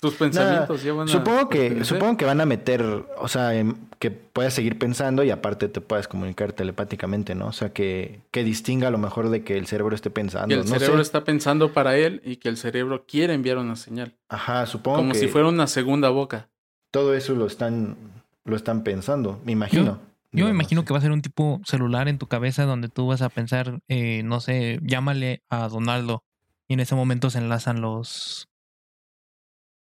Tus 0.00 0.14
pensamientos 0.14 0.82
ya 0.82 0.94
van 0.94 1.08
a. 1.08 1.12
Supongo 1.12 1.50
que, 1.50 1.84
supongo 1.84 2.16
que 2.16 2.24
van 2.24 2.40
a 2.40 2.46
meter, 2.46 2.82
o 3.18 3.28
sea, 3.28 3.50
que 3.98 4.10
puedas 4.10 4.54
seguir 4.54 4.78
pensando 4.78 5.22
y 5.24 5.30
aparte 5.30 5.68
te 5.68 5.82
puedas 5.82 6.08
comunicar 6.08 6.54
telepáticamente, 6.54 7.34
¿no? 7.34 7.48
O 7.48 7.52
sea, 7.52 7.74
que, 7.74 8.22
que 8.30 8.42
distinga 8.42 8.88
a 8.88 8.90
lo 8.90 8.96
mejor 8.96 9.28
de 9.28 9.44
que 9.44 9.58
el 9.58 9.66
cerebro 9.66 9.94
esté 9.94 10.08
pensando. 10.08 10.48
Que 10.48 10.54
el 10.54 10.60
no 10.60 10.66
cerebro 10.78 10.96
sé. 10.96 11.02
está 11.02 11.24
pensando 11.24 11.74
para 11.74 11.98
él 11.98 12.22
y 12.24 12.36
que 12.36 12.48
el 12.48 12.56
cerebro 12.56 13.04
quiere 13.06 13.34
enviar 13.34 13.58
una 13.58 13.76
señal. 13.76 14.16
Ajá, 14.30 14.64
supongo 14.64 14.96
Como 14.98 15.12
que 15.12 15.18
si 15.18 15.28
fuera 15.28 15.48
una 15.48 15.66
segunda 15.66 16.08
boca. 16.08 16.48
todo 16.90 17.12
eso 17.14 17.34
lo 17.34 17.46
están, 17.46 17.98
lo 18.44 18.56
están 18.56 18.82
pensando, 18.84 19.38
me 19.44 19.52
imagino. 19.52 19.98
Yo 20.32 20.44
me 20.44 20.50
imagino 20.52 20.84
que 20.84 20.92
va 20.92 20.98
a 20.98 21.02
ser 21.02 21.10
un 21.10 21.22
tipo 21.22 21.60
celular 21.64 22.06
en 22.08 22.18
tu 22.18 22.26
cabeza 22.28 22.64
donde 22.64 22.88
tú 22.88 23.06
vas 23.08 23.20
a 23.22 23.28
pensar, 23.30 23.80
eh, 23.88 24.22
no 24.24 24.40
sé, 24.40 24.78
llámale 24.82 25.42
a 25.50 25.68
Donaldo. 25.68 26.22
Y 26.68 26.74
en 26.74 26.80
ese 26.80 26.94
momento 26.94 27.30
se 27.30 27.38
enlazan 27.38 27.80
los, 27.80 28.48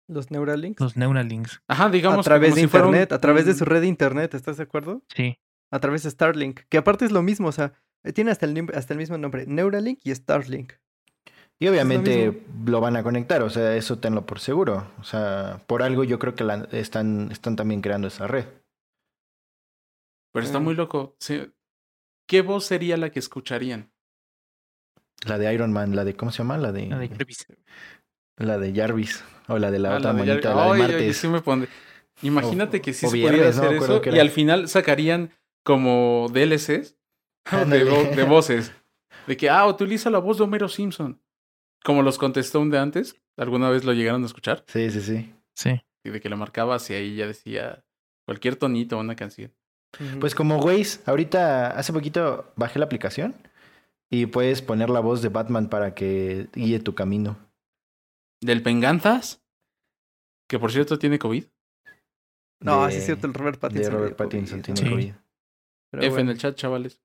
Los 0.08 0.30
Neuralinks. 0.32 0.80
los 0.82 0.98
Neuralinks. 0.98 1.62
Ajá, 1.67 1.89
digamos. 1.89 2.19
a 2.19 2.30
través 2.30 2.54
de 2.56 2.62
si 2.62 2.67
fuera 2.67 2.86
un- 2.86 2.91
internet, 2.93 3.12
a 3.13 3.19
través 3.21 3.45
de 3.45 3.54
su 3.54 3.65
red 3.65 3.82
de 3.82 3.88
internet, 3.88 4.34
¿estás 4.34 4.58
de 4.58 4.63
acuerdo? 4.63 5.02
Sí. 5.15 5.39
A 5.71 5.80
través 5.80 6.04
de 6.04 6.12
Starlink, 6.12 6.62
que 6.69 6.78
aparte 6.78 7.06
es 7.06 7.12
lo 7.12 7.21
mismo, 7.24 7.48
o 7.48 7.52
sea, 7.52 7.74
eh, 8.04 8.13
tiene 8.13 8.32
hasta 8.32 8.45
el, 8.45 8.54
nim- 8.54 8.76
hasta 8.76 8.93
el 8.93 9.00
mismo 9.00 9.17
nombre, 9.17 9.45
Neuralink 9.48 10.00
y 10.04 10.13
Starlink. 10.13 10.74
Y 11.58 11.67
obviamente 11.69 12.43
lo 12.65 12.82
van 12.82 12.98
a 12.98 13.04
conectar, 13.04 13.41
o 13.41 13.50
sea, 13.50 13.76
eso 13.78 13.98
tenlo 14.00 14.26
por 14.26 14.39
seguro. 14.39 14.91
O 15.00 15.04
sea, 15.06 15.62
por 15.67 15.82
algo 15.82 16.04
yo 16.04 16.19
creo 16.19 16.36
que 16.36 16.43
la- 16.43 16.67
están, 16.71 17.30
están 17.32 17.56
también 17.56 17.82
creando 17.82 18.10
esa 18.10 18.28
red. 18.28 18.45
Pero 20.36 20.45
está 20.45 20.60
muy 20.60 20.76
loco. 20.76 21.15
Sí. 21.19 21.41
¿Qué 22.28 22.41
voz 22.41 22.65
sería 22.65 22.98
la 22.98 23.10
que 23.12 23.19
escucharían? 23.19 23.91
La 25.26 25.38
de 25.38 25.52
Iron 25.54 25.71
Man, 25.74 25.95
la 25.95 26.04
de, 26.04 26.15
¿cómo 26.15 26.32
se 26.32 26.39
llama? 26.39 26.58
La 26.58 26.71
de, 26.71 26.88
La 26.88 26.98
de 27.00 27.08
Jarvis. 27.10 27.48
la 28.38 28.58
de 28.58 28.74
Jarvis. 28.74 29.24
O 29.48 29.58
la 29.58 29.71
de 29.71 29.80
la 29.80 29.93
Ah, 29.95 29.98
otra 29.98 30.13
de 30.13 30.19
Jar- 30.26 30.43
la 30.43 30.54
de 30.54 30.62
Ay, 30.62 30.71
ay, 30.74 30.80
Martes. 30.80 31.17
sí 31.17 31.28
me 31.28 31.41
pondré- 31.41 31.69
Imagínate 32.21 32.78
O- 32.78 32.82
que 32.82 32.93
sí 32.93 33.06
o 33.06 33.10
se 33.10 33.17
pudiera 33.21 33.50
hacer 33.50 33.74
eso 33.74 34.02
y 34.13 34.19
al 34.19 34.30
final 34.30 34.67
sacarían 34.67 35.32
como 35.63 36.28
DLCs 36.32 36.95
de, 37.69 37.86
vo- 37.86 38.15
de 38.15 38.24
voces. 38.24 38.71
De 39.28 39.38
que, 39.38 39.50
ah, 39.50 39.65
utiliza 39.67 40.10
la 40.10 40.19
voz 40.19 40.38
de 40.38 40.43
Homero 40.43 40.67
Simpson. 40.67 41.21
Como 41.84 42.02
los 42.04 42.17
contestó 42.17 42.60
un 42.60 42.69
de 42.71 42.80
antes. 42.80 43.15
¿Alguna 43.38 43.69
vez 43.69 43.84
lo 43.86 43.93
llegaron 43.93 44.24
a 44.24 44.26
escuchar? 44.26 44.63
Sí, 44.67 44.89
sí, 44.91 45.02
sí. 45.02 45.34
Sí. 45.56 45.82
Y 46.04 46.10
de 46.10 46.19
que 46.21 46.30
lo 46.30 46.38
marcabas 46.38 46.89
y 46.89 46.93
ahí 46.93 47.15
ya 47.15 47.28
decía 47.28 47.84
cualquier 48.26 48.56
tonito 48.56 48.98
o 48.98 49.02
una 49.02 49.15
canción. 49.15 49.54
Pues 50.19 50.36
como 50.36 50.58
Waze, 50.58 51.00
ahorita 51.06 51.71
hace 51.78 51.93
poquito 51.93 52.52
bajé 52.56 52.80
la 52.80 52.86
aplicación 52.86 53.34
y 54.10 54.26
puedes 54.26 54.62
poner 54.62 54.89
la 54.89 55.00
voz 55.00 55.21
de 55.21 55.30
Batman 55.30 55.69
para 55.69 55.95
que 55.95 56.50
guíe 56.54 56.80
tu 56.80 56.95
camino. 56.95 57.38
¿Del 58.41 58.62
Penganzas? 58.62 59.41
Que 60.50 60.60
por 60.60 60.71
cierto 60.71 61.00
tiene 61.00 61.17
COVID. 61.19 61.45
no, 62.62 62.86
de- 62.86 62.91
sí 62.91 62.98
es 62.98 63.06
cierto, 63.06 63.28
el 63.28 63.34
Robert 63.34 63.60
Pattinson. 63.60 63.84
De 63.93 63.98
Robert 63.98 64.15
Pattinson 64.17 64.62
COVID, 64.62 64.74
tiene 64.74 64.80
Sí. 64.82 64.89
COVID. 64.89 65.13
pero 65.91 66.04
F 66.04 66.21
en 66.21 66.30
el 66.30 66.38
chat, 66.38 66.56
chavales. 66.56 67.02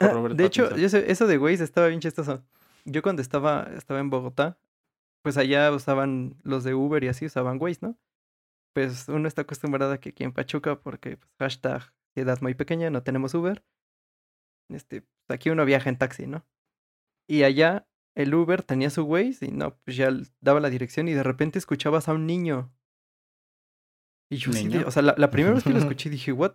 Ah, 0.00 0.12
de 0.34 0.44
hecho, 0.44 0.76
yo 0.76 0.88
sé- 0.88 1.10
eso 1.10 1.26
de 1.26 1.38
Waze 1.38 1.64
estaba 1.64 1.86
bien 1.86 2.00
chistoso. 2.00 2.44
Yo 2.84 3.00
cuando 3.00 3.22
estaba, 3.22 3.70
estaba 3.76 4.00
en 4.00 4.10
Bogotá, 4.10 4.58
pues 5.22 5.38
allá 5.38 5.70
usaban 5.72 6.36
los 6.42 6.62
de 6.64 6.74
Uber 6.74 7.02
y 7.04 7.08
así 7.08 7.24
usaban 7.24 7.56
Waze, 7.60 7.78
¿no? 7.80 7.96
Pues 8.74 9.08
uno 9.08 9.28
está 9.28 9.42
acostumbrado 9.42 9.92
a 9.92 9.98
que 9.98 10.10
aquí 10.10 10.24
en 10.24 10.32
Pachuca, 10.32 10.78
porque 10.78 11.16
pues, 11.16 11.30
hashtag 11.38 11.93
edad 12.16 12.40
muy 12.40 12.54
pequeña, 12.54 12.90
no 12.90 13.02
tenemos 13.02 13.34
Uber. 13.34 13.62
Este, 14.70 15.04
aquí 15.28 15.50
uno 15.50 15.64
viaja 15.64 15.88
en 15.90 15.98
taxi, 15.98 16.26
¿no? 16.26 16.44
Y 17.28 17.42
allá 17.42 17.86
el 18.14 18.34
Uber 18.34 18.62
tenía 18.62 18.90
su 18.90 19.02
Waze 19.04 19.46
y 19.46 19.50
no, 19.50 19.76
pues 19.84 19.96
ya 19.96 20.10
daba 20.40 20.60
la 20.60 20.70
dirección 20.70 21.08
y 21.08 21.12
de 21.14 21.22
repente 21.22 21.58
escuchabas 21.58 22.08
a 22.08 22.12
un 22.14 22.26
niño. 22.26 22.72
Y 24.30 24.36
yo 24.36 24.52
sí, 24.52 24.68
o 24.78 24.90
sea, 24.90 25.02
la, 25.02 25.14
la 25.18 25.30
primera 25.30 25.54
vez 25.54 25.64
que 25.64 25.70
lo 25.70 25.78
escuché 25.80 26.10
dije, 26.10 26.32
¿what? 26.32 26.52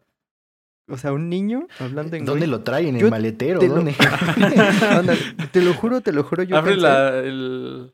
O 0.87 0.97
sea, 0.97 1.13
un 1.13 1.29
niño 1.29 1.67
hablando 1.79 2.15
en 2.17 2.25
¿Dónde 2.25 2.41
Waze. 2.45 2.51
lo 2.51 2.63
traen? 2.63 2.87
¿En 2.95 2.99
Yo 2.99 3.05
el 3.07 3.11
maletero? 3.11 3.59
te 3.59 3.67
lo- 3.67 3.83
te 5.51 5.61
lo 5.61 5.73
juro, 5.75 6.01
te 6.01 6.11
lo 6.11 6.23
juro, 6.23 6.43
yo 6.43 6.57
Abre 6.57 6.73
pensé- 6.75 6.81
la, 6.81 7.17
el, 7.19 7.93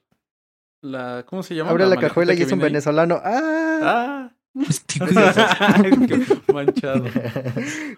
la 0.82 1.26
¿cómo 1.28 1.44
se 1.44 1.56
llama? 1.56 1.72
Abre 1.72 1.88
la 1.88 1.98
cajuela 1.98 2.34
y 2.34 2.42
es 2.42 2.52
un 2.52 2.60
ahí. 2.60 2.64
venezolano. 2.66 3.20
¡Ah! 3.24 3.80
Ah, 3.84 4.35
manchado. 6.54 7.06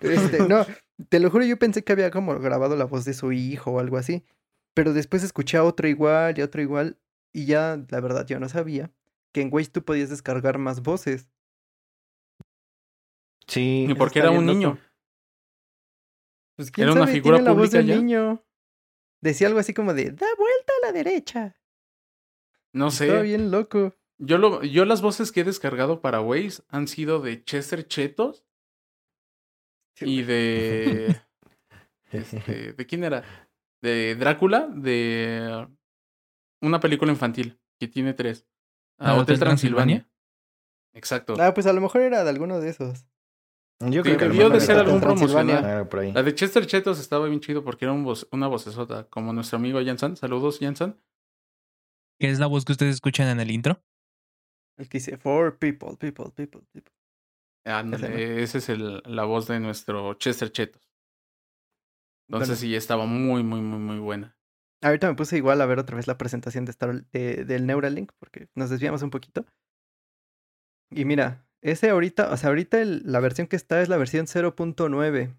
Este, 0.02 0.40
no, 0.48 0.66
te 1.10 1.20
lo 1.20 1.30
juro, 1.30 1.46
yo 1.46 1.58
pensé 1.60 1.84
que 1.84 1.92
había 1.94 2.10
como 2.12 2.38
grabado 2.40 2.76
la 2.76 2.86
voz 2.86 3.06
de 3.06 3.14
su 3.14 3.32
hijo 3.32 3.72
o 3.72 3.80
algo 3.80 3.98
así. 3.98 4.26
Pero 4.74 4.94
después 4.94 5.24
escuché 5.24 5.58
a 5.58 5.64
otro 5.64 5.88
igual 5.88 6.38
y 6.38 6.42
a 6.42 6.46
otro 6.46 6.62
igual. 6.62 6.98
Y 7.34 7.46
ya, 7.46 7.84
la 7.90 8.00
verdad, 8.00 8.26
yo 8.26 8.40
no 8.40 8.50
sabía 8.50 8.92
que 9.32 9.42
en 9.42 9.50
Waze 9.52 9.70
tú 9.70 9.84
podías 9.84 10.10
descargar 10.10 10.58
más 10.58 10.82
voces. 10.82 11.30
Sí. 13.48 13.86
Y 13.90 13.94
porque 13.94 14.20
era 14.20 14.32
un 14.32 14.46
niño. 14.46 14.80
Pues 16.56 16.72
quién 16.72 16.86
Era 16.86 16.94
una 16.94 17.02
sabe, 17.02 17.14
figura 17.14 17.38
tiene 17.38 17.46
la 17.50 17.52
voz 17.54 17.60
pública 17.70 17.78
del 17.78 17.88
ya. 17.88 17.96
niño. 17.98 18.44
Decía 19.22 19.48
algo 19.48 19.60
así 19.60 19.74
como 19.74 19.94
de, 19.94 20.06
da 20.12 20.28
vuelta 20.38 20.74
a 20.82 20.86
la 20.88 20.92
derecha. 20.92 21.56
No 22.74 22.88
Estaba 22.88 23.18
sé. 23.20 23.22
bien 23.24 23.52
loco. 23.52 23.94
Yo 24.20 24.38
lo, 24.38 24.64
yo 24.64 24.86
las 24.86 25.02
voces 25.02 25.32
que 25.32 25.42
he 25.42 25.44
descargado 25.44 26.02
para 26.02 26.22
Waze 26.22 26.64
han 26.70 26.88
sido 26.88 27.20
de 27.20 27.44
Chester 27.44 27.88
Chetos 27.88 28.44
y 30.02 30.24
de 30.24 31.22
este, 32.12 32.74
¿de 32.74 32.86
quién 32.86 33.04
era? 33.04 33.24
De 33.82 34.16
Drácula, 34.16 34.68
de 34.74 35.68
una 36.62 36.80
película 36.80 37.12
infantil 37.12 37.60
que 37.80 37.88
tiene 37.88 38.14
tres. 38.14 38.48
¿Ah, 39.00 39.12
Hotel 39.14 39.22
Hotel 39.22 39.40
Transilvania. 39.40 39.96
Transilvania? 39.98 40.12
Exacto. 40.96 41.36
Ah, 41.40 41.54
pues 41.54 41.68
a 41.68 41.74
lo 41.74 41.82
mejor 41.82 42.02
era 42.02 42.24
de 42.24 42.30
alguno 42.32 42.60
de 42.60 42.70
esos. 42.70 43.06
Yo 43.80 44.02
Sí, 44.02 44.10
creo 44.10 44.18
que 44.18 44.26
debió 44.30 44.50
de 44.50 44.60
ser 44.60 44.78
algún 44.78 45.00
promocional. 45.00 45.64
Ah, 45.64 45.88
por 45.88 46.00
ahí. 46.00 46.12
La 46.12 46.24
de 46.24 46.34
Chester 46.34 46.66
Chetos 46.66 47.00
estaba 47.00 47.28
bien 47.28 47.40
chido 47.40 47.64
porque 47.64 47.86
era 47.86 47.92
un 47.94 48.04
voz- 48.04 48.28
una 48.32 48.48
vocesota, 48.48 49.08
como 49.10 49.32
nuestro 49.34 49.58
amigo 49.60 49.80
Jansan. 49.86 50.18
Saludos, 50.18 50.58
Jansan. 50.60 51.00
¿Qué 52.20 52.32
es 52.32 52.40
la 52.40 52.48
voz 52.48 52.66
que 52.66 52.72
ustedes 52.72 52.96
escuchan 52.96 53.28
en 53.28 53.40
el 53.40 53.52
intro? 53.52 53.84
El 54.78 54.88
que 54.90 55.00
dice, 55.00 55.18
for 55.18 55.58
people, 55.58 55.96
people, 55.98 56.32
people, 56.36 56.62
people. 56.72 56.94
Ese 57.66 58.60
es 58.60 58.70
el, 58.70 59.02
la 59.06 59.26
voz 59.26 59.48
de 59.48 59.60
nuestro 59.60 60.14
Chester 60.14 60.52
Chetos. 60.52 60.82
Entonces 62.30 62.50
Bueno. 62.50 62.60
sí, 62.62 62.76
estaba 62.76 63.06
muy, 63.06 63.44
muy, 63.44 63.62
muy, 63.62 63.80
muy 63.80 64.00
buena. 64.00 64.38
Ahorita 64.82 65.08
me 65.10 65.16
puse 65.16 65.38
igual 65.38 65.60
a 65.62 65.66
ver 65.66 65.80
otra 65.80 65.96
vez 65.96 66.08
la 66.08 66.18
presentación 66.18 66.66
de 66.66 66.72
Star, 66.72 67.04
de- 67.12 67.46
del 67.46 67.66
Neuralink, 67.66 68.12
porque 68.20 68.48
nos 68.56 68.70
desviamos 68.70 69.02
un 69.02 69.10
poquito. 69.10 69.46
Y 70.92 71.04
mira, 71.06 71.46
ese 71.62 71.90
ahorita, 71.90 72.32
o 72.32 72.38
sea, 72.38 72.50
ahorita 72.50 72.80
el- 72.82 73.02
la 73.06 73.20
versión 73.20 73.48
que 73.48 73.56
está 73.56 73.82
es 73.82 73.90
la 73.90 73.98
versión 73.98 74.28
0.9. 74.28 75.36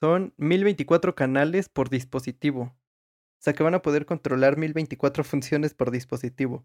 Son 0.00 0.32
1024 0.38 1.14
canales 1.14 1.68
por 1.68 1.90
dispositivo. 1.90 2.62
O 2.62 3.42
sea 3.42 3.52
que 3.52 3.62
van 3.62 3.74
a 3.74 3.82
poder 3.82 4.06
controlar 4.06 4.56
1024 4.56 5.22
funciones 5.24 5.74
por 5.74 5.90
dispositivo. 5.90 6.64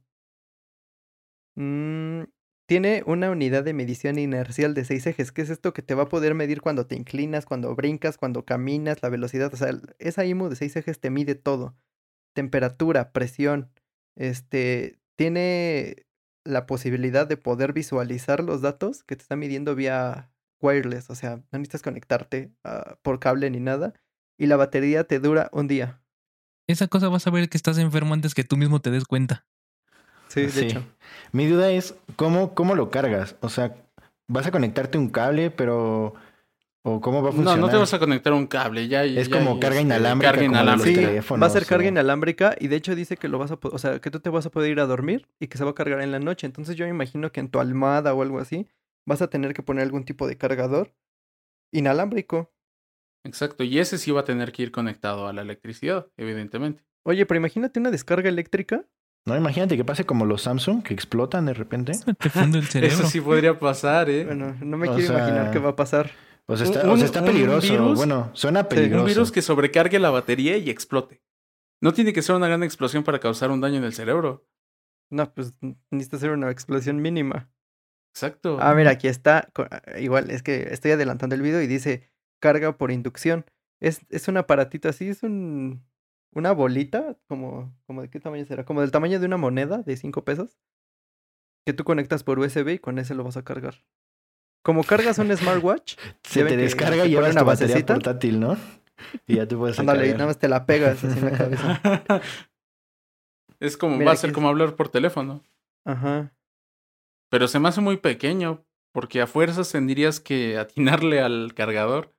Mm, 1.55 2.23
tiene 2.67 3.03
una 3.05 3.29
unidad 3.29 3.63
de 3.63 3.73
medición 3.73 4.17
inercial 4.17 4.73
de 4.73 4.85
6 4.85 5.07
ejes. 5.07 5.31
¿Qué 5.31 5.41
es 5.41 5.49
esto 5.49 5.73
que 5.73 5.81
te 5.81 5.93
va 5.93 6.03
a 6.03 6.09
poder 6.09 6.33
medir 6.33 6.61
cuando 6.61 6.87
te 6.87 6.95
inclinas, 6.95 7.45
cuando 7.45 7.75
brincas, 7.75 8.17
cuando 8.17 8.43
caminas, 8.43 9.03
la 9.03 9.09
velocidad? 9.09 9.53
O 9.53 9.57
sea, 9.57 9.69
esa 9.99 10.25
IMU 10.25 10.49
de 10.49 10.55
6 10.55 10.75
ejes 10.77 10.99
te 10.99 11.09
mide 11.09 11.35
todo. 11.35 11.75
Temperatura, 12.33 13.11
presión. 13.11 13.71
Este, 14.15 14.99
tiene 15.15 16.07
la 16.43 16.65
posibilidad 16.65 17.27
de 17.27 17.37
poder 17.37 17.73
visualizar 17.73 18.43
los 18.43 18.61
datos 18.61 19.03
que 19.03 19.15
te 19.15 19.21
está 19.21 19.35
midiendo 19.35 19.75
vía 19.75 20.31
wireless. 20.59 21.09
O 21.09 21.15
sea, 21.15 21.37
no 21.37 21.59
necesitas 21.59 21.83
conectarte 21.83 22.51
ah, 22.63 22.97
por 23.03 23.19
cable 23.19 23.49
ni 23.51 23.59
nada. 23.59 23.93
Y 24.39 24.47
la 24.47 24.57
batería 24.57 25.05
te 25.05 25.19
dura 25.19 25.49
un 25.53 25.67
día. 25.67 26.01
Esa 26.67 26.87
cosa 26.87 27.09
vas 27.09 27.27
a 27.27 27.31
ver 27.31 27.47
que 27.47 27.57
estás 27.57 27.77
enfermo 27.77 28.15
antes 28.15 28.33
que 28.33 28.43
tú 28.43 28.57
mismo 28.57 28.81
te 28.81 28.89
des 28.89 29.05
cuenta. 29.05 29.45
Sí, 30.35 30.41
de 30.41 30.49
Sí. 30.49 30.65
hecho. 30.67 30.83
Mi 31.31 31.47
duda 31.47 31.71
es, 31.71 31.95
¿cómo, 32.15 32.53
¿cómo 32.53 32.75
lo 32.75 32.91
cargas? 32.91 33.35
O 33.41 33.49
sea, 33.49 33.75
¿vas 34.27 34.45
a 34.45 34.51
conectarte 34.51 34.97
un 34.99 35.09
cable, 35.09 35.49
pero... 35.49 36.13
¿O 36.87 37.01
cómo 37.01 37.23
va 37.23 37.29
a 37.29 37.31
No, 37.31 37.37
funcionar? 37.39 37.59
no 37.65 37.69
te 37.71 37.77
vas 37.77 37.93
a 37.95 37.97
conectar 37.99 38.31
un 38.33 38.45
cable, 38.45 38.87
ya 38.87 39.03
Es 39.03 39.27
ya 39.27 39.39
como 39.39 39.59
carga 39.59 39.77
este, 39.77 39.87
inalámbrica, 39.87 40.31
carga 40.33 40.47
como 40.47 40.59
de 40.59 40.65
los 40.77 40.85
inalámbrica. 40.87 41.23
Sí, 41.23 41.39
va 41.41 41.47
a 41.47 41.49
ser 41.49 41.65
carga 41.65 41.85
o- 41.85 41.89
inalámbrica 41.89 42.55
y 42.59 42.67
de 42.67 42.75
hecho 42.75 42.93
dice 42.95 43.17
que 43.17 43.27
lo 43.27 43.39
vas 43.39 43.49
a, 43.49 43.57
o 43.59 43.77
sea, 43.79 43.99
que 43.99 44.11
tú 44.11 44.19
te 44.19 44.29
vas 44.29 44.45
a 44.45 44.51
poder 44.51 44.69
ir 44.69 44.79
a 44.79 44.85
dormir 44.85 45.27
y 45.39 45.47
que 45.47 45.57
se 45.57 45.63
va 45.63 45.71
a 45.71 45.73
cargar 45.73 46.01
en 46.01 46.11
la 46.11 46.19
noche. 46.19 46.45
Entonces 46.45 46.75
yo 46.75 46.85
me 46.85 46.91
imagino 46.91 47.31
que 47.31 47.39
en 47.39 47.49
tu 47.49 47.59
almohada 47.59 48.13
o 48.13 48.21
algo 48.21 48.39
así 48.39 48.67
vas 49.07 49.23
a 49.23 49.31
tener 49.31 49.55
que 49.55 49.63
poner 49.63 49.81
algún 49.83 50.05
tipo 50.05 50.27
de 50.27 50.37
cargador 50.37 50.93
inalámbrico. 51.71 52.51
Exacto, 53.25 53.63
y 53.63 53.79
ese 53.79 53.97
sí 53.97 54.11
va 54.11 54.21
a 54.21 54.25
tener 54.25 54.51
que 54.51 54.61
ir 54.61 54.71
conectado 54.71 55.27
a 55.27 55.33
la 55.33 55.41
electricidad, 55.41 56.07
evidentemente. 56.17 56.83
Oye, 57.03 57.25
pero 57.25 57.39
imagínate 57.39 57.79
una 57.79 57.89
descarga 57.89 58.29
eléctrica. 58.29 58.85
No, 59.27 59.35
imagínate 59.35 59.75
que 59.75 59.83
pase 59.83 60.05
como 60.05 60.25
los 60.25 60.43
Samsung, 60.43 60.83
que 60.83 60.93
explotan 60.93 61.45
de 61.47 61.53
repente. 61.53 61.93
Te 62.19 62.29
funde 62.29 62.59
el 62.59 62.65
cerebro. 62.67 62.95
Eso 62.95 63.07
sí 63.07 63.19
podría 63.21 63.57
pasar, 63.57 64.09
¿eh? 64.09 64.23
Bueno, 64.25 64.55
no 64.61 64.77
me 64.77 64.87
O 64.89 64.95
quiero 64.95 65.13
imaginar 65.13 65.51
qué 65.51 65.59
va 65.59 65.69
a 65.71 65.75
pasar. 65.75 66.11
O 66.47 66.55
sea, 66.55 66.67
está, 66.67 66.83
Un- 66.83 66.91
o 66.91 66.97
sea, 66.97 67.05
está 67.05 67.25
peligroso. 67.25 67.71
virus- 67.71 67.97
bueno, 67.97 68.29
suena 68.33 68.69
peligroso. 68.69 69.03
Un 69.03 69.07
virus 69.09 69.31
que 69.31 69.41
sobrecargue 69.41 69.97
la 69.97 70.11
batería 70.11 70.57
y 70.57 70.69
explote. 70.69 71.23
No 71.81 71.91
tiene 71.93 72.13
que 72.13 72.21
ser 72.21 72.35
una 72.35 72.47
gran 72.47 72.61
explosión 72.63 73.03
para 73.03 73.19
causar 73.19 73.49
un 73.49 73.61
daño 73.61 73.77
en 73.77 73.83
el 73.83 73.93
cerebro. 73.93 74.45
No, 75.11 75.33
pues 75.33 75.53
necesita 75.91 76.17
ser 76.19 76.31
una 76.31 76.51
explosión 76.51 77.01
mínima. 77.01 77.49
Exacto. 78.13 78.57
Ah, 78.61 78.73
mira, 78.75 78.91
aquí 78.91 79.07
está. 79.07 79.49
ah, 79.57 79.81
Igual, 79.99 80.29
es 80.29 80.43
que 80.43 80.67
estoy 80.71 80.91
adelantando 80.91 81.35
el 81.35 81.41
video 81.41 81.61
y 81.61 81.67
dice 81.67 82.11
carga 82.39 82.77
por 82.77 82.91
inducción. 82.91 83.45
Es, 83.81 84.01
es 84.09 84.27
un 84.27 84.37
aparatito 84.37 84.87
así, 84.87 85.09
es 85.09 85.23
un 85.23 85.83
una 86.35 86.51
bolita, 86.51 87.17
como, 87.27 87.73
como 87.87 88.01
de 88.03 88.09
qué 88.09 88.19
tamaño 88.19 88.45
será, 88.45 88.65
como 88.65 88.81
del 88.81 88.91
tamaño 88.91 89.19
de 89.19 89.25
una 89.25 89.37
moneda 89.37 89.79
de 89.79 89.97
5 89.97 90.23
pesos, 90.23 90.57
que 91.65 91.73
tú 91.73 91.83
conectas 91.83 92.23
por 92.23 92.37
USB 92.37 92.69
y 92.73 92.79
con 92.79 92.99
ese 92.99 93.15
lo 93.15 93.23
vas 93.23 93.37
a 93.37 93.43
cargar. 93.43 93.83
Como 94.63 94.83
cargas 94.83 95.17
un 95.17 95.35
smartwatch, 95.35 95.95
Se 96.23 96.43
te 96.43 96.49
que 96.49 96.57
descarga 96.57 97.05
y 97.05 97.09
llevas 97.09 97.31
una 97.31 97.41
tu 97.41 97.47
batería 97.47 97.73
basecita. 97.75 97.93
portátil, 97.95 98.39
¿no? 98.39 98.57
Y 99.27 99.35
ya 99.37 99.47
tú 99.47 99.57
puedes 99.57 99.79
ándale, 99.79 100.11
nada 100.13 100.27
más 100.27 100.37
te 100.39 100.47
la 100.47 100.65
pegas 100.65 101.03
así 101.03 101.17
en 101.19 101.25
la 101.25 101.37
cabeza. 101.37 101.81
es 103.59 103.77
como, 103.77 103.93
Mira, 103.95 104.07
va 104.07 104.11
a 104.13 104.15
ser 104.17 104.29
es- 104.31 104.33
como 104.33 104.49
hablar 104.49 104.75
por 104.75 104.89
teléfono. 104.89 105.41
Ajá. 105.85 106.33
Pero 107.29 107.47
se 107.47 107.59
me 107.59 107.69
hace 107.69 107.81
muy 107.81 107.97
pequeño, 107.97 108.65
porque 108.93 109.21
a 109.21 109.27
fuerzas 109.27 109.71
tendrías 109.71 110.19
que 110.19 110.57
atinarle 110.57 111.21
al 111.21 111.53
cargador. 111.53 112.13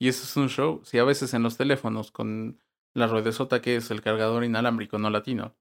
Y 0.00 0.08
eso 0.08 0.24
es 0.24 0.36
un 0.36 0.48
show. 0.48 0.80
Si 0.84 0.98
a 0.98 1.04
veces 1.04 1.34
en 1.34 1.42
los 1.42 1.56
teléfonos 1.56 2.10
con 2.10 2.60
la 2.94 3.06
ruedesota 3.06 3.60
que 3.60 3.76
es 3.76 3.90
el 3.90 4.00
cargador 4.02 4.44
inalámbrico 4.44 4.98
no 4.98 5.10
latino. 5.10 5.54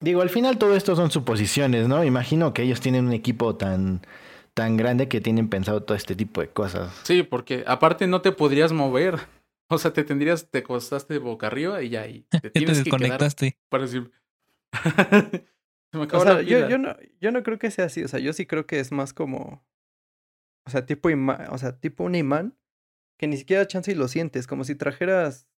Digo, 0.00 0.20
al 0.20 0.30
final 0.30 0.58
todo 0.58 0.76
esto 0.76 0.94
son 0.94 1.10
suposiciones, 1.10 1.88
¿no? 1.88 2.04
Imagino 2.04 2.52
que 2.52 2.62
ellos 2.62 2.80
tienen 2.80 3.06
un 3.06 3.12
equipo 3.12 3.56
tan, 3.56 4.02
tan 4.52 4.76
grande 4.76 5.08
que 5.08 5.20
tienen 5.22 5.48
pensado 5.48 5.82
todo 5.84 5.96
este 5.96 6.14
tipo 6.14 6.42
de 6.42 6.48
cosas. 6.50 6.92
Sí, 7.04 7.22
porque 7.22 7.64
aparte 7.66 8.06
no 8.06 8.20
te 8.20 8.32
podrías 8.32 8.72
mover. 8.72 9.18
O 9.68 9.78
sea, 9.78 9.92
te 9.92 10.04
tendrías, 10.04 10.48
te 10.48 10.58
acostaste 10.58 11.18
boca 11.18 11.48
arriba 11.48 11.82
y 11.82 11.88
ya 11.88 12.06
y 12.06 12.20
te 12.30 12.50
te 12.50 12.52
que 12.52 12.66
desconectaste. 12.66 13.58
para 13.68 13.82
decir. 13.82 14.12
Se 15.90 15.98
me 15.98 16.00
O 16.00 16.02
acabó 16.04 16.22
sea, 16.22 16.34
la 16.34 16.42
yo, 16.42 16.68
yo, 16.68 16.78
no, 16.78 16.94
yo 17.20 17.32
no 17.32 17.42
creo 17.42 17.58
que 17.58 17.72
sea 17.72 17.86
así. 17.86 18.04
O 18.04 18.06
sea, 18.06 18.20
yo 18.20 18.32
sí 18.32 18.46
creo 18.46 18.68
que 18.68 18.78
es 18.78 18.92
más 18.92 19.12
como. 19.12 19.66
O 20.66 20.70
sea, 20.70 20.86
tipo 20.86 21.10
imán. 21.10 21.48
O 21.50 21.58
sea, 21.58 21.80
tipo 21.80 22.04
un 22.04 22.14
imán. 22.14 22.56
Que 23.18 23.26
ni 23.26 23.36
siquiera 23.36 23.66
chance 23.66 23.90
y 23.90 23.96
lo 23.96 24.06
sientes. 24.06 24.46
Como 24.46 24.62
si 24.62 24.76
trajeras 24.76 25.48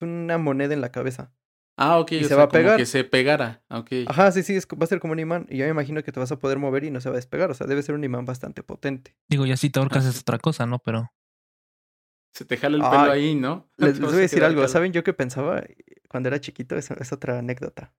una 0.00 0.38
moneda 0.38 0.74
en 0.74 0.80
la 0.80 0.90
cabeza. 0.92 1.32
Ah, 1.78 1.98
ok. 1.98 2.12
y 2.12 2.16
o 2.16 2.22
se 2.22 2.28
sea, 2.28 2.36
va 2.38 2.42
a 2.44 2.48
como 2.48 2.58
pegar. 2.58 2.76
que 2.78 2.86
se 2.86 3.04
pegara. 3.04 3.62
Ok. 3.68 3.90
Ajá, 4.06 4.32
sí, 4.32 4.42
sí, 4.42 4.54
es, 4.56 4.66
va 4.66 4.84
a 4.84 4.86
ser 4.86 4.98
como 4.98 5.12
un 5.12 5.18
imán. 5.18 5.46
Y 5.50 5.58
yo 5.58 5.64
me 5.66 5.70
imagino 5.70 6.02
que 6.02 6.10
te 6.10 6.18
vas 6.20 6.32
a 6.32 6.38
poder 6.38 6.58
mover 6.58 6.84
y 6.84 6.90
no 6.90 7.00
se 7.00 7.10
va 7.10 7.14
a 7.14 7.16
despegar. 7.16 7.50
O 7.50 7.54
sea, 7.54 7.66
debe 7.66 7.82
ser 7.82 7.94
un 7.94 8.02
imán 8.02 8.24
bastante 8.24 8.62
potente. 8.62 9.14
Digo, 9.28 9.44
ya 9.44 9.56
si 9.58 9.68
te 9.68 9.78
ahorcas 9.78 10.06
Ah, 10.06 10.08
es 10.08 10.14
sí. 10.14 10.20
otra 10.22 10.38
cosa, 10.38 10.64
¿no? 10.66 10.78
Pero 10.78 11.12
Se 12.34 12.44
te 12.46 12.56
jala 12.56 12.76
el 12.76 12.82
pelo 12.82 13.12
Ay, 13.12 13.20
ahí, 13.28 13.34
¿no? 13.34 13.68
Les, 13.76 14.00
voy 14.00 14.14
a 14.14 14.16
decir 14.16 14.42
algo. 14.44 14.66
¿Saben 14.68 14.92
yo 14.92 15.04
qué 15.04 15.12
pensaba 15.12 15.62
cuando 16.08 16.28
era 16.30 16.40
chiquito? 16.40 16.76
Es, 16.76 16.90
es 16.90 17.12
otra 17.12 17.38
anécdota. 17.38 17.92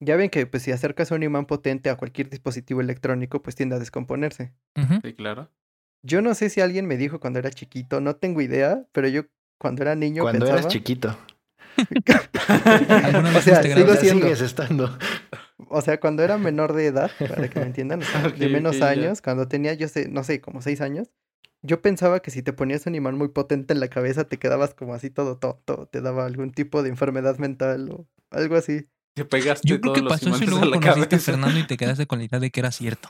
Ya 0.00 0.16
ven 0.16 0.28
que 0.28 0.46
pues 0.46 0.62
si 0.62 0.72
acercas 0.72 1.10
un 1.10 1.22
imán 1.22 1.46
potente 1.46 1.88
a 1.88 1.96
cualquier 1.96 2.28
dispositivo 2.28 2.80
electrónico, 2.82 3.40
pues 3.42 3.56
tiende 3.56 3.76
a 3.76 3.78
descomponerse. 3.78 4.52
Sí, 5.02 5.14
claro. 5.14 5.50
Yo 6.02 6.20
no 6.20 6.34
sé 6.34 6.50
si 6.50 6.60
alguien 6.60 6.86
me 6.86 6.98
dijo 6.98 7.20
cuando 7.20 7.38
era 7.38 7.48
chiquito, 7.50 8.02
no 8.02 8.16
tengo 8.16 8.42
idea, 8.42 8.86
pero 8.92 9.08
yo 9.08 9.22
cuando 9.58 9.80
era 9.82 9.94
niño 9.94 10.22
Cuando 10.24 10.40
pensaba... 10.40 10.60
eras 10.60 10.70
chiquito. 10.72 11.16
¿Alguna 13.04 13.36
O 13.36 13.40
sea, 13.40 13.62
sigo 13.62 13.94
siendo. 13.96 14.22
sigues 14.26 14.40
estando. 14.40 14.98
O 15.68 15.80
sea, 15.82 15.98
cuando 16.00 16.22
era 16.22 16.38
menor 16.38 16.72
de 16.72 16.86
edad, 16.86 17.10
para 17.18 17.48
que 17.48 17.58
me 17.60 17.66
entiendan, 17.66 18.02
o 18.02 18.04
sea, 18.04 18.22
Ok, 18.28 18.34
de 18.34 18.48
menos 18.48 18.78
ya. 18.78 18.88
años, 18.90 19.22
cuando 19.22 19.48
tenía, 19.48 19.74
yo 19.74 19.88
sé, 19.88 20.08
no 20.08 20.24
sé, 20.24 20.40
como 20.40 20.62
seis 20.62 20.80
años, 20.80 21.10
yo 21.62 21.80
pensaba 21.80 22.20
que 22.20 22.30
si 22.30 22.42
te 22.42 22.52
ponías 22.52 22.86
un 22.86 22.94
imán 22.94 23.16
muy 23.16 23.28
potente 23.28 23.72
en 23.72 23.80
la 23.80 23.88
cabeza, 23.88 24.24
te 24.28 24.38
quedabas 24.38 24.74
como 24.74 24.94
así 24.94 25.10
todo 25.10 25.38
tonto, 25.38 25.88
te 25.90 26.00
daba 26.00 26.26
algún 26.26 26.52
tipo 26.52 26.82
de 26.82 26.90
enfermedad 26.90 27.38
mental 27.38 27.90
o 27.90 28.06
algo 28.30 28.56
así. 28.56 28.88
Te 29.14 29.24
pegaste 29.24 29.66
Yo 29.68 29.80
creo 29.80 29.94
todos 29.94 30.02
que 30.04 30.08
pasó 30.08 30.28
eso 30.30 30.44
y 30.44 30.46
luego 30.46 30.64
a 30.64 30.80
conociste 30.80 31.16
a 31.16 31.18
cabeza. 31.18 31.32
Fernando 31.32 31.58
y 31.58 31.66
te 31.66 31.76
quedaste 31.76 32.06
con 32.06 32.18
la 32.18 32.24
idea 32.26 32.40
de 32.40 32.50
que 32.50 32.60
era 32.60 32.70
cierto. 32.72 33.08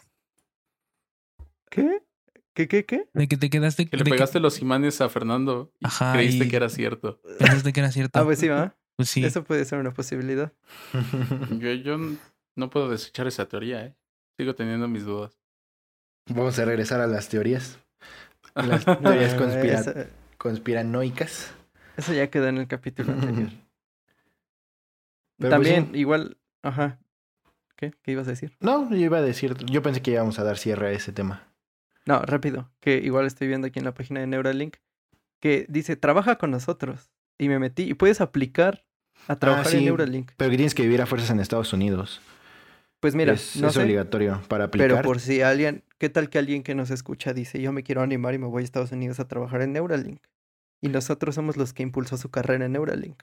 ¿Qué? 1.71 2.04
¿Qué, 2.55 2.69
qué, 2.69 2.85
qué? 2.85 3.09
De 3.13 3.27
que 3.29 3.37
te 3.37 3.51
quedaste. 3.51 3.87
Que 3.87 3.97
le 3.97 4.05
pegaste 4.05 4.39
los 4.41 4.61
imanes 4.61 5.01
a 5.01 5.09
Fernando 5.09 5.73
y 5.81 5.87
Ajá, 5.87 6.13
creíste 6.13 6.45
y- 6.45 6.49
que 6.49 6.57
era 6.57 6.69
cierto. 6.69 7.21
pensaste 7.39 7.73
que 7.73 7.81
era 7.81 7.91
cierto. 7.93 8.19
Ah, 8.19 8.25
pues 8.25 8.39
sí, 8.39 8.49
¿va? 8.49 8.77
Pues 8.97 9.11
sí. 9.11 9.25
Eso 9.25 9.43
puede 9.43 9.65
ser 9.65 9.81
una 9.81 9.93
posibilidad. 9.93 10.53
Yo, 11.59 11.73
yo 11.73 11.99
no 12.57 12.71
puedo 12.71 12.89
desechar 12.91 13.27
esa 13.27 13.49
teoría, 13.49 13.85
¿eh? 13.87 13.97
Sigo 14.39 14.55
teniendo 14.55 14.87
mis 14.89 15.05
dudas. 15.05 15.37
Vamos 16.29 16.57
a 16.61 16.65
regresar 16.65 17.01
a 17.01 17.07
las 17.09 17.29
teorías. 17.29 17.79
Las 18.55 18.85
teorías 19.03 19.35
conspira- 19.35 19.81
esa- 19.81 20.07
conspiranoicas. 20.39 21.53
eso 21.97 22.13
ya 22.15 22.31
quedó 22.31 22.47
en 22.49 22.59
el 22.59 22.69
capítulo 22.69 23.13
anterior. 23.13 23.51
Pero 25.39 25.51
pues 25.51 25.51
También, 25.51 25.91
sí. 25.93 25.99
igual, 25.99 26.39
ajá. 26.63 27.01
¿Qué? 27.77 27.93
¿Qué 28.03 28.13
ibas 28.13 28.29
a 28.29 28.31
decir? 28.31 28.57
No, 28.61 28.89
yo 28.91 28.97
iba 28.97 29.19
a 29.19 29.23
decir, 29.23 29.57
yo 29.67 29.83
pensé 29.83 30.01
que 30.01 30.13
íbamos 30.13 30.39
a 30.39 30.45
dar 30.45 30.57
cierre 30.59 30.89
a 30.89 30.93
ese 30.93 31.13
tema. 31.13 31.49
No, 32.07 32.21
rápido, 32.23 32.71
que 32.81 32.99
igual 32.99 33.27
estoy 33.27 33.49
viendo 33.49 33.67
aquí 33.67 33.79
en 33.79 33.85
la 33.85 33.95
página 33.95 34.21
de 34.21 34.27
Neuralink, 34.27 34.77
que 35.41 35.67
dice, 35.69 35.97
trabaja 35.97 36.37
con 36.37 36.51
nosotros. 36.51 37.11
Y 37.39 37.49
me 37.49 37.59
metí, 37.59 37.85
y 37.85 37.95
puedes 37.95 38.21
aplicar 38.21 38.85
a 39.27 39.37
trabajar 39.39 39.67
Ah, 39.67 39.71
sí. 39.71 39.77
en 39.79 39.85
Neuralink. 39.87 40.33
Pero 40.37 40.51
que 40.51 40.57
tienes 40.57 40.75
que 40.75 40.83
vivir 40.83 41.01
a 41.03 41.07
fuerzas 41.07 41.31
en 41.31 41.41
Estados 41.41 41.73
Unidos. 41.73 42.21
Pues 43.01 43.15
mira, 43.15 43.33
es, 43.35 43.57
no 43.57 43.69
es 43.69 43.75
sé, 43.75 43.83
obligatorio 43.83 44.41
para 44.49 44.65
aplicar. 44.65 44.89
pero 44.89 45.03
por 45.03 45.21
si 45.21 45.43
alguien, 45.43 45.83
¿qué 45.99 46.09
tal 46.09 46.31
que 46.31 46.39
alguien 46.39 46.63
que 46.63 46.75
nos 46.75 46.91
escucha 46.91 47.35
dice, 47.35 47.61
yo 47.61 47.73
me 47.73 47.83
quiero 47.83 48.01
animar 48.03 48.35
y 48.35 48.39
me 48.39 48.47
voy 48.47 48.63
a 48.63 48.65
Estados 48.65 48.93
Unidos 48.93 49.21
a 49.21 49.29
trabajar 49.29 49.61
en 49.63 49.73
Neuralink? 49.73 50.21
Y 50.81 50.89
nosotros 50.89 51.35
somos 51.35 51.57
los 51.57 51.73
que 51.73 51.83
impulsó 51.83 52.17
su 52.17 52.31
carrera 52.31 52.65
en 52.67 52.73
Neuralink. 52.73 53.23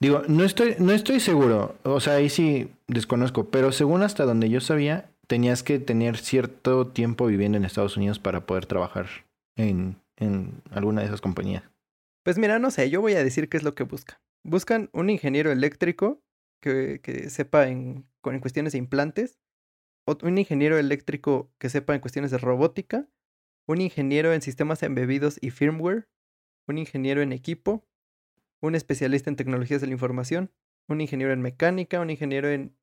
Digo, 0.00 0.22
no 0.28 0.44
estoy, 0.44 0.76
no 0.78 0.92
estoy 0.92 1.20
seguro. 1.20 1.76
O 1.82 2.00
sea, 2.00 2.14
ahí 2.14 2.28
sí 2.28 2.70
desconozco. 2.86 3.48
Pero 3.50 3.72
según 3.72 4.02
hasta 4.02 4.24
donde 4.24 4.48
yo 4.48 4.60
sabía, 4.60 5.10
tenías 5.30 5.62
que 5.62 5.78
tener 5.78 6.16
cierto 6.16 6.88
tiempo 6.88 7.26
viviendo 7.26 7.56
en 7.56 7.64
Estados 7.64 7.96
Unidos 7.96 8.18
para 8.18 8.46
poder 8.46 8.66
trabajar 8.66 9.06
en, 9.54 9.96
alguna 10.72 11.02
de 11.02 11.06
esas 11.06 11.20
compañías. 11.20 11.62
Pues 12.24 12.36
mira, 12.36 12.58
no 12.58 12.72
sé, 12.72 12.90
yo 12.90 13.00
voy 13.00 13.14
a 13.14 13.22
decir 13.22 13.48
qué 13.48 13.56
es 13.56 13.62
lo 13.62 13.76
que 13.76 13.84
buscan. 13.84 14.18
Buscan 14.42 14.90
un 14.92 15.08
ingeniero 15.08 15.52
eléctrico 15.52 16.20
que, 16.60 16.98
que 17.00 17.30
sepa 17.30 17.68
en, 17.68 18.08
cuestiones 18.40 18.72
de 18.72 18.78
implantes, 18.78 19.38
un 20.20 20.36
ingeniero 20.36 20.78
eléctrico 20.78 21.48
que 21.58 21.68
sepa 21.68 21.94
en 21.94 22.00
cuestiones 22.00 22.32
de 22.32 22.38
robótica, 22.38 23.08
un 23.68 23.80
ingeniero 23.80 24.32
en 24.32 24.42
sistemas 24.42 24.82
embebidos 24.82 25.38
y 25.40 25.50
firmware, 25.50 26.08
un 26.66 26.76
ingeniero 26.76 27.22
en 27.22 27.32
equipo, 27.32 27.86
un 28.60 28.74
especialista 28.74 29.30
en 29.30 29.36
tecnologías 29.36 29.80
de 29.80 29.86
la 29.86 29.92
información, 29.92 30.50
un 30.88 31.00
ingeniero 31.00 31.32
en 31.32 31.40
mecánica, 31.40 32.00
un 32.00 32.10
ingeniero 32.10 32.48
en 32.50 32.74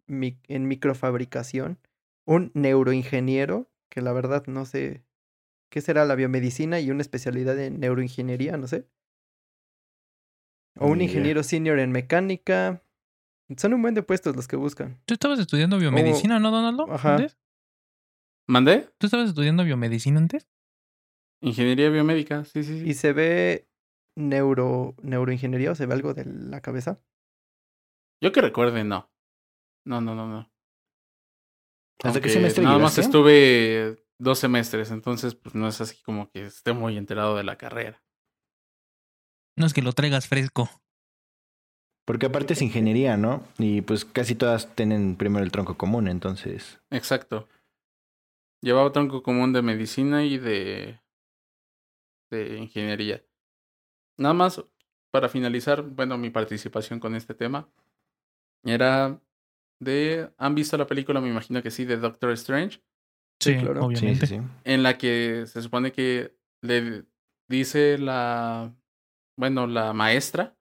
microfabricación, 0.48 1.78
un 2.28 2.52
neuroingeniero, 2.54 3.72
que 3.90 4.02
la 4.02 4.14
verdad 4.14 4.44
no 4.48 4.66
sé 4.66 5.04
qué 5.70 5.82
será 5.82 6.06
la 6.06 6.16
biomedicina 6.16 6.80
y 6.80 6.92
una 6.92 7.02
especialidad 7.02 7.58
en 7.58 7.80
neuroingeniería, 7.80 8.58
no 8.58 8.68
sé. 8.68 8.86
O 10.80 10.88
un 10.88 11.02
ingeniero 11.02 11.42
senior 11.42 11.80
en 11.80 11.92
mecánica. 11.92 12.84
Son 13.56 13.74
un 13.74 13.82
buen 13.82 13.96
de 13.96 14.04
puestos 14.04 14.36
los 14.36 14.48
que 14.48 14.58
buscan. 14.58 15.00
Tú 15.06 15.16
estabas 15.16 15.40
estudiando 15.40 15.80
biomedicina, 15.80 16.38
¿no, 16.40 16.52
Donaldo? 16.52 16.92
Ajá. 16.92 17.16
¿Antes? 17.16 17.38
¿Mandé? 18.46 18.90
¿Tú 18.98 19.08
estabas 19.08 19.30
estudiando 19.30 19.64
biomedicina 19.64 20.20
antes? 20.20 20.48
Ingeniería 21.42 21.90
biomédica, 21.90 22.44
sí, 22.46 22.64
sí, 22.64 22.80
sí. 22.80 22.90
Y 22.90 22.94
se 22.94 23.14
ve 23.14 23.70
neuro, 24.16 24.96
neuroingeniería 25.02 25.72
o 25.72 25.76
se 25.76 25.86
ve 25.86 25.94
algo 25.94 26.14
de 26.14 26.26
la 26.26 26.62
cabeza. 26.62 27.00
Yo 28.22 28.32
que 28.32 28.42
recuerde, 28.42 28.84
no. 28.84 29.10
No, 29.86 30.02
no, 30.02 30.14
no, 30.14 30.28
no. 30.28 30.52
¿Hasta 32.04 32.22
qué 32.22 32.30
semestre 32.30 32.64
Nada 32.64 32.78
más 32.78 32.98
estuve 32.98 34.04
dos 34.20 34.40
semestres, 34.40 34.92
entonces 34.92 35.36
pues 35.36 35.56
no 35.56 35.68
es 35.68 35.82
así 35.82 36.02
como 36.04 36.30
que 36.30 36.46
esté 36.46 36.74
muy 36.74 36.98
enterado 36.98 37.36
de 37.36 37.44
la 37.44 37.58
carrera. 37.58 38.02
No 39.56 39.66
es 39.66 39.74
que 39.74 39.82
lo 39.82 39.94
traigas 39.94 40.28
fresco. 40.28 40.70
Porque 42.06 42.28
aparte 42.28 42.54
es 42.54 42.62
ingeniería, 42.62 43.18
¿no? 43.18 43.44
Y 43.58 43.82
pues 43.82 44.06
casi 44.06 44.36
todas 44.36 44.74
tienen 44.76 45.18
primero 45.18 45.44
el 45.44 45.52
tronco 45.52 45.78
común, 45.78 46.08
entonces. 46.08 46.80
Exacto. 46.90 47.50
Llevaba 48.62 48.92
tronco 48.92 49.24
común 49.24 49.52
de 49.52 49.62
medicina 49.62 50.24
y 50.24 50.38
de, 50.38 51.02
de 52.32 52.58
ingeniería. 52.58 53.24
Nada 54.18 54.34
más 54.34 54.64
para 55.12 55.30
finalizar, 55.30 55.82
bueno, 55.82 56.18
mi 56.18 56.30
participación 56.30 57.00
con 57.00 57.16
este 57.16 57.34
tema 57.34 57.70
era 58.64 59.20
de... 59.80 60.32
¿Han 60.38 60.56
visto 60.56 60.78
la 60.78 60.88
película? 60.88 61.22
Me 61.22 61.30
imagino 61.30 61.62
que 61.62 61.72
sí, 61.72 61.86
de 61.86 61.98
Doctor 61.98 62.32
Strange. 62.32 62.82
Sí, 63.40 63.54
Sí, 63.54 63.58
claro. 63.60 63.82
Sí, 63.82 63.86
obviamente. 63.86 64.28
sí, 64.28 64.36
sí. 64.38 64.42
en 64.64 64.84
la 64.84 64.98
que 64.98 65.46
se 65.46 65.62
supone 65.62 65.92
que 65.92 66.36
le 66.62 67.06
dice 67.48 67.98
la, 67.98 68.74
bueno, 69.38 69.68
la 69.68 69.94
maestra, 69.94 70.58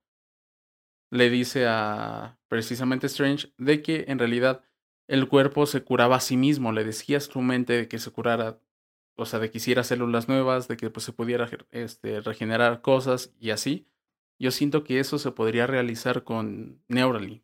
le 1.11 1.31
dice 1.31 1.67
a 1.67 2.39
precisamente 2.49 3.07
Strange 3.07 3.53
de 3.59 3.83
que 3.83 4.05
en 4.09 4.19
realidad 4.19 4.63
el 5.09 5.29
cuerpo 5.29 5.67
se 5.67 5.85
curaba 5.85 6.17
a 6.17 6.21
sí 6.21 6.37
mismo, 6.37 6.73
le 6.73 6.85
decía 6.85 7.19
a 7.19 7.21
su 7.21 7.41
mente 7.41 7.73
de 7.75 7.89
que 7.89 7.99
se 7.99 8.11
curara, 8.11 8.61
o 9.17 9.25
sea, 9.25 9.39
de 9.39 9.51
que 9.51 9.59
hiciera 9.59 9.85
células 9.85 10.29
nuevas, 10.29 10.69
de 10.69 10.77
que 10.77 10.91
pues 10.91 11.05
se 11.05 11.13
pudiera 11.13 11.49
este, 11.71 12.21
regenerar 12.21 12.83
cosas 12.83 13.33
y 13.39 13.51
así. 13.51 13.89
Yo 14.39 14.51
siento 14.51 14.85
que 14.85 15.01
eso 15.01 15.19
se 15.19 15.33
podría 15.33 15.67
realizar 15.67 16.25
con 16.25 16.83
Neuralink, 16.89 17.43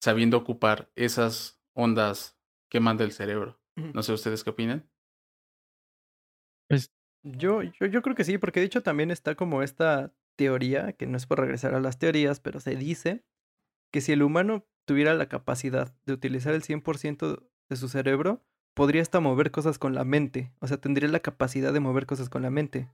sabiendo 0.00 0.36
ocupar 0.36 0.90
esas 0.96 1.60
ondas 1.74 2.38
que 2.70 2.80
manda 2.80 3.04
el 3.04 3.12
cerebro. 3.12 3.60
No 3.76 4.02
sé 4.02 4.12
ustedes 4.12 4.42
qué 4.42 4.50
opinan. 4.50 4.90
Pues 6.68 6.92
Yo, 7.22 7.62
yo, 7.62 7.86
yo 7.86 8.02
creo 8.02 8.16
que 8.16 8.24
sí, 8.24 8.38
porque 8.38 8.60
de 8.60 8.66
hecho 8.66 8.82
también 8.82 9.10
está 9.10 9.34
como 9.34 9.62
esta 9.62 10.12
teoría, 10.36 10.92
que 10.92 11.06
no 11.06 11.16
es 11.16 11.26
por 11.26 11.40
regresar 11.40 11.74
a 11.74 11.80
las 11.80 11.98
teorías, 11.98 12.40
pero 12.40 12.60
se 12.60 12.76
dice 12.76 13.24
que 13.92 14.00
si 14.00 14.12
el 14.12 14.22
humano 14.22 14.66
tuviera 14.86 15.14
la 15.14 15.28
capacidad 15.28 15.94
de 16.06 16.12
utilizar 16.12 16.54
el 16.54 16.62
100% 16.62 17.48
de 17.68 17.76
su 17.76 17.88
cerebro, 17.88 18.42
podría 18.74 19.02
hasta 19.02 19.20
mover 19.20 19.50
cosas 19.50 19.78
con 19.78 19.94
la 19.94 20.04
mente. 20.04 20.52
O 20.60 20.66
sea, 20.66 20.78
tendría 20.78 21.08
la 21.08 21.20
capacidad 21.20 21.72
de 21.72 21.80
mover 21.80 22.06
cosas 22.06 22.28
con 22.28 22.42
la 22.42 22.50
mente. 22.50 22.88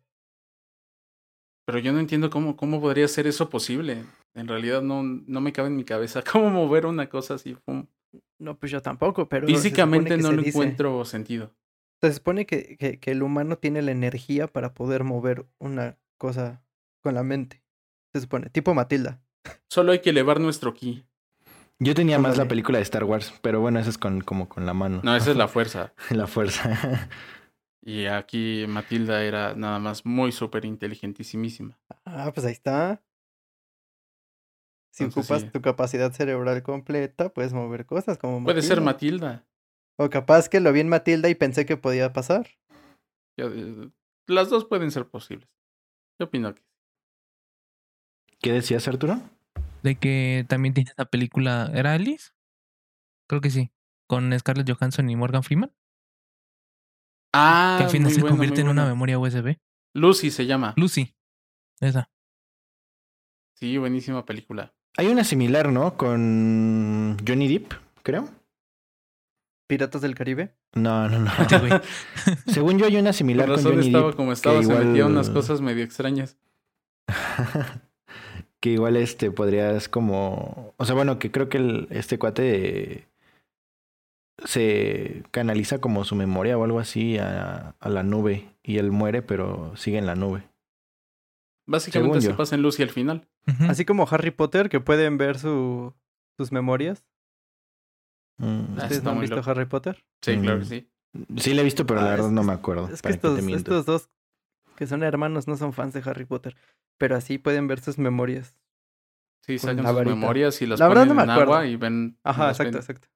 Pero 1.67 1.79
yo 1.79 1.93
no 1.93 2.01
entiendo 2.01 2.31
cómo, 2.31 2.57
cómo 2.57 2.81
podría 2.81 3.09
ser 3.09 3.27
eso 3.27 3.49
posible. 3.49 4.05
En 4.35 4.49
realidad 4.49 4.83
no, 4.83 5.03
no 5.03 5.41
me 5.41 5.53
cabe 5.53 5.69
en 5.69 5.77
mi 5.77 5.85
cabeza 5.85 6.23
cómo 6.33 6.51
mover 6.51 6.87
una 6.87 7.09
cosa 7.09 7.35
así. 7.35 7.57
pum. 7.65 7.87
No, 8.39 8.59
pues 8.59 8.71
yo 8.71 8.83
tampoco, 8.83 9.29
pero... 9.29 9.47
Físicamente 9.47 10.17
no 10.17 10.31
le 10.31 10.39
dice. 10.39 10.51
encuentro 10.51 11.05
sentido. 11.05 11.55
Se 12.03 12.13
supone 12.13 12.47
que, 12.47 12.77
que, 12.77 13.01
que 13.01 13.11
el 13.13 13.23
humano 13.23 13.57
tiene 13.59 13.81
la 13.83 13.93
energía 13.93 14.47
para 14.47 14.75
poder 14.75 15.05
mover 15.05 15.47
una 15.59 15.97
cosa 16.19 16.63
con 17.03 17.15
la 17.15 17.23
mente. 17.23 17.63
Se 18.13 18.21
supone, 18.21 18.51
tipo 18.51 18.75
Matilda. 18.75 19.21
Solo 19.69 19.93
hay 19.93 20.01
que 20.01 20.11
elevar 20.11 20.41
nuestro 20.41 20.75
ki. 20.75 21.05
Yo 21.81 21.95
tenía 21.95 22.19
más 22.19 22.37
la 22.37 22.47
película 22.47 22.79
de 22.79 22.83
Star 22.83 23.05
Wars, 23.05 23.35
pero 23.43 23.61
bueno, 23.61 23.81
eso 23.81 23.91
es 23.91 23.99
con, 23.99 24.21
como 24.21 24.49
con 24.49 24.65
la 24.65 24.75
mano. 24.75 25.01
No, 25.03 25.17
esa 25.17 25.31
es 25.33 25.37
la 25.37 25.49
fuerza. 25.55 25.93
la 26.11 26.27
fuerza. 26.27 27.09
Y 27.87 28.07
aquí 28.07 28.65
Matilda 28.67 29.23
era 29.25 29.55
nada 29.55 29.79
más 29.79 30.07
muy 30.07 30.33
súper 30.33 30.65
inteligentísimísima. 30.65 31.79
Ah, 32.07 32.31
pues 32.33 32.47
ahí 32.47 32.53
está. 32.53 33.03
Si 34.95 35.03
Entonces, 35.03 35.29
ocupas 35.29 35.43
sí. 35.43 35.51
tu 35.51 35.61
capacidad 35.61 36.13
cerebral 36.13 36.63
completa, 36.63 37.29
puedes 37.29 37.53
mover 37.53 37.85
cosas 37.85 38.17
como 38.17 38.45
Puede 38.45 38.63
ser 38.63 38.81
Matilda. 38.81 39.27
Matilda. 39.27 39.49
O 39.97 40.09
capaz 40.09 40.49
que 40.49 40.61
lo 40.61 40.73
vi 40.73 40.81
en 40.81 40.89
Matilda 40.89 41.29
y 41.29 41.35
pensé 41.35 41.67
que 41.67 41.77
podía 41.77 42.13
pasar. 42.13 42.49
Yo, 43.37 43.49
eh, 43.49 43.91
las 44.29 44.51
dos 44.51 44.67
pueden 44.67 44.93
ser 44.93 45.09
posibles. 45.09 45.49
Yo 46.21 46.27
opino 46.27 46.55
que 46.55 46.63
sí. 46.63 46.69
¿Qué 48.41 48.53
decías, 48.53 48.87
Arturo? 48.87 49.21
de 49.83 49.97
que 49.97 50.47
también 50.49 50.75
tiene 50.75 50.91
esa 50.91 51.05
película. 51.07 51.71
¿Era 51.75 51.93
Alice? 51.95 52.31
Creo 53.29 53.41
que 53.41 53.51
sí. 53.51 53.73
Con 54.07 54.37
Scarlett 54.39 54.71
Johansson 54.71 55.11
y 55.11 55.17
Morgan 55.17 55.43
Freeman. 55.43 55.75
Ah, 57.35 57.75
que 57.79 57.85
al 57.85 57.91
final 57.91 58.05
muy 58.05 58.15
se 58.15 58.21
bueno, 58.21 58.37
convierte 58.37 58.61
en 58.61 58.69
una 58.69 58.87
memoria 58.87 59.19
USB. 59.19 59.59
Lucy 59.93 60.31
se 60.31 60.47
llama. 60.47 60.73
Lucy. 60.77 61.15
Esa. 61.81 62.11
Sí, 63.57 63.77
buenísima 63.77 64.25
película. 64.25 64.73
Hay 64.97 65.09
una 65.09 65.25
similar, 65.25 65.71
¿no? 65.73 65.97
Con 65.97 67.17
Johnny 67.27 67.49
Depp, 67.49 67.73
creo. 68.03 68.29
Piratas 69.67 70.03
del 70.03 70.15
Caribe. 70.15 70.55
No, 70.75 71.09
no, 71.09 71.19
no. 71.21 71.31
Güey. 71.61 71.73
Según 72.47 72.79
yo 72.79 72.87
hay 72.87 72.97
una 72.97 73.13
similar 73.13 73.47
Con 73.47 73.57
con 73.57 73.65
razón 73.65 73.73
Johnny 73.77 73.87
estaba 73.89 74.07
Depp. 74.09 74.17
como 74.17 74.33
estaba, 74.33 74.59
se 74.63 74.65
igual- 74.69 74.85
metía 74.87 75.07
unas 75.07 75.31
cosas 75.31 75.61
medio 75.61 75.83
extrañas. 75.85 76.37
que 78.61 78.71
igual 78.71 78.97
este 78.97 79.31
podrías 79.31 79.89
como... 79.89 80.75
O 80.77 80.85
sea, 80.85 80.95
bueno, 80.95 81.19
que 81.19 81.31
creo 81.31 81.49
que 81.49 81.59
el, 81.59 81.87
este 81.91 82.19
cuate 82.19 83.07
se 84.45 85.23
canaliza 85.31 85.79
como 85.81 86.05
su 86.05 86.15
memoria 86.17 86.59
o 86.59 86.65
algo 86.65 86.79
así 86.81 87.19
a, 87.19 87.75
a 87.81 87.89
la 87.89 88.03
nube. 88.03 88.49
Y 88.63 88.79
él 88.79 88.91
muere, 88.91 89.23
pero 89.23 89.73
sigue 89.77 89.99
en 89.99 90.07
la 90.07 90.15
nube. 90.15 90.43
Básicamente 91.67 92.21
se 92.21 92.35
pasa 92.35 92.55
en 92.55 92.63
Lucy 92.63 92.83
al 92.83 92.91
final. 92.91 93.27
Así 93.69 93.85
como 93.85 94.07
Harry 94.11 94.31
Potter, 94.31 94.69
que 94.69 94.81
pueden 94.81 95.17
ver 95.19 95.39
su, 95.39 95.95
sus 96.37 96.53
memorias. 96.53 97.05
Mm, 98.39 98.45
Ah, 98.45 98.67
¿Ustedes 98.73 98.93
está 98.99 99.05
no 99.11 99.11
han 99.17 99.21
visto 99.21 99.37
loco. 99.37 99.51
Harry 99.51 99.65
Potter? 99.67 100.05
Sí, 100.23 100.37
claro 100.41 100.59
que 100.61 100.65
Mm. 100.65 100.69
sí. 100.69 100.91
Sí, 101.39 101.55
la 101.55 101.61
he 101.61 101.65
visto, 101.65 101.87
pero 101.87 102.01
la 102.01 102.09
Ah, 102.09 102.11
verdad 102.11 102.27
es- 102.27 102.33
no 102.33 102.43
me 102.43 102.53
acuerdo. 102.53 102.89
Es 102.89 103.01
que 103.01 103.11
estos, 103.11 103.87
dos 103.87 104.11
que 104.77 104.87
son 104.89 105.05
hermanos 105.05 105.47
no 105.47 105.57
son 105.57 105.73
fans 105.73 105.95
de 105.95 106.03
Harry 106.05 106.25
Potter. 106.25 106.57
Pero 106.99 107.15
así 107.17 107.39
pueden 107.39 107.69
ver 107.69 107.81
sus 107.81 107.99
memorias. 107.99 108.59
Sí, 109.43 109.59
sacan 109.59 109.85
la 109.85 109.91
sus 109.91 109.97
varita. 109.97 110.15
memorias 110.17 110.61
y 110.63 110.67
las 110.67 110.81
La 110.81 110.89
verdad 110.89 111.03
ponen 111.03 111.17
no 111.17 111.23
en 111.23 111.31
agua 111.31 111.67
y 111.67 111.77
ven, 111.77 112.19
Ajá, 112.25 112.49
exacto, 112.51 112.73
ven 112.73 112.81
exacto. 112.81 113.09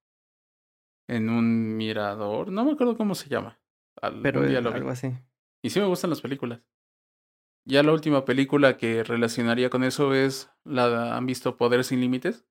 en 1.08 1.28
un 1.30 1.76
mirador. 1.76 2.52
No 2.52 2.64
me 2.64 2.72
acuerdo 2.72 2.96
cómo 2.96 3.14
se 3.16 3.28
llama. 3.28 3.58
Algún 4.00 4.22
Pero 4.22 4.42
día 4.42 4.60
lo 4.60 4.70
vi. 4.70 4.76
algo 4.78 4.90
así. 4.90 5.12
Y 5.62 5.70
sí 5.70 5.80
me 5.80 5.86
gustan 5.86 6.10
las 6.10 6.20
películas. 6.20 6.60
Ya 7.68 7.82
la 7.82 7.92
última 7.92 8.24
película 8.24 8.78
que 8.78 9.04
relacionaría 9.04 9.68
con 9.68 9.84
eso 9.84 10.14
es 10.14 10.50
la 10.64 11.16
¿Han 11.16 11.26
visto 11.26 11.58
Poder 11.58 11.84
sin 11.84 12.00
Límites? 12.00 12.46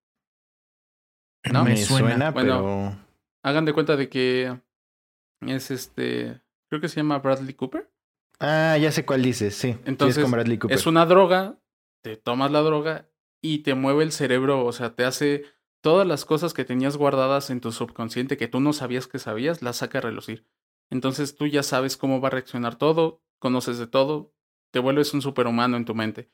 ¿No? 1.52 1.64
Me 1.64 1.72
Me 1.72 1.78
suena. 1.78 2.30
Bueno, 2.30 2.62
pero... 2.62 3.08
Hagan 3.44 3.66
de 3.66 3.74
cuenta 3.74 3.96
de 3.96 4.10
que 4.10 4.62
es 5.42 5.72
este, 5.72 6.42
creo 6.70 6.82
que 6.82 6.88
se 6.88 6.98
llama 6.98 7.18
Bradley 7.18 7.56
Cooper. 7.56 7.92
Ah, 8.40 8.78
ya 8.80 8.92
sé 8.92 9.06
cuál 9.06 9.24
dices, 9.24 9.56
sí. 9.56 9.74
Sí, 9.74 9.80
Entonces, 9.86 10.18
es 10.18 10.24
con 10.24 10.32
Bradley 10.32 10.60
Cooper. 10.60 10.78
Es 10.78 10.86
una 10.86 11.06
droga, 11.08 11.58
te 12.04 12.18
tomas 12.18 12.52
la 12.52 12.62
droga 12.62 13.10
y 13.42 13.60
te 13.60 13.74
mueve 13.74 14.04
el 14.04 14.12
cerebro, 14.12 14.66
o 14.66 14.72
sea, 14.72 14.94
te 14.96 15.04
hace 15.04 15.46
todas 15.82 16.06
las 16.06 16.26
cosas 16.26 16.54
que 16.54 16.66
tenías 16.66 16.98
guardadas 16.98 17.50
en 17.50 17.62
tu 17.62 17.72
subconsciente 17.72 18.38
que 18.38 18.48
tú 18.48 18.60
no 18.60 18.74
sabías 18.74 19.08
que 19.08 19.18
sabías, 19.18 19.64
las 19.64 19.78
saca 19.78 19.98
a 19.98 20.02
relucir. 20.02 20.46
Entonces 20.92 21.36
tú 21.36 21.48
ya 21.48 21.64
sabes 21.64 21.98
cómo 21.98 22.22
va 22.22 22.28
a 22.28 22.32
reaccionar 22.32 22.76
todo, 22.76 23.24
conoces 23.40 23.78
de 23.80 23.88
todo, 23.88 24.34
te 24.72 24.80
vuelves 24.80 25.14
un 25.14 25.22
superhumano 25.22 25.78
en 25.78 25.86
tu 25.86 25.96
mente. 25.96 26.30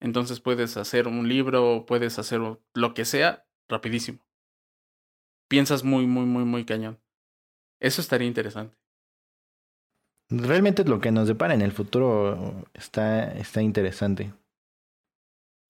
Entonces 0.00 0.40
puedes 0.40 0.76
hacer 0.76 1.08
un 1.08 1.28
libro, 1.28 1.86
puedes 1.86 2.18
hacer 2.18 2.40
lo 2.40 2.94
que 2.94 3.04
sea 3.04 3.46
rapidísimo. 3.68 4.26
Piensas 5.48 5.84
muy, 5.84 6.06
muy, 6.06 6.26
muy, 6.26 6.44
muy 6.44 6.64
cañón. 6.64 7.00
Eso 7.80 8.00
estaría 8.00 8.26
interesante. 8.26 8.76
Realmente 10.30 10.84
lo 10.84 11.00
que 11.00 11.12
nos 11.12 11.28
depara 11.28 11.54
en 11.54 11.62
el 11.62 11.72
futuro 11.72 12.66
está, 12.72 13.32
está 13.32 13.62
interesante. 13.62 14.32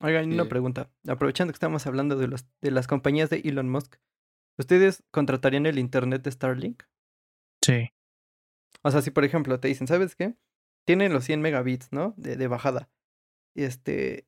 Oigan, 0.01 0.33
una 0.33 0.49
pregunta. 0.49 0.91
Aprovechando 1.09 1.53
que 1.53 1.57
estamos 1.57 1.87
hablando 1.87 2.17
de, 2.17 2.29
los, 2.29 2.45
de 2.61 2.71
las 2.71 2.87
compañías 2.87 3.31
de 3.31 3.39
Elon 3.39 3.69
Musk, 3.69 3.97
¿ustedes 4.59 5.03
contratarían 5.11 5.67
el 5.67 5.79
internet 5.79 6.23
de 6.23 6.31
Starlink? 6.31 6.83
Sí. 7.65 7.91
O 8.83 8.91
sea, 8.91 9.01
si 9.03 9.11
por 9.11 9.25
ejemplo 9.25 9.59
te 9.61 9.69
dicen, 9.69 9.87
¿sabes 9.87 10.15
qué? 10.15 10.35
Tienen 10.85 11.13
los 11.13 11.25
100 11.25 11.41
megabits, 11.41 11.93
¿no? 11.93 12.15
De, 12.17 12.37
de 12.37 12.47
bajada. 12.47 12.91
Y 13.55 13.65
este, 13.65 14.27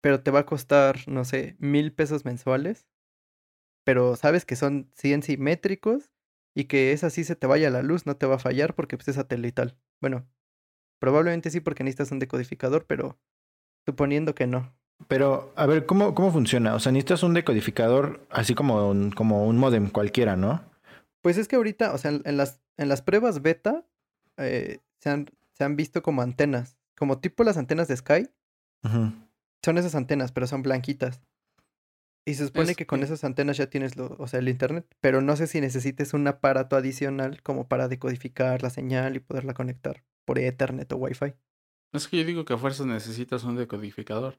pero 0.00 0.22
te 0.22 0.30
va 0.30 0.40
a 0.40 0.46
costar, 0.46 1.00
no 1.06 1.24
sé, 1.24 1.56
mil 1.58 1.92
pesos 1.92 2.24
mensuales. 2.24 2.86
Pero 3.84 4.16
sabes 4.16 4.44
que 4.44 4.56
son 4.56 4.90
100 4.94 5.22
simétricos 5.22 6.10
y 6.54 6.64
que 6.64 6.92
es 6.92 7.04
así 7.04 7.24
se 7.24 7.36
te 7.36 7.46
vaya 7.46 7.70
la 7.70 7.82
luz, 7.82 8.04
no 8.04 8.16
te 8.16 8.26
va 8.26 8.36
a 8.36 8.40
fallar 8.40 8.74
porque 8.74 8.96
pues, 8.96 9.08
es 9.08 9.14
satelital. 9.14 9.78
Bueno, 10.00 10.28
probablemente 11.00 11.50
sí 11.50 11.60
porque 11.60 11.84
necesitas 11.84 12.10
un 12.10 12.18
decodificador, 12.18 12.84
pero 12.86 13.18
suponiendo 13.86 14.34
que 14.34 14.46
no. 14.46 14.74
Pero, 15.06 15.52
a 15.56 15.66
ver, 15.66 15.86
¿cómo, 15.86 16.14
cómo 16.14 16.32
funciona? 16.32 16.74
O 16.74 16.80
sea, 16.80 16.90
necesitas 16.90 17.22
un 17.22 17.34
decodificador 17.34 18.26
así 18.30 18.54
como 18.54 18.88
un, 18.90 19.12
como 19.12 19.46
un 19.46 19.56
modem 19.56 19.88
cualquiera, 19.90 20.36
¿no? 20.36 20.64
Pues 21.22 21.38
es 21.38 21.46
que 21.46 21.56
ahorita, 21.56 21.92
o 21.94 21.98
sea, 21.98 22.10
en 22.10 22.22
en 22.24 22.36
las, 22.36 22.60
en 22.76 22.88
las 22.88 23.02
pruebas 23.02 23.40
beta 23.40 23.86
eh, 24.36 24.80
se, 24.98 25.10
han, 25.10 25.30
se 25.58 25.64
han 25.64 25.76
visto 25.76 26.02
como 26.02 26.22
antenas, 26.22 26.78
como 26.96 27.18
tipo 27.18 27.42
las 27.44 27.56
antenas 27.56 27.88
de 27.88 27.96
Sky, 27.96 28.30
son 28.82 29.76
esas 29.76 29.94
antenas, 29.94 30.32
pero 30.32 30.46
son 30.46 30.62
blanquitas. 30.62 31.20
Y 32.24 32.34
se 32.34 32.46
supone 32.46 32.72
Es 32.72 32.76
que 32.76 32.86
con 32.86 33.02
esas 33.02 33.24
antenas 33.24 33.56
ya 33.56 33.70
tienes 33.70 33.96
lo, 33.96 34.14
o 34.18 34.28
sea, 34.28 34.40
el 34.40 34.48
internet, 34.48 34.86
pero 35.00 35.22
no 35.22 35.34
sé 35.34 35.46
si 35.46 35.60
necesites 35.60 36.14
un 36.14 36.26
aparato 36.28 36.76
adicional 36.76 37.42
como 37.42 37.68
para 37.68 37.88
decodificar 37.88 38.62
la 38.62 38.70
señal 38.70 39.16
y 39.16 39.20
poderla 39.20 39.54
conectar 39.54 40.04
por 40.26 40.38
Ethernet 40.38 40.92
o 40.92 40.96
Wi-Fi. 40.96 41.34
Es 41.94 42.06
que 42.06 42.18
yo 42.18 42.24
digo 42.24 42.44
que 42.44 42.52
a 42.52 42.58
fuerzas 42.58 42.86
necesitas 42.86 43.44
un 43.44 43.56
decodificador. 43.56 44.38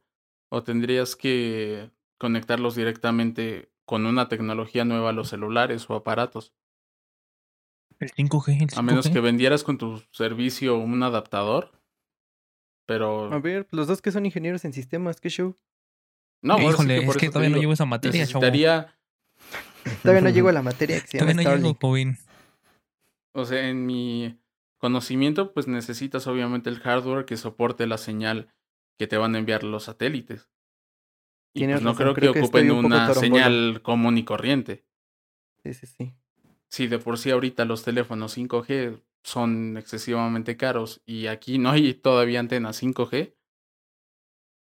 O 0.52 0.64
tendrías 0.64 1.16
que 1.16 1.92
conectarlos 2.20 2.76
directamente 2.76 3.72
con 3.86 4.06
una 4.06 4.28
tecnología 4.30 4.86
nueva 4.86 5.10
a 5.10 5.14
los 5.14 5.30
celulares 5.30 5.90
o 5.90 5.96
aparatos. 5.96 6.54
El 8.00 8.12
5G, 8.12 8.62
el 8.62 8.70
5G. 8.70 8.78
A 8.78 8.82
menos 8.82 9.10
que 9.10 9.20
vendieras 9.20 9.64
con 9.64 9.78
tu 9.78 10.02
servicio 10.12 10.78
un 10.78 11.04
adaptador. 11.04 11.72
Pero. 12.86 13.32
A 13.32 13.40
ver, 13.40 13.68
los 13.72 13.88
dos 13.88 14.02
que 14.02 14.12
son 14.12 14.26
ingenieros 14.26 14.66
en 14.66 14.74
sistemas, 14.74 15.20
qué 15.20 15.30
show. 15.30 15.56
No, 16.42 16.58
sí 16.58 16.66
Híjole, 16.66 17.02
por 17.02 17.16
es 17.16 17.22
que 17.22 17.28
todavía 17.30 17.50
no 17.50 17.58
llevo 17.58 17.74
esa 17.74 17.86
materia. 17.86 18.22
Necesitaría. 18.22 18.96
Todavía 20.02 20.22
no 20.22 20.30
llego 20.30 20.50
a 20.50 20.54
la 20.54 20.62
materia 20.62 21.00
que 21.00 21.08
se 21.08 21.18
llama 21.18 21.32
Todavía 21.32 21.36
no 21.36 21.58
llego, 21.58 21.76
Starlink. 21.76 21.82
joven. 21.82 22.18
O 23.34 23.46
sea, 23.46 23.68
en 23.68 23.86
mi 23.86 24.40
conocimiento, 24.78 25.54
pues 25.54 25.68
necesitas 25.68 26.26
obviamente 26.28 26.70
el 26.70 26.80
hardware 26.80 27.26
que 27.26 27.38
soporte 27.38 27.86
la 27.86 27.98
señal 27.98 28.54
que 28.98 29.08
te 29.08 29.18
van 29.18 29.36
a 29.36 29.40
enviar 29.40 29.64
los 29.64 29.84
satélites. 29.84 30.50
Y 31.54 31.66
pues 31.66 31.82
no 31.82 31.96
creo, 31.96 32.14
creo 32.14 32.34
que 32.34 32.42
ocupen 32.42 32.72
un 32.72 32.86
una 32.86 33.14
señal 33.14 33.82
común 33.82 34.18
y 34.18 34.24
corriente. 34.24 34.86
Sí, 35.64 35.74
sí, 35.74 35.88
sí. 35.88 36.14
Si 36.72 36.88
de 36.88 37.00
por 37.00 37.18
sí 37.18 37.32
ahorita 37.32 37.66
los 37.66 37.84
teléfonos 37.84 38.38
5G 38.38 39.02
son 39.24 39.78
excesivamente 39.78 40.56
caros 40.58 41.02
y 41.06 41.28
aquí 41.28 41.58
no 41.58 41.72
hay 41.72 41.94
todavía 41.94 42.40
antenas 42.40 42.82
5G. 42.82 43.36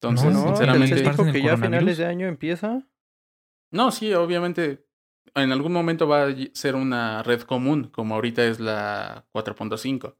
Entonces, 0.01 0.33
No, 0.33 0.41
no, 0.41 0.47
sinceramente, 0.47 0.95
Telcel 0.95 0.97
¿Esparcen 0.97 1.25
dijo 1.25 1.37
el 1.37 1.41
que 1.41 1.41
ya 1.47 1.53
a 1.53 1.57
finales 1.57 1.97
de 1.97 2.05
año 2.05 2.27
empieza. 2.27 2.87
no, 3.71 3.91
sí, 3.91 4.13
obviamente 4.13 4.85
en 5.35 5.51
algún 5.51 5.73
momento 5.73 6.07
va 6.07 6.27
a 6.27 6.35
ser 6.53 6.75
una 6.75 7.21
red 7.23 7.41
común, 7.41 7.89
como 7.89 8.15
ahorita 8.15 8.45
es 8.45 8.59
la 8.59 9.27
4.5. 9.33 10.15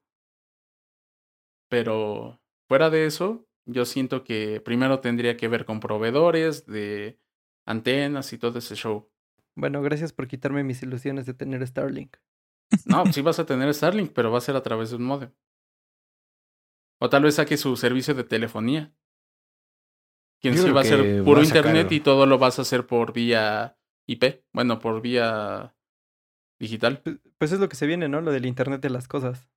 Pero 1.70 2.40
fuera 2.68 2.90
de 2.90 3.06
eso, 3.06 3.48
yo 3.66 3.86
siento 3.86 4.24
que 4.24 4.62
primero 4.62 5.00
tendría 5.00 5.38
que 5.38 5.48
ver 5.48 5.66
con 5.66 5.80
proveedores 5.80 6.66
de 6.66 7.20
antenas 7.66 8.32
y 8.34 8.38
todo 8.38 8.60
ese 8.60 8.76
show. 8.76 9.10
Bueno, 9.58 9.82
gracias 9.82 10.14
por 10.14 10.28
quitarme 10.28 10.64
mis 10.64 10.82
ilusiones 10.84 11.26
de 11.26 11.34
tener 11.34 11.66
Starlink. 11.68 12.16
No, 12.86 13.06
sí 13.12 13.22
vas 13.22 13.40
a 13.40 13.46
tener 13.46 13.74
Starlink, 13.74 14.12
pero 14.14 14.32
va 14.32 14.38
a 14.38 14.42
ser 14.42 14.56
a 14.56 14.62
través 14.62 14.92
de 14.92 14.98
un 14.98 15.04
modem. 15.04 15.32
O 17.00 17.10
tal 17.10 17.24
vez 17.24 17.36
saque 17.36 17.58
su 17.58 17.76
servicio 17.76 18.14
de 18.14 18.24
telefonía. 18.24 18.94
Quien 20.42 20.58
sí 20.58 20.70
va 20.70 20.82
a 20.82 20.84
ser 20.84 21.24
puro 21.24 21.42
a 21.42 21.44
internet 21.44 21.92
y 21.92 22.00
todo 22.00 22.26
lo 22.28 22.38
vas 22.38 22.60
a 22.60 22.62
hacer 22.62 22.86
por 22.86 23.14
vía 23.14 23.78
IP. 24.08 24.44
Bueno, 24.54 24.80
por 24.80 25.02
vía 25.02 25.76
digital. 26.60 27.02
Pues- 27.02 27.20
Pues 27.40 27.52
es 27.52 27.60
lo 27.60 27.70
que 27.70 27.76
se 27.76 27.88
viene, 27.88 28.10
¿no? 28.10 28.22
Lo 28.22 28.32
del 28.32 28.46
Internet 28.48 28.82
de 28.82 28.90
las 28.90 29.08
cosas. 29.08 29.48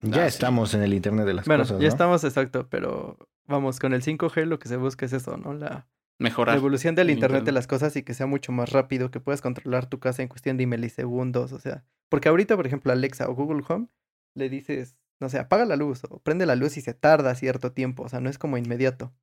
Ya 0.00 0.24
Ah, 0.24 0.30
sí. 0.30 0.36
estamos 0.36 0.72
en 0.74 0.82
el 0.82 0.92
Internet 0.94 1.26
de 1.26 1.34
las 1.34 1.46
bueno, 1.46 1.62
cosas, 1.64 1.78
ya 1.78 1.82
¿no? 1.84 1.88
estamos, 1.88 2.24
exacto, 2.24 2.68
pero 2.70 3.16
vamos, 3.46 3.78
con 3.78 3.92
el 3.94 4.02
5G 4.02 4.44
lo 4.46 4.58
que 4.58 4.68
se 4.68 4.76
busca 4.78 5.04
es 5.06 5.12
eso, 5.14 5.36
¿no? 5.38 5.52
La, 5.54 5.88
la 6.18 6.24
Mejorar. 6.24 6.56
evolución 6.56 6.94
del 6.94 7.08
el 7.08 7.14
Internet 7.14 7.44
de 7.44 7.52
las 7.52 7.66
cosas 7.66 7.94
y 7.96 8.02
que 8.02 8.14
sea 8.14 8.26
mucho 8.26 8.52
más 8.52 8.70
rápido, 8.70 9.10
que 9.10 9.20
puedas 9.20 9.42
controlar 9.42 9.86
tu 9.88 9.98
casa 10.00 10.22
en 10.22 10.28
cuestión 10.28 10.56
de 10.56 10.66
milisegundos, 10.66 11.52
o 11.52 11.58
sea, 11.60 11.84
porque 12.08 12.28
ahorita, 12.28 12.56
por 12.56 12.66
ejemplo, 12.66 12.92
Alexa 12.92 13.28
o 13.28 13.34
Google 13.34 13.62
Home, 13.68 13.88
le 14.34 14.48
dices, 14.48 14.96
no 15.20 15.28
sé, 15.28 15.38
apaga 15.38 15.64
la 15.66 15.76
luz 15.76 16.02
o 16.08 16.20
prende 16.20 16.46
la 16.46 16.56
luz 16.56 16.76
y 16.76 16.80
se 16.80 16.94
tarda 16.94 17.34
cierto 17.34 17.72
tiempo, 17.72 18.04
o 18.04 18.08
sea, 18.08 18.20
no 18.20 18.30
es 18.30 18.38
como 18.38 18.56
inmediato. 18.58 19.14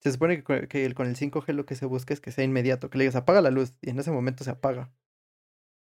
Se 0.00 0.12
supone 0.12 0.36
que, 0.36 0.44
con- 0.44 0.66
que 0.68 0.84
el- 0.86 0.94
con 0.94 1.06
el 1.08 1.16
5G 1.16 1.52
lo 1.54 1.66
que 1.66 1.74
se 1.74 1.84
busca 1.86 2.14
es 2.14 2.20
que 2.20 2.30
sea 2.30 2.44
inmediato, 2.44 2.88
que 2.88 2.98
le 2.98 3.04
digas 3.04 3.16
apaga 3.16 3.40
la 3.42 3.50
luz 3.50 3.74
y 3.82 3.90
en 3.90 3.98
ese 3.98 4.10
momento 4.12 4.44
se 4.44 4.50
apaga. 4.50 4.92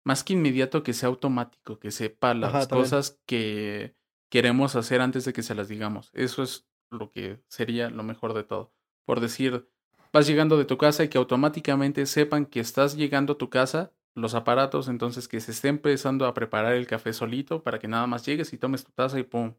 Más 0.06 0.24
que 0.24 0.34
inmediato, 0.34 0.84
que 0.84 0.94
sea 0.94 1.10
automático, 1.10 1.80
que 1.80 1.92
sepa 1.92 2.34
las 2.34 2.54
Ajá, 2.56 2.68
cosas 2.70 3.20
que 3.28 3.96
queremos 4.32 4.76
hacer 4.76 5.02
antes 5.02 5.26
de 5.26 5.34
que 5.34 5.44
se 5.44 5.56
las 5.56 5.68
digamos. 5.68 6.12
Eso 6.14 6.42
es 6.44 6.68
lo 6.90 7.12
que 7.12 7.44
sería 7.48 7.90
lo 7.90 8.04
mejor 8.04 8.34
de 8.34 8.44
todo. 8.44 8.74
Por 9.06 9.20
decir, 9.20 9.70
vas 10.14 10.28
llegando 10.28 10.58
de 10.58 10.66
tu 10.66 10.78
casa 10.78 11.04
y 11.04 11.10
que 11.10 11.18
automáticamente 11.18 12.06
sepan 12.06 12.46
que 12.46 12.60
estás 12.60 12.96
llegando 12.96 13.34
a 13.34 13.38
tu 13.38 13.50
casa, 13.50 13.92
los 14.16 14.36
aparatos, 14.36 14.88
entonces 14.88 15.28
que 15.28 15.40
se 15.40 15.52
esté 15.52 15.68
empezando 15.68 16.26
a 16.26 16.34
preparar 16.34 16.74
el 16.74 16.88
café 16.88 17.14
solito 17.14 17.64
para 17.64 17.80
que 17.80 17.88
nada 17.88 18.08
más 18.08 18.26
llegues 18.26 18.54
y 18.54 18.58
tomes 18.58 18.84
tu 18.84 18.92
taza 18.92 19.20
y 19.20 19.24
pum, 19.24 19.54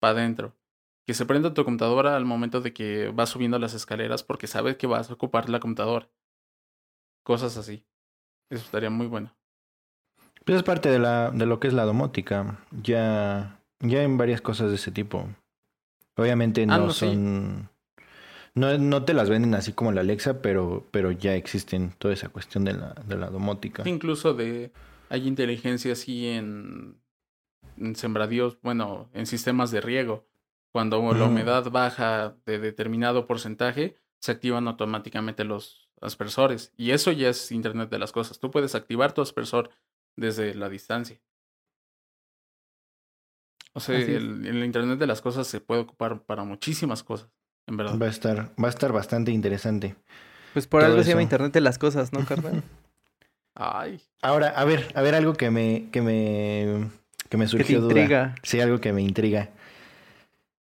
para 0.00 0.18
adentro. 0.18 0.56
Que 1.06 1.14
se 1.14 1.26
prenda 1.26 1.54
tu 1.54 1.64
computadora 1.64 2.16
al 2.16 2.24
momento 2.24 2.60
de 2.60 2.72
que 2.72 3.08
vas 3.08 3.30
subiendo 3.30 3.58
las 3.58 3.74
escaleras 3.74 4.22
porque 4.22 4.46
sabes 4.46 4.76
que 4.76 4.86
vas 4.86 5.10
a 5.10 5.14
ocupar 5.14 5.48
la 5.48 5.60
computadora. 5.60 6.08
Cosas 7.24 7.56
así. 7.56 7.84
Eso 8.50 8.64
estaría 8.64 8.90
muy 8.90 9.06
bueno. 9.06 9.34
Pues 10.44 10.56
es 10.56 10.62
parte 10.62 10.88
de, 10.88 10.98
la, 10.98 11.30
de 11.30 11.46
lo 11.46 11.60
que 11.60 11.68
es 11.68 11.74
la 11.74 11.84
domótica. 11.84 12.58
Ya, 12.70 13.60
ya 13.80 14.02
en 14.02 14.16
varias 14.18 14.40
cosas 14.40 14.70
de 14.70 14.76
ese 14.76 14.90
tipo. 14.90 15.28
Obviamente 16.16 16.64
no, 16.66 16.74
Ah, 16.74 16.78
no, 16.78 16.92
sí. 16.92 17.06
No, 18.60 18.76
no 18.76 19.04
te 19.06 19.14
las 19.14 19.30
venden 19.30 19.54
así 19.54 19.72
como 19.72 19.90
la 19.90 20.02
Alexa, 20.02 20.42
pero, 20.42 20.86
pero 20.90 21.12
ya 21.12 21.34
existen 21.34 21.92
toda 21.98 22.12
esa 22.12 22.28
cuestión 22.28 22.64
de 22.64 22.74
la, 22.74 22.92
de 23.06 23.16
la 23.16 23.30
domótica. 23.30 23.88
Incluso 23.88 24.34
de 24.34 24.70
hay 25.08 25.26
inteligencia 25.26 25.94
así 25.94 26.28
en, 26.28 27.00
en 27.78 27.96
sembradíos, 27.96 28.58
bueno, 28.60 29.08
en 29.14 29.24
sistemas 29.24 29.70
de 29.70 29.80
riego. 29.80 30.26
Cuando 30.72 30.98
la 30.98 31.24
Ujú. 31.24 31.32
humedad 31.32 31.70
baja 31.70 32.36
de 32.44 32.58
determinado 32.58 33.26
porcentaje, 33.26 33.96
se 34.20 34.32
activan 34.32 34.68
automáticamente 34.68 35.44
los 35.44 35.88
aspersores. 36.02 36.72
Y 36.76 36.90
eso 36.90 37.12
ya 37.12 37.30
es 37.30 37.50
Internet 37.50 37.88
de 37.88 37.98
las 37.98 38.12
cosas. 38.12 38.38
Tú 38.38 38.50
puedes 38.50 38.74
activar 38.74 39.12
tu 39.14 39.22
aspersor 39.22 39.70
desde 40.16 40.54
la 40.54 40.68
distancia. 40.68 41.18
O 43.72 43.80
sea, 43.80 43.96
el 43.98 44.64
Internet 44.64 44.98
de 44.98 45.06
las 45.06 45.22
cosas 45.22 45.46
se 45.46 45.60
puede 45.60 45.80
ocupar 45.80 46.24
para 46.24 46.44
muchísimas 46.44 47.02
cosas. 47.02 47.30
En 47.66 47.76
verdad. 47.76 47.98
Va 48.00 48.06
a 48.06 48.10
estar, 48.10 48.50
va 48.62 48.66
a 48.66 48.70
estar 48.70 48.92
bastante 48.92 49.30
interesante. 49.30 49.96
Pues 50.52 50.66
por 50.66 50.82
algo 50.82 51.02
se 51.02 51.10
llama. 51.10 51.22
Internet 51.22 51.52
de 51.52 51.60
las 51.60 51.78
cosas, 51.78 52.12
¿no, 52.12 52.24
carnal? 52.24 52.62
Ay, 53.54 54.00
Ahora, 54.22 54.48
a 54.50 54.64
ver, 54.64 54.90
a 54.94 55.02
ver 55.02 55.14
algo 55.14 55.34
que 55.34 55.50
me, 55.50 55.88
que 55.90 56.00
me, 56.02 56.88
que 57.28 57.36
me 57.36 57.44
que 57.44 57.50
te 57.50 57.58
surgió 57.58 57.80
duda. 57.80 57.90
intriga. 58.00 58.34
Sí, 58.42 58.60
algo 58.60 58.80
que 58.80 58.92
me 58.92 59.02
intriga. 59.02 59.50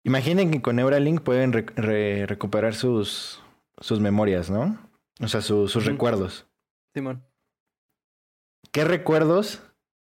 Imaginen 0.05 0.51
que 0.51 0.63
con 0.63 0.77
Neuralink 0.77 1.21
pueden 1.23 1.53
re- 1.53 1.67
re- 1.77 2.27
recuperar 2.27 2.75
sus, 2.75 3.41
sus 3.81 4.01
memorias, 4.01 4.49
¿no? 4.51 4.79
O 5.21 5.29
sea, 5.29 5.43
su- 5.43 5.69
sus 5.69 5.85
recuerdos. 5.85 6.47
Simón. 6.95 7.23
¿Qué 8.73 8.85
recuerdos 8.85 9.61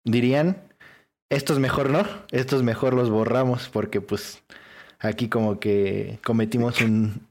dirían? 0.04 0.62
Estos 1.30 1.60
mejor 1.60 1.90
no, 1.90 2.06
estos 2.32 2.64
mejor 2.64 2.94
los 2.94 3.10
borramos 3.10 3.70
porque 3.70 4.02
pues 4.02 4.44
aquí 5.00 5.30
como 5.30 5.60
que 5.60 6.20
cometimos 6.24 6.80
un, 6.82 7.26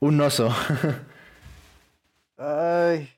un 0.00 0.20
oso. 0.20 0.54
Ay. 2.36 3.10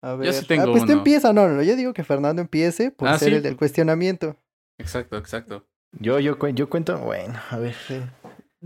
A 0.00 0.14
ver. 0.14 0.32
sí 0.32 0.46
tengo 0.46 0.62
ah, 0.62 0.66
pues 0.70 0.84
tú 0.84 0.92
uno. 0.92 0.98
empieza, 0.98 1.32
no, 1.32 1.48
no, 1.48 1.62
yo 1.62 1.74
digo 1.74 1.92
que 1.92 2.04
Fernando 2.04 2.40
empiece 2.40 2.90
por 2.92 3.08
Ah, 3.08 3.18
ser 3.18 3.30
sí. 3.30 3.34
el 3.36 3.42
del 3.42 3.56
cuestionamiento. 3.56 4.36
exacto, 4.78 5.16
exacto. 5.18 5.66
Yo, 5.92 6.20
yo, 6.20 6.38
cuen- 6.38 6.54
yo 6.54 6.68
cuento, 6.68 6.98
bueno, 6.98 7.40
a 7.50 7.56
ver. 7.56 7.74
Sí. 7.86 8.00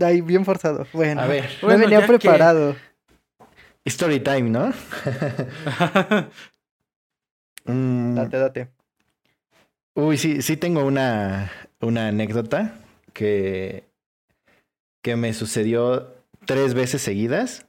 Ahí, 0.01 0.21
bien 0.21 0.43
forzado. 0.45 0.85
Bueno, 0.93 1.21
A 1.21 1.25
ver, 1.27 1.45
no 1.61 1.67
Bueno, 1.69 1.79
venía 1.85 1.99
ya 2.01 2.05
que- 2.07 2.17
preparado. 2.17 2.75
story 3.85 4.19
time, 4.19 4.49
¿no? 4.49 4.71
Mm, 7.65 8.15
Date, 8.15 8.37
date. 8.37 8.67
Uy, 9.95 10.17
sí, 10.17 10.41
sí 10.41 10.57
tengo 10.57 10.83
una, 10.85 11.49
una 11.79 12.09
anécdota 12.09 12.73
que, 13.13 13.85
que 15.03 15.15
me 15.15 15.33
sucedió 15.33 16.15
tres 16.45 16.73
veces 16.73 17.03
seguidas. 17.03 17.67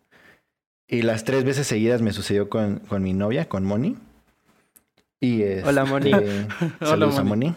Y 0.88 1.02
las 1.02 1.24
tres 1.24 1.44
veces 1.44 1.66
seguidas 1.66 2.00
me 2.00 2.12
sucedió 2.12 2.48
con, 2.48 2.78
con 2.78 3.02
mi 3.02 3.12
novia, 3.12 3.48
con 3.48 3.64
Moni. 3.64 3.96
Y 5.20 5.42
Hola, 5.64 5.84
Moni. 5.84 6.12
este, 6.12 6.46
saludos 6.80 7.18
a 7.18 7.24
Moni. 7.24 7.46
Moni. 7.48 7.56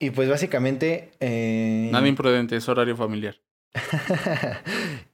Y 0.00 0.10
pues 0.10 0.28
básicamente... 0.28 1.10
eh, 1.20 1.88
Nada 1.92 2.06
imprudente, 2.06 2.56
es 2.56 2.68
horario 2.68 2.96
familiar. 2.96 3.36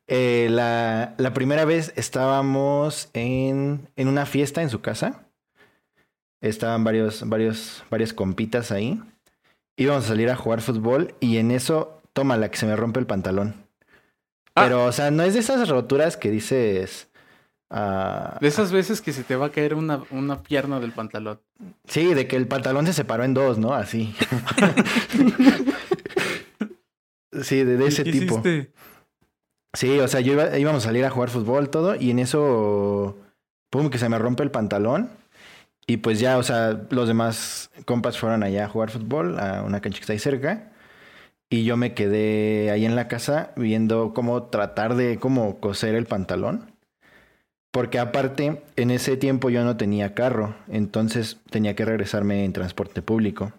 Eh, 0.06 0.48
la, 0.50 1.14
la 1.16 1.32
primera 1.32 1.64
vez 1.64 1.94
estábamos 1.96 3.08
en, 3.14 3.88
en 3.96 4.08
una 4.08 4.26
fiesta 4.26 4.60
en 4.60 4.68
su 4.68 4.82
casa. 4.82 5.26
Estaban 6.42 6.84
varios, 6.84 7.26
varios, 7.26 7.82
varias 7.90 8.12
compitas 8.12 8.70
ahí. 8.70 9.00
Íbamos 9.78 10.04
a 10.04 10.08
salir 10.08 10.28
a 10.28 10.36
jugar 10.36 10.60
fútbol 10.60 11.14
y 11.20 11.38
en 11.38 11.50
eso, 11.50 12.02
toma 12.14 12.38
la 12.38 12.50
que 12.50 12.56
se 12.56 12.64
me 12.66 12.74
rompe 12.76 12.98
el 13.00 13.06
pantalón. 13.06 13.54
Ah. 14.54 14.62
Pero, 14.64 14.86
o 14.86 14.92
sea, 14.92 15.10
no 15.10 15.22
es 15.24 15.34
de 15.34 15.40
esas 15.40 15.68
roturas 15.68 16.16
que 16.16 16.30
dices. 16.30 17.08
ah, 17.70 18.38
De 18.40 18.48
esas 18.48 18.72
veces 18.72 19.00
que 19.02 19.12
se 19.12 19.24
te 19.24 19.36
va 19.36 19.46
a 19.46 19.50
caer 19.50 19.74
una, 19.74 20.02
una 20.10 20.42
pierna 20.42 20.80
del 20.80 20.92
pantalón. 20.92 21.40
sí, 21.86 22.14
de 22.14 22.26
que 22.26 22.36
el 22.36 22.48
pantalón 22.48 22.86
se 22.86 22.92
separó 22.94 23.24
en 23.24 23.34
dos, 23.34 23.58
¿no? 23.58 23.74
Así. 23.74 24.14
sí, 27.42 27.64
de, 27.64 27.76
de 27.76 27.86
ese 27.86 28.04
¿Qué 28.04 28.12
tipo. 28.12 28.34
hiciste? 28.38 28.72
Sí, 29.74 29.98
o 29.98 30.06
sea, 30.06 30.20
yo 30.20 30.34
iba- 30.34 30.56
íbamos 30.56 30.84
a 30.84 30.86
salir 30.88 31.04
a 31.04 31.10
jugar 31.10 31.30
fútbol 31.30 31.68
todo 31.68 31.96
y 31.96 32.10
en 32.10 32.20
eso, 32.20 33.16
pum, 33.70 33.90
que 33.90 33.98
se 33.98 34.08
me 34.08 34.18
rompe 34.18 34.42
el 34.44 34.50
pantalón. 34.52 35.10
Y 35.86 35.98
pues 35.98 36.18
ya, 36.20 36.38
o 36.38 36.42
sea, 36.42 36.80
los 36.90 37.08
demás 37.08 37.70
compas 37.84 38.16
fueron 38.18 38.42
allá 38.42 38.64
a 38.64 38.68
jugar 38.68 38.90
fútbol 38.90 39.38
a 39.38 39.62
una 39.62 39.80
cancha 39.80 39.98
que 39.98 40.02
está 40.02 40.12
ahí 40.14 40.18
cerca. 40.18 40.70
Y 41.54 41.62
yo 41.62 41.76
me 41.76 41.94
quedé 41.94 42.72
ahí 42.72 42.84
en 42.84 42.96
la 42.96 43.06
casa 43.06 43.52
viendo 43.54 44.12
cómo 44.12 44.42
tratar 44.42 44.96
de 44.96 45.20
cómo 45.20 45.60
coser 45.60 45.94
el 45.94 46.04
pantalón. 46.04 46.72
Porque 47.70 48.00
aparte, 48.00 48.64
en 48.74 48.90
ese 48.90 49.16
tiempo 49.16 49.50
yo 49.50 49.62
no 49.62 49.76
tenía 49.76 50.14
carro, 50.14 50.56
entonces 50.66 51.38
tenía 51.50 51.76
que 51.76 51.84
regresarme 51.84 52.44
en 52.44 52.52
transporte 52.52 53.02
público. 53.02 53.52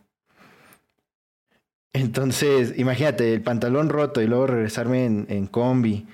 Entonces, 1.94 2.74
imagínate, 2.78 3.34
el 3.34 3.42
pantalón 3.42 3.88
roto 3.88 4.22
y 4.22 4.28
luego 4.28 4.48
regresarme 4.48 5.06
en, 5.06 5.26
en 5.30 5.48
combi. 5.48 6.06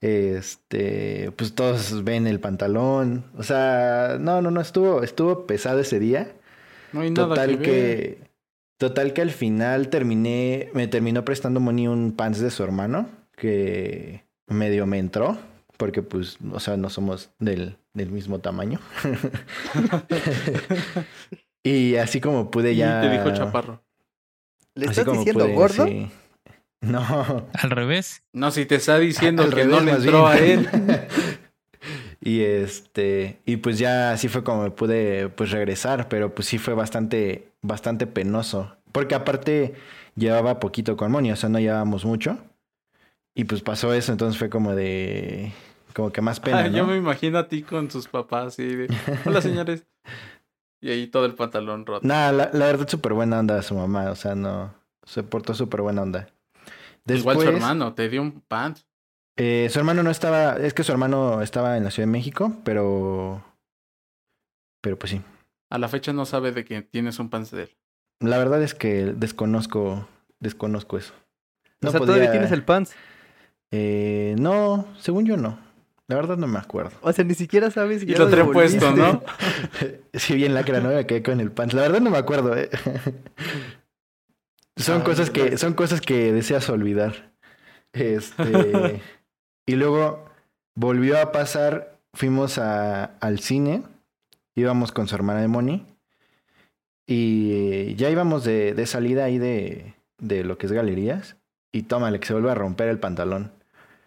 Este, 0.00 1.32
pues 1.36 1.54
todos 1.54 2.02
ven 2.02 2.26
el 2.28 2.40
pantalón. 2.40 3.26
O 3.36 3.42
sea, 3.42 4.16
no, 4.18 4.40
no, 4.40 4.50
no, 4.50 4.62
estuvo, 4.62 5.02
estuvo 5.02 5.46
pesado 5.46 5.80
ese 5.80 5.98
día. 5.98 6.32
No 6.94 7.02
hay 7.02 7.10
nada 7.10 7.28
Total 7.28 7.58
que, 7.58 7.62
que. 7.62 8.29
Total 8.80 9.12
que 9.12 9.20
al 9.20 9.30
final 9.30 9.90
terminé, 9.90 10.70
me 10.72 10.88
terminó 10.88 11.22
prestando 11.22 11.60
Moni 11.60 11.86
un 11.86 12.12
pants 12.12 12.40
de 12.40 12.50
su 12.50 12.64
hermano 12.64 13.06
que 13.36 14.24
medio 14.46 14.86
me 14.86 14.98
entró, 14.98 15.36
porque 15.76 16.00
pues, 16.00 16.38
o 16.50 16.58
sea, 16.60 16.78
no 16.78 16.88
somos 16.88 17.28
del, 17.38 17.76
del 17.92 18.10
mismo 18.10 18.38
tamaño. 18.38 18.80
y 21.62 21.96
así 21.96 22.22
como 22.22 22.50
pude 22.50 22.72
Y 22.72 22.76
ya. 22.76 23.02
te 23.02 23.10
dijo 23.10 23.30
chaparro. 23.32 23.82
¿Le 24.74 24.86
así 24.86 25.00
estás 25.00 25.14
diciendo 25.14 25.44
pude, 25.44 25.54
gordo? 25.54 25.86
sí. 25.86 26.10
No. 26.80 27.46
Al 27.52 27.70
revés. 27.70 28.22
No, 28.32 28.50
si 28.50 28.64
te 28.64 28.76
está 28.76 28.98
diciendo 28.98 29.42
Al 29.42 29.54
que 29.54 29.66
no 29.66 29.80
le 29.80 29.90
entró 29.90 30.26
a 30.26 30.38
él. 30.38 30.66
y 32.20 32.42
este, 32.42 33.40
y 33.46 33.56
pues 33.56 33.78
ya 33.78 34.12
así 34.12 34.28
fue 34.28 34.44
como 34.44 34.64
me 34.64 34.70
pude 34.70 35.28
pues 35.30 35.50
regresar, 35.50 36.08
pero 36.08 36.34
pues 36.34 36.48
sí 36.48 36.58
fue 36.58 36.74
bastante, 36.74 37.48
bastante 37.62 38.06
penoso. 38.06 38.76
Porque 38.92 39.14
aparte 39.14 39.74
llevaba 40.16 40.60
poquito 40.60 40.96
con 40.96 41.10
Moni, 41.10 41.32
o 41.32 41.36
sea, 41.36 41.48
no 41.48 41.58
llevábamos 41.58 42.04
mucho. 42.04 42.38
Y 43.34 43.44
pues 43.44 43.62
pasó 43.62 43.94
eso, 43.94 44.12
entonces 44.12 44.38
fue 44.38 44.50
como 44.50 44.74
de, 44.74 45.52
como 45.94 46.10
que 46.10 46.20
más 46.20 46.40
pena, 46.40 46.58
Ah, 46.60 46.68
Yo 46.68 46.86
me 46.86 46.96
imagino 46.96 47.38
a 47.38 47.48
ti 47.48 47.62
con 47.62 47.88
tus 47.88 48.08
papás 48.08 48.58
y 48.58 48.66
de, 48.66 48.94
hola 49.24 49.40
señores. 49.40 49.86
Y 50.82 50.90
ahí 50.90 51.06
todo 51.06 51.26
el 51.26 51.34
pantalón 51.34 51.86
roto. 51.86 52.06
Nada, 52.06 52.32
la, 52.32 52.50
la 52.52 52.66
verdad 52.66 52.88
súper 52.88 53.14
buena 53.14 53.38
onda 53.38 53.62
su 53.62 53.74
mamá, 53.74 54.10
o 54.10 54.16
sea, 54.16 54.34
no, 54.34 54.74
se 55.04 55.22
portó 55.22 55.54
súper 55.54 55.80
buena 55.82 56.02
onda. 56.02 56.28
Igual 57.06 57.38
su 57.38 57.48
hermano, 57.48 57.94
te 57.94 58.08
dio 58.08 58.20
un 58.20 58.40
pants. 58.40 58.86
Eh, 59.36 59.68
su 59.70 59.78
hermano 59.78 60.02
no 60.02 60.10
estaba, 60.10 60.56
es 60.56 60.74
que 60.74 60.84
su 60.84 60.92
hermano 60.92 61.42
estaba 61.42 61.76
en 61.76 61.84
la 61.84 61.90
Ciudad 61.90 62.06
de 62.06 62.12
México, 62.12 62.56
pero, 62.64 63.42
pero 64.80 64.98
pues 64.98 65.12
sí. 65.12 65.22
A 65.70 65.78
la 65.78 65.88
fecha 65.88 66.12
no 66.12 66.26
sabe 66.26 66.52
de 66.52 66.64
que 66.64 66.82
tienes 66.82 67.18
un 67.18 67.30
él. 67.32 67.76
La 68.20 68.38
verdad 68.38 68.62
es 68.62 68.74
que 68.74 69.06
desconozco, 69.06 70.06
desconozco 70.40 70.98
eso. 70.98 71.14
o 71.82 71.90
sea, 71.90 72.00
todavía 72.00 72.30
tienes 72.30 72.52
el 72.52 72.64
pants. 72.64 72.92
Eh, 73.70 74.34
no, 74.38 74.86
según 74.98 75.26
yo 75.26 75.36
no. 75.36 75.58
La 76.08 76.16
verdad 76.16 76.36
no 76.36 76.48
me 76.48 76.58
acuerdo. 76.58 76.90
O 77.02 77.12
sea, 77.12 77.24
ni 77.24 77.34
siquiera 77.34 77.70
sabes 77.70 78.00
si 78.00 78.06
Y 78.06 78.14
ya 78.14 78.18
lo 78.18 78.28
trae 78.28 78.44
puesto, 78.44 78.90
¿no? 78.90 79.22
sí, 80.12 80.34
bien 80.34 80.54
lacra, 80.54 80.80
¿no? 80.80 80.88
Me 80.88 81.06
quedé 81.06 81.22
con 81.22 81.38
el 81.38 81.52
pants. 81.52 81.72
La 81.72 81.82
verdad 81.82 82.00
no 82.00 82.10
me 82.10 82.18
acuerdo, 82.18 82.56
¿eh? 82.56 82.68
Son 84.76 85.02
Ah, 85.02 85.04
cosas 85.04 85.30
que, 85.30 85.58
son 85.58 85.74
cosas 85.74 86.00
que 86.00 86.32
deseas 86.32 86.68
olvidar. 86.70 87.32
Este. 87.92 89.02
y 89.66 89.76
luego 89.76 90.24
volvió 90.74 91.20
a 91.20 91.32
pasar. 91.32 91.98
Fuimos 92.12 92.58
a, 92.58 93.04
al 93.04 93.38
cine. 93.40 93.82
Íbamos 94.56 94.92
con 94.92 95.06
su 95.08 95.14
hermana 95.14 95.40
de 95.40 95.48
Moni. 95.48 95.86
Y 97.06 97.94
ya 97.96 98.10
íbamos 98.10 98.44
de, 98.44 98.74
de 98.74 98.86
salida 98.86 99.24
ahí 99.24 99.38
de, 99.38 99.94
de 100.18 100.44
lo 100.44 100.58
que 100.58 100.66
es 100.66 100.72
galerías. 100.72 101.36
Y 101.72 101.82
tómale, 101.82 102.20
que 102.20 102.26
se 102.26 102.32
vuelve 102.32 102.50
a 102.50 102.54
romper 102.54 102.88
el 102.88 102.98
pantalón. 102.98 103.52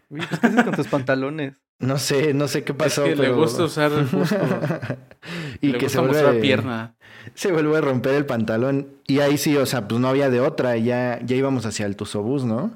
Uy, 0.09 0.21
pues, 0.27 0.39
¿qué 0.39 0.47
haces 0.47 0.63
con 0.63 0.73
tus 0.75 0.87
pantalones? 0.87 1.55
No 1.79 1.97
sé, 1.97 2.33
no 2.33 2.47
sé 2.47 2.63
qué 2.63 2.73
pasó, 2.73 3.03
es 3.03 3.15
que 3.15 3.21
le 3.23 3.31
gusta 3.31 3.63
usar 3.65 3.91
el 3.91 4.07
y 5.59 5.67
le 5.73 5.77
que 5.79 5.85
gusta 5.85 5.89
se 5.89 5.99
vuelve, 5.99 6.13
mostrar 6.13 6.39
pierna. 6.39 6.95
se 7.33 7.51
vuelve 7.51 7.77
a 7.77 7.81
romper 7.81 8.13
el 8.13 8.25
pantalón. 8.25 8.87
Y 9.05 9.19
ahí 9.19 9.37
sí, 9.37 9.57
o 9.57 9.65
sea, 9.65 9.85
pues 9.85 9.99
no 9.99 10.07
había 10.07 10.29
de 10.29 10.39
otra. 10.39 10.77
Ya, 10.77 11.19
ya 11.25 11.35
íbamos 11.35 11.65
hacia 11.65 11.85
el 11.85 11.97
Tuzobús, 11.97 12.45
¿no? 12.45 12.71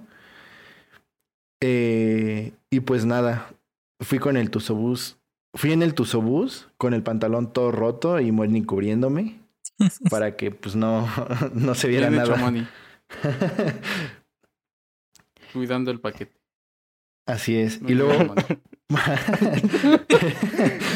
Eh, 1.62 2.54
y 2.70 2.80
pues 2.82 3.06
nada, 3.06 3.50
fui 4.00 4.20
con 4.20 4.38
el 4.38 4.50
Tuzobús. 4.50 5.18
Fui 5.54 5.72
en 5.72 5.82
el 5.82 5.94
Tuzobús 5.94 6.70
con 6.78 6.94
el 6.94 7.04
pantalón 7.04 7.52
todo 7.52 7.72
roto 7.72 8.20
y 8.20 8.32
Moni 8.32 8.64
cubriéndome 8.64 9.40
para 10.10 10.36
que 10.36 10.52
pues 10.52 10.76
no, 10.76 11.08
no 11.54 11.76
se 11.76 11.88
viera 11.88 12.10
Bien 12.10 12.22
hecho, 12.22 12.32
nada. 12.32 12.44
Moni. 12.44 12.68
Cuidando 15.54 15.92
el 15.92 16.00
paquete. 16.00 16.36
Así 17.26 17.58
es. 17.58 17.80
Y 17.88 17.96
luego... 17.96 18.26
Moni. 18.26 18.42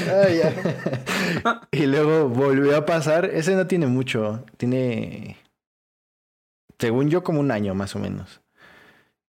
Ay, 0.07 0.37
ya. 0.37 1.67
y 1.71 1.85
luego 1.87 2.29
volvió 2.29 2.77
a 2.77 2.85
pasar. 2.85 3.25
Ese 3.25 3.55
no 3.55 3.67
tiene 3.67 3.87
mucho. 3.87 4.45
Tiene. 4.57 5.37
Según 6.79 7.09
yo, 7.09 7.23
como 7.23 7.41
un 7.41 7.51
año 7.51 7.75
más 7.75 7.95
o 7.95 7.99
menos. 7.99 8.41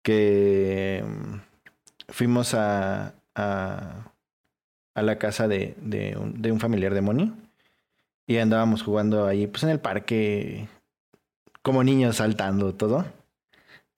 Que 0.01 1.03
mm, 1.05 1.35
fuimos 2.09 2.53
a. 2.53 3.13
a, 3.35 4.11
a 4.93 5.01
la 5.01 5.17
casa 5.17 5.47
de, 5.47 5.75
de, 5.81 6.17
un, 6.17 6.41
de 6.41 6.51
un 6.51 6.59
familiar 6.59 6.93
de 6.93 7.01
Moni. 7.01 7.33
Y 8.27 8.37
andábamos 8.37 8.83
jugando 8.83 9.25
ahí, 9.27 9.47
pues 9.47 9.63
en 9.63 9.69
el 9.69 9.79
parque. 9.79 10.67
Como 11.61 11.83
niños 11.83 12.17
saltando 12.17 12.73
todo. 12.73 13.05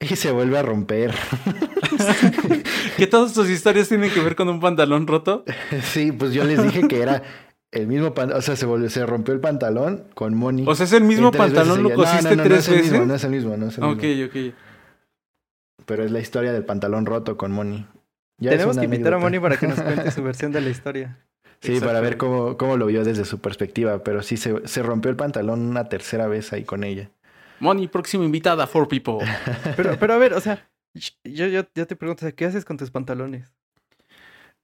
y 0.00 0.16
se 0.16 0.30
vuelve 0.32 0.58
a 0.58 0.62
romper. 0.62 1.14
¿Que 2.96 3.06
todas 3.06 3.32
tus 3.32 3.48
historias 3.48 3.88
tienen 3.88 4.10
que 4.10 4.20
ver 4.20 4.36
con 4.36 4.48
un 4.48 4.60
pantalón 4.60 5.06
roto? 5.06 5.44
sí, 5.82 6.12
pues 6.12 6.32
yo 6.32 6.44
les 6.44 6.62
dije 6.62 6.86
que 6.88 7.00
era 7.00 7.22
el 7.72 7.86
mismo 7.86 8.14
pantalón, 8.14 8.38
o 8.38 8.42
sea, 8.42 8.56
se, 8.56 8.66
volvió, 8.66 8.88
se 8.88 9.04
rompió 9.04 9.34
el 9.34 9.40
pantalón 9.40 10.04
con 10.14 10.34
Moni. 10.34 10.64
O 10.66 10.74
sea, 10.74 10.86
es 10.86 10.92
el 10.92 11.04
mismo 11.04 11.32
pantalón, 11.32 11.82
lo 11.82 11.92
cosiste 11.94 12.36
no, 12.36 12.36
no, 12.36 12.42
tres 12.42 12.50
no 12.50 12.56
es 12.56 12.68
el 12.68 12.74
veces. 12.74 12.92
Mismo, 12.92 13.06
no 13.06 13.14
es 13.14 13.24
el 13.24 13.30
mismo, 13.30 13.56
no 13.56 13.66
es 13.68 13.78
el 13.78 13.84
ok, 13.84 14.02
mismo. 14.02 14.26
ok. 14.26 14.54
Pero 15.86 16.04
es 16.04 16.10
la 16.10 16.20
historia 16.20 16.52
del 16.52 16.64
pantalón 16.64 17.06
roto 17.06 17.36
con 17.36 17.52
Moni. 17.52 17.86
Ya 18.38 18.50
Tenemos 18.50 18.78
que 18.78 18.84
invitar 18.84 19.14
a. 19.14 19.18
Moni 19.18 19.38
para 19.38 19.56
que 19.56 19.66
nos 19.66 19.80
cuente 19.80 20.10
su 20.10 20.22
versión 20.22 20.52
de 20.52 20.60
la 20.60 20.70
historia. 20.70 21.18
Sí, 21.60 21.80
para 21.80 22.00
ver 22.02 22.18
cómo, 22.18 22.58
cómo 22.58 22.76
lo 22.76 22.84
vio 22.84 23.04
desde 23.04 23.24
su 23.24 23.38
perspectiva, 23.38 24.04
pero 24.04 24.22
sí 24.22 24.36
se, 24.36 24.68
se 24.68 24.82
rompió 24.82 25.10
el 25.10 25.16
pantalón 25.16 25.62
una 25.62 25.88
tercera 25.88 26.26
vez 26.26 26.52
ahí 26.52 26.62
con 26.62 26.84
ella. 26.84 27.10
Moni, 27.58 27.88
próxima 27.88 28.22
invitada, 28.22 28.66
Four 28.66 28.86
People. 28.86 29.26
Pero, 29.76 29.96
pero 29.98 30.12
a 30.12 30.18
ver, 30.18 30.34
o 30.34 30.40
sea, 30.40 30.68
yo, 30.92 31.46
yo, 31.46 31.62
yo 31.74 31.86
te 31.86 31.96
pregunto, 31.96 32.26
o 32.26 32.28
sea, 32.28 32.32
¿qué 32.32 32.44
haces 32.44 32.66
con 32.66 32.76
tus 32.76 32.90
pantalones? 32.90 33.50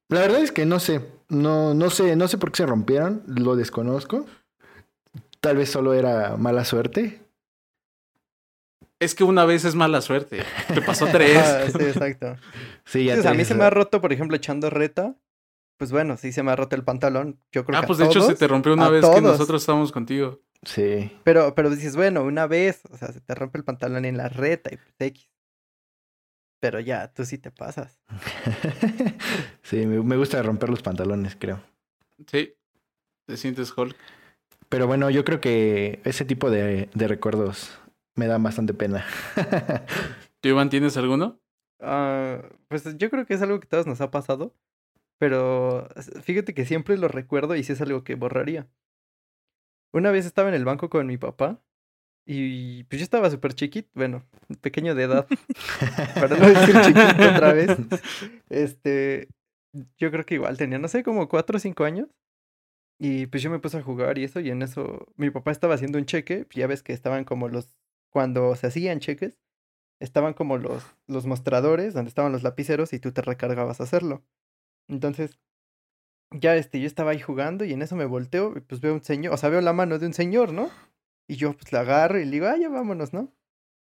La 0.08 0.20
verdad 0.20 0.42
es 0.42 0.52
que 0.52 0.66
no 0.66 0.80
sé, 0.80 1.00
no, 1.28 1.72
no 1.72 1.88
sé, 1.88 2.16
no 2.16 2.28
sé 2.28 2.36
por 2.36 2.50
qué 2.50 2.58
se 2.58 2.66
rompieron, 2.66 3.22
lo 3.26 3.56
desconozco. 3.56 4.26
Tal 5.40 5.56
vez 5.56 5.70
solo 5.70 5.94
era 5.94 6.36
mala 6.36 6.64
suerte. 6.64 7.20
Es 9.00 9.14
que 9.14 9.24
una 9.24 9.46
vez 9.46 9.64
es 9.64 9.74
mala 9.74 10.02
suerte. 10.02 10.42
Te 10.72 10.82
pasó 10.82 11.06
tres. 11.12 11.38
Ah, 11.38 11.66
sí, 11.66 11.82
exacto. 11.82 12.36
Sí, 12.84 13.04
ya 13.06 13.20
sea, 13.20 13.30
a 13.30 13.34
mí 13.34 13.46
se 13.46 13.54
me 13.54 13.64
ha 13.64 13.70
roto, 13.70 14.00
por 14.00 14.12
ejemplo, 14.12 14.36
echando 14.36 14.68
reta. 14.68 15.16
Pues 15.78 15.90
bueno, 15.90 16.18
sí 16.18 16.32
se 16.32 16.42
me 16.42 16.52
ha 16.52 16.56
roto 16.56 16.76
el 16.76 16.84
pantalón. 16.84 17.40
Yo 17.50 17.64
creo 17.64 17.78
ah, 17.78 17.80
que 17.80 17.84
a 17.84 17.88
pues 17.88 17.98
de 17.98 18.04
hecho 18.04 18.20
se 18.20 18.34
te 18.34 18.46
rompió 18.46 18.74
una 18.74 18.90
vez 18.90 19.02
que 19.08 19.22
nosotros 19.22 19.62
estábamos 19.62 19.90
contigo. 19.90 20.40
Sí. 20.62 21.10
Pero, 21.24 21.54
pero 21.54 21.70
dices, 21.70 21.96
bueno, 21.96 22.22
una 22.22 22.46
vez, 22.46 22.82
o 22.90 22.98
sea, 22.98 23.10
se 23.10 23.22
te 23.22 23.34
rompe 23.34 23.56
el 23.56 23.64
pantalón 23.64 24.04
en 24.04 24.18
la 24.18 24.28
reta 24.28 24.68
y 24.70 24.76
pues 24.76 24.94
X. 24.98 25.30
Pero 26.60 26.78
ya, 26.80 27.10
tú 27.10 27.24
sí 27.24 27.38
te 27.38 27.50
pasas. 27.50 27.98
sí, 29.62 29.86
me, 29.86 30.02
me 30.02 30.16
gusta 30.18 30.42
romper 30.42 30.68
los 30.68 30.82
pantalones, 30.82 31.34
creo. 31.40 31.62
Sí. 32.30 32.54
Te 33.26 33.38
sientes 33.38 33.72
Hulk. 33.74 33.96
Pero 34.68 34.86
bueno, 34.86 35.08
yo 35.08 35.24
creo 35.24 35.40
que 35.40 36.00
ese 36.04 36.26
tipo 36.26 36.50
de, 36.50 36.90
de 36.92 37.08
recuerdos 37.08 37.79
me 38.16 38.26
dan 38.26 38.42
bastante 38.42 38.74
pena. 38.74 39.04
¿Tú, 40.40 40.48
Iván, 40.48 40.70
tienes 40.70 40.96
alguno? 40.96 41.40
Ah, 41.80 42.42
pues 42.68 42.96
yo 42.96 43.10
creo 43.10 43.26
que 43.26 43.34
es 43.34 43.42
algo 43.42 43.60
que 43.60 43.66
a 43.66 43.70
todos 43.70 43.86
nos 43.86 44.00
ha 44.00 44.10
pasado. 44.10 44.54
Pero 45.18 45.86
fíjate 46.22 46.54
que 46.54 46.64
siempre 46.64 46.96
lo 46.96 47.06
recuerdo 47.06 47.54
y 47.54 47.62
sí 47.62 47.72
es 47.72 47.80
algo 47.82 48.04
que 48.04 48.14
borraría. 48.14 48.66
Una 49.92 50.10
vez 50.10 50.24
estaba 50.24 50.48
en 50.48 50.54
el 50.54 50.64
banco 50.64 50.88
con 50.88 51.06
mi 51.06 51.18
papá 51.18 51.60
y 52.26 52.84
pues 52.84 53.00
yo 53.00 53.04
estaba 53.04 53.30
súper 53.30 53.54
chiquito, 53.54 53.90
bueno, 53.94 54.24
pequeño 54.60 54.94
de 54.94 55.02
edad, 55.02 55.26
para 56.14 56.36
no 56.36 56.46
decir 56.46 56.74
chiquito 56.82 57.28
otra 57.34 57.52
vez. 57.52 57.76
Este, 58.48 59.28
yo 59.98 60.10
creo 60.10 60.24
que 60.24 60.36
igual 60.36 60.56
tenía, 60.56 60.78
no 60.78 60.88
sé, 60.88 61.02
como 61.02 61.28
cuatro 61.28 61.56
o 61.56 61.60
cinco 61.60 61.84
años. 61.84 62.08
Y 62.98 63.26
pues 63.26 63.42
yo 63.42 63.50
me 63.50 63.58
puse 63.58 63.78
a 63.78 63.82
jugar 63.82 64.18
y 64.18 64.24
eso, 64.24 64.40
y 64.40 64.50
en 64.50 64.62
eso 64.62 65.06
mi 65.16 65.30
papá 65.30 65.50
estaba 65.50 65.74
haciendo 65.74 65.98
un 65.98 66.04
cheque, 66.04 66.46
ya 66.54 66.66
ves 66.66 66.82
que 66.82 66.92
estaban 66.92 67.24
como 67.24 67.48
los, 67.48 67.76
cuando 68.10 68.54
se 68.56 68.66
hacían 68.66 69.00
cheques, 69.00 69.38
estaban 70.00 70.34
como 70.34 70.58
los, 70.58 70.84
los 71.06 71.26
mostradores 71.26 71.94
donde 71.94 72.08
estaban 72.08 72.32
los 72.32 72.42
lapiceros 72.42 72.92
y 72.92 72.98
tú 72.98 73.12
te 73.12 73.22
recargabas 73.22 73.80
a 73.80 73.84
hacerlo. 73.84 74.22
Entonces, 74.88 75.38
ya 76.32 76.56
este, 76.56 76.80
yo 76.80 76.86
estaba 76.86 77.12
ahí 77.12 77.20
jugando 77.20 77.64
y 77.64 77.72
en 77.72 77.82
eso 77.82 77.96
me 77.96 78.04
volteo 78.04 78.54
y 78.56 78.60
pues 78.60 78.80
veo 78.80 78.94
un 78.94 79.02
señor, 79.04 79.34
o 79.34 79.36
sea, 79.36 79.48
veo 79.48 79.60
la 79.60 79.72
mano 79.72 79.98
de 79.98 80.06
un 80.06 80.14
señor, 80.14 80.52
¿no? 80.52 80.70
Y 81.28 81.36
yo 81.36 81.52
pues 81.52 81.72
la 81.72 81.80
agarro 81.80 82.18
y 82.18 82.24
le 82.24 82.30
digo, 82.32 82.46
ah, 82.46 82.56
ya 82.56 82.68
vámonos, 82.68 83.12
¿no? 83.12 83.32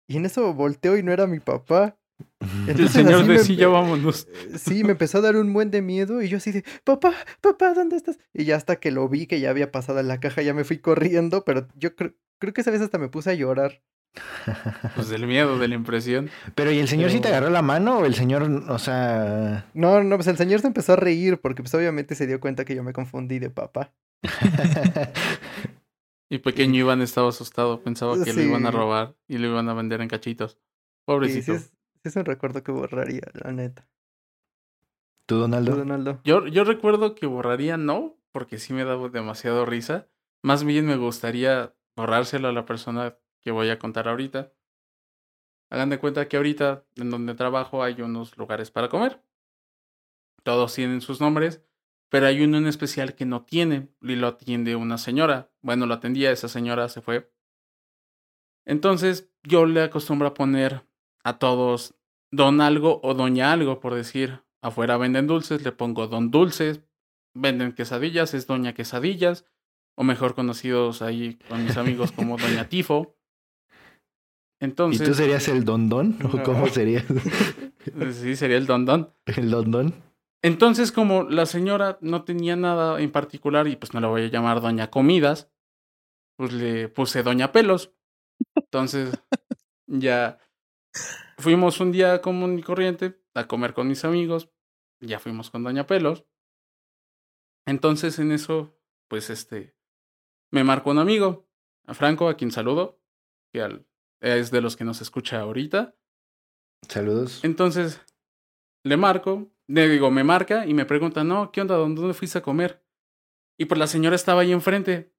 Y 0.07 0.17
en 0.17 0.25
eso 0.25 0.53
volteo 0.53 0.97
y 0.97 1.03
no 1.03 1.11
era 1.11 1.27
mi 1.27 1.39
papá. 1.39 1.97
El 2.67 2.89
señor 2.89 3.25
decía, 3.25 3.67
vámonos. 3.67 4.27
Eh, 4.31 4.57
Sí, 4.57 4.83
me 4.83 4.91
empezó 4.91 5.17
a 5.17 5.21
dar 5.21 5.35
un 5.35 5.51
buen 5.53 5.69
de 5.69 5.81
miedo 5.81 6.21
y 6.21 6.29
yo 6.29 6.37
así 6.37 6.51
de, 6.51 6.63
papá, 6.83 7.13
papá, 7.41 7.73
¿dónde 7.73 7.97
estás? 7.97 8.19
Y 8.33 8.45
ya 8.45 8.55
hasta 8.55 8.77
que 8.77 8.91
lo 8.91 9.07
vi 9.09 9.27
que 9.27 9.39
ya 9.39 9.49
había 9.49 9.71
pasado 9.71 9.99
en 9.99 10.07
la 10.07 10.19
caja, 10.19 10.41
ya 10.41 10.53
me 10.53 10.63
fui 10.63 10.77
corriendo, 10.79 11.43
pero 11.43 11.67
yo 11.75 11.95
creo, 11.95 12.13
creo 12.39 12.53
que 12.53 12.61
esa 12.61 12.71
vez 12.71 12.81
hasta 12.81 12.97
me 12.97 13.09
puse 13.09 13.31
a 13.31 13.33
llorar. 13.33 13.81
Pues 14.95 15.09
del 15.09 15.27
miedo, 15.27 15.57
de 15.59 15.67
la 15.67 15.75
impresión. 15.75 16.29
Pero 16.55 16.71
¿y 16.71 16.79
el 16.79 16.87
señor 16.87 17.09
sí 17.11 17.17
te 17.17 17.23
Pero- 17.23 17.35
agarró 17.37 17.49
la 17.51 17.61
mano 17.61 17.99
o 17.99 18.05
el 18.05 18.15
señor, 18.15 18.43
o 18.43 18.79
sea... 18.79 19.65
No, 19.73 20.03
no, 20.03 20.15
pues 20.17 20.27
el 20.27 20.37
señor 20.37 20.61
se 20.61 20.67
empezó 20.67 20.93
a 20.93 20.95
reír 20.97 21.39
porque 21.41 21.61
pues 21.63 21.73
obviamente 21.75 22.15
se 22.15 22.27
dio 22.27 22.39
cuenta 22.39 22.65
que 22.65 22.75
yo 22.75 22.83
me 22.83 22.93
confundí 22.93 23.39
de 23.39 23.49
papá. 23.49 23.91
Y 26.27 26.39
pequeño 26.39 26.79
Iván 26.79 27.01
estaba 27.03 27.29
asustado, 27.29 27.83
pensaba 27.83 28.15
que 28.23 28.33
lo 28.33 28.41
iban 28.41 28.65
a 28.65 28.71
Sí. 28.71 28.75
robar 28.75 29.15
y 29.27 29.37
lo 29.37 29.47
iban 29.47 29.69
a 29.69 29.75
vender 29.75 30.01
en 30.01 30.07
cachitos. 30.07 30.53
Sí 30.53 30.57
Pobrecito. 31.05 31.53
es, 31.53 31.65
sí 31.65 32.01
es 32.09 32.15
un 32.15 32.25
recuerdo 32.25 32.63
que 32.63 32.71
borraría, 32.71 33.21
la 33.33 33.51
neta. 33.51 33.87
¿Tú, 35.27 35.35
¿Tú, 35.35 35.37
Donaldo? 35.41 35.75
Donaldo? 35.75 36.21
Yo, 36.23 36.47
yo 36.47 36.63
recuerdo 36.63 37.13
que 37.13 37.27
borraría 37.27 37.77
no, 37.77 38.17
porque 38.31 38.57
sí 38.57 38.73
me 38.73 38.83
daba 38.85 39.09
demasiado 39.09 39.67
risa. 39.67 40.07
Más 40.41 40.63
bien 40.63 40.87
me 40.87 40.95
gustaría 40.97 41.75
borrárselo 41.95 42.47
a 42.47 42.51
la 42.53 42.65
persona 42.65 43.15
que 43.45 43.51
voy 43.51 43.69
a 43.69 43.77
contar 43.77 44.07
ahorita. 44.07 44.51
Hagan 45.69 45.91
de 45.91 45.99
cuenta 45.99 46.27
que 46.27 46.37
ahorita 46.37 46.83
en 46.95 47.11
donde 47.11 47.35
trabajo 47.35 47.83
hay 47.83 48.01
unos 48.01 48.35
lugares 48.37 48.71
para 48.71 48.89
comer. 48.89 49.21
Todos 50.41 50.73
tienen 50.73 51.01
sus 51.01 51.21
nombres, 51.21 51.63
pero 52.09 52.25
hay 52.25 52.43
uno 52.43 52.57
en 52.57 52.65
especial 52.65 53.13
que 53.13 53.25
no 53.25 53.43
tiene 53.43 53.89
y 54.01 54.15
lo 54.15 54.27
atiende 54.27 54.75
una 54.75 54.97
señora. 54.97 55.51
Bueno, 55.61 55.85
lo 55.85 55.93
atendía, 55.93 56.31
esa 56.31 56.47
señora 56.47 56.89
se 56.89 57.01
fue. 57.01 57.31
Entonces 58.65 59.31
yo 59.43 59.67
le 59.67 59.83
acostumbro 59.83 60.29
a 60.29 60.33
poner 60.33 60.87
a 61.23 61.37
todos 61.37 61.93
don 62.31 62.61
algo 62.61 62.99
o 63.03 63.13
doña 63.13 63.51
algo, 63.51 63.79
por 63.79 63.93
decir. 63.93 64.43
Afuera 64.61 64.97
venden 64.97 65.27
dulces, 65.27 65.63
le 65.63 65.71
pongo 65.71 66.07
don 66.07 66.31
dulces. 66.31 66.81
Venden 67.35 67.73
quesadillas, 67.73 68.33
es 68.33 68.47
doña 68.47 68.73
quesadillas. 68.73 69.45
O 69.95 70.03
mejor 70.03 70.33
conocidos 70.33 71.03
ahí 71.03 71.37
con 71.47 71.63
mis 71.63 71.77
amigos 71.77 72.11
como 72.11 72.37
doña 72.37 72.69
Tifo. 72.69 73.14
¿Y 74.65 74.69
Entonces, 74.69 75.07
tú 75.07 75.13
serías 75.13 75.47
el 75.47 75.63
Don 75.65 75.89
Don? 75.89 76.17
¿O 76.25 76.43
cómo 76.43 76.67
serías 76.67 77.05
sí, 78.13 78.35
sería 78.35 78.57
el 78.57 78.65
don 78.65 78.85
don. 78.85 79.13
el 79.25 79.49
Don 79.51 79.71
Don? 79.71 79.93
Entonces, 80.41 80.91
como 80.91 81.23
la 81.23 81.45
señora 81.45 81.97
no 82.01 82.23
tenía 82.23 82.55
nada 82.55 82.99
en 83.01 83.11
particular 83.11 83.67
y 83.67 83.75
pues 83.75 83.93
no 83.93 83.99
la 83.99 84.07
voy 84.07 84.23
a 84.23 84.27
llamar 84.27 84.61
Doña 84.61 84.89
Comidas, 84.91 85.49
pues 86.37 86.51
le 86.53 86.87
puse 86.89 87.23
Doña 87.23 87.51
Pelos. 87.51 87.93
Entonces, 88.55 89.11
ya 89.87 90.37
fuimos 91.37 91.79
un 91.79 91.91
día 91.91 92.21
común 92.21 92.59
y 92.59 92.63
corriente 92.63 93.19
a 93.33 93.47
comer 93.47 93.73
con 93.73 93.87
mis 93.87 94.03
amigos. 94.05 94.49
Ya 94.99 95.19
fuimos 95.19 95.49
con 95.49 95.63
Doña 95.63 95.87
Pelos. 95.87 96.25
Entonces, 97.65 98.19
en 98.19 98.31
eso, 98.31 98.77
pues 99.07 99.29
este, 99.29 99.75
me 100.51 100.63
marcó 100.63 100.91
un 100.91 100.99
amigo, 100.99 101.47
a 101.87 101.93
Franco, 101.93 102.29
a 102.29 102.37
quien 102.37 102.51
saludo, 102.51 103.01
que 103.51 103.61
al- 103.61 103.87
es 104.25 104.51
de 104.51 104.61
los 104.61 104.75
que 104.75 104.83
nos 104.83 105.01
escucha 105.01 105.39
ahorita. 105.39 105.95
Saludos. 106.89 107.43
Entonces, 107.43 108.01
le 108.83 108.97
marco, 108.97 109.51
le 109.67 109.87
digo, 109.87 110.09
me 110.11 110.23
marca 110.23 110.65
y 110.65 110.73
me 110.73 110.85
pregunta, 110.85 111.23
no, 111.23 111.51
¿qué 111.51 111.61
onda? 111.61 111.75
¿Dónde 111.75 112.13
fuiste 112.13 112.39
a 112.39 112.41
comer? 112.41 112.83
Y 113.57 113.65
pues 113.65 113.77
la 113.79 113.87
señora 113.87 114.15
estaba 114.15 114.41
ahí 114.41 114.51
enfrente. 114.51 115.13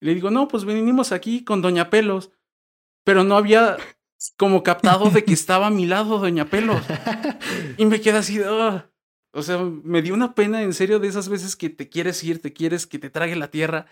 Y 0.00 0.06
le 0.06 0.14
digo, 0.14 0.30
no, 0.30 0.46
pues 0.48 0.64
venimos 0.64 1.12
aquí 1.12 1.44
con 1.44 1.62
Doña 1.62 1.90
Pelos. 1.90 2.30
Pero 3.04 3.24
no 3.24 3.36
había 3.36 3.78
como 4.36 4.62
captado 4.62 5.10
de 5.10 5.24
que 5.24 5.32
estaba 5.32 5.68
a 5.68 5.70
mi 5.70 5.86
lado 5.86 6.18
Doña 6.18 6.44
Pelos. 6.44 6.82
Y 7.78 7.86
me 7.86 8.00
queda 8.00 8.18
así, 8.18 8.40
"Ugh". 8.40 8.82
o 9.32 9.42
sea, 9.42 9.58
me 9.58 10.02
dio 10.02 10.12
una 10.12 10.34
pena 10.34 10.62
en 10.62 10.74
serio 10.74 10.98
de 10.98 11.08
esas 11.08 11.28
veces 11.30 11.56
que 11.56 11.70
te 11.70 11.88
quieres 11.88 12.22
ir, 12.24 12.42
te 12.42 12.52
quieres 12.52 12.86
que 12.86 12.98
te 12.98 13.08
trague 13.08 13.36
la 13.36 13.50
tierra. 13.50 13.86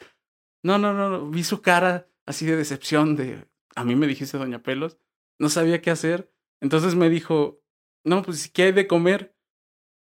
No, 0.63 0.77
no, 0.79 0.93
no, 0.93 1.09
no, 1.09 1.31
vi 1.31 1.43
su 1.45 1.63
cara 1.63 2.09
así 2.27 2.45
de 2.45 2.57
decepción 2.57 3.17
de, 3.17 3.48
a 3.75 3.85
mí 3.85 3.97
me 3.97 4.07
dijiste 4.07 4.39
Doña 4.39 4.63
Pelos, 4.63 4.99
no 5.39 5.49
sabía 5.49 5.81
qué 5.81 5.91
hacer. 5.91 6.33
Entonces 6.61 6.95
me 6.95 7.09
dijo, 7.09 7.63
no, 8.05 8.23
pues, 8.23 8.51
¿qué 8.51 8.65
hay 8.65 8.73
de 8.73 8.87
comer? 8.87 9.37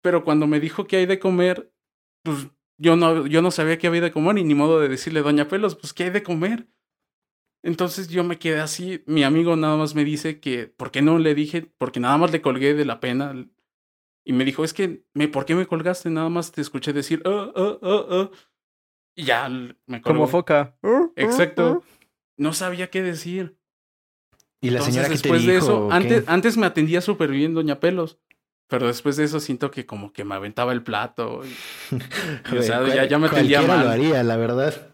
Pero 0.02 0.24
cuando 0.24 0.46
me 0.46 0.60
dijo 0.60 0.86
que 0.86 0.96
hay 0.96 1.06
de 1.06 1.18
comer, 1.18 1.72
pues 2.22 2.48
yo 2.78 2.96
no, 2.96 3.26
yo 3.26 3.42
no 3.42 3.50
sabía 3.50 3.78
qué 3.78 3.86
había 3.86 4.00
de 4.00 4.12
comer 4.12 4.38
y 4.38 4.44
ni 4.44 4.54
modo 4.54 4.80
de 4.80 4.88
decirle, 4.88 5.22
Doña 5.22 5.48
Pelos, 5.48 5.76
pues, 5.76 5.92
¿qué 5.92 6.04
hay 6.04 6.10
de 6.10 6.22
comer? 6.22 6.68
Entonces 7.64 8.08
yo 8.08 8.24
me 8.24 8.38
quedé 8.38 8.60
así, 8.60 9.04
mi 9.06 9.22
amigo 9.22 9.54
nada 9.54 9.76
más 9.76 9.94
me 9.94 10.04
dice 10.04 10.40
que, 10.40 10.66
¿por 10.66 10.90
qué 10.90 11.00
no 11.00 11.18
le 11.18 11.34
dije? 11.34 11.62
Porque 11.78 12.00
nada 12.00 12.18
más 12.18 12.32
le 12.32 12.42
colgué 12.42 12.74
de 12.74 12.84
la 12.84 12.98
pena. 12.98 13.48
Y 14.24 14.32
me 14.32 14.44
dijo, 14.44 14.64
es 14.64 14.72
que, 14.72 15.04
me, 15.14 15.28
¿por 15.28 15.44
qué 15.44 15.54
me 15.54 15.66
colgaste? 15.66 16.10
Nada 16.10 16.28
más 16.28 16.50
te 16.50 16.60
escuché 16.60 16.92
decir, 16.92 17.22
ah, 17.24 17.52
ah, 17.54 17.78
ah, 17.82 18.06
ah. 18.10 18.30
Y 19.14 19.24
ya 19.24 19.48
me 19.48 20.02
colgó. 20.02 20.18
Como 20.18 20.26
foca. 20.26 20.76
Exacto. 21.14 21.82
No 22.37 22.53
sabía 22.55 22.91
qué 22.91 23.03
decir. 23.03 23.57
¿Y 24.61 24.70
la 24.70 24.78
Entonces, 24.78 24.95
señora 24.95 25.09
que 25.09 25.14
te 25.16 25.22
después 25.22 25.41
dijo? 25.43 25.53
de 25.53 25.59
eso, 25.59 25.89
antes, 25.93 26.24
antes 26.28 26.57
me 26.57 26.66
atendía 26.66 27.01
súper 27.01 27.30
bien 27.30 27.55
Doña 27.55 27.80
Pelos. 27.80 28.18
Pero 28.68 28.87
después 28.87 29.16
de 29.16 29.24
eso 29.24 29.39
siento 29.41 29.70
que 29.70 29.85
como 29.85 30.12
que 30.12 30.24
me 30.24 30.35
aventaba 30.35 30.72
el 30.72 30.83
plato. 30.83 31.43
y- 31.45 31.95
y, 32.55 32.59
o 32.59 32.62
sea, 32.62 32.80
Cual- 32.80 32.95
ya, 32.95 33.05
ya 33.05 33.18
me 33.18 33.26
atendía 33.26 33.62
mal. 33.62 33.85
lo 33.85 33.91
haría, 33.91 34.22
la 34.22 34.37
verdad. 34.37 34.89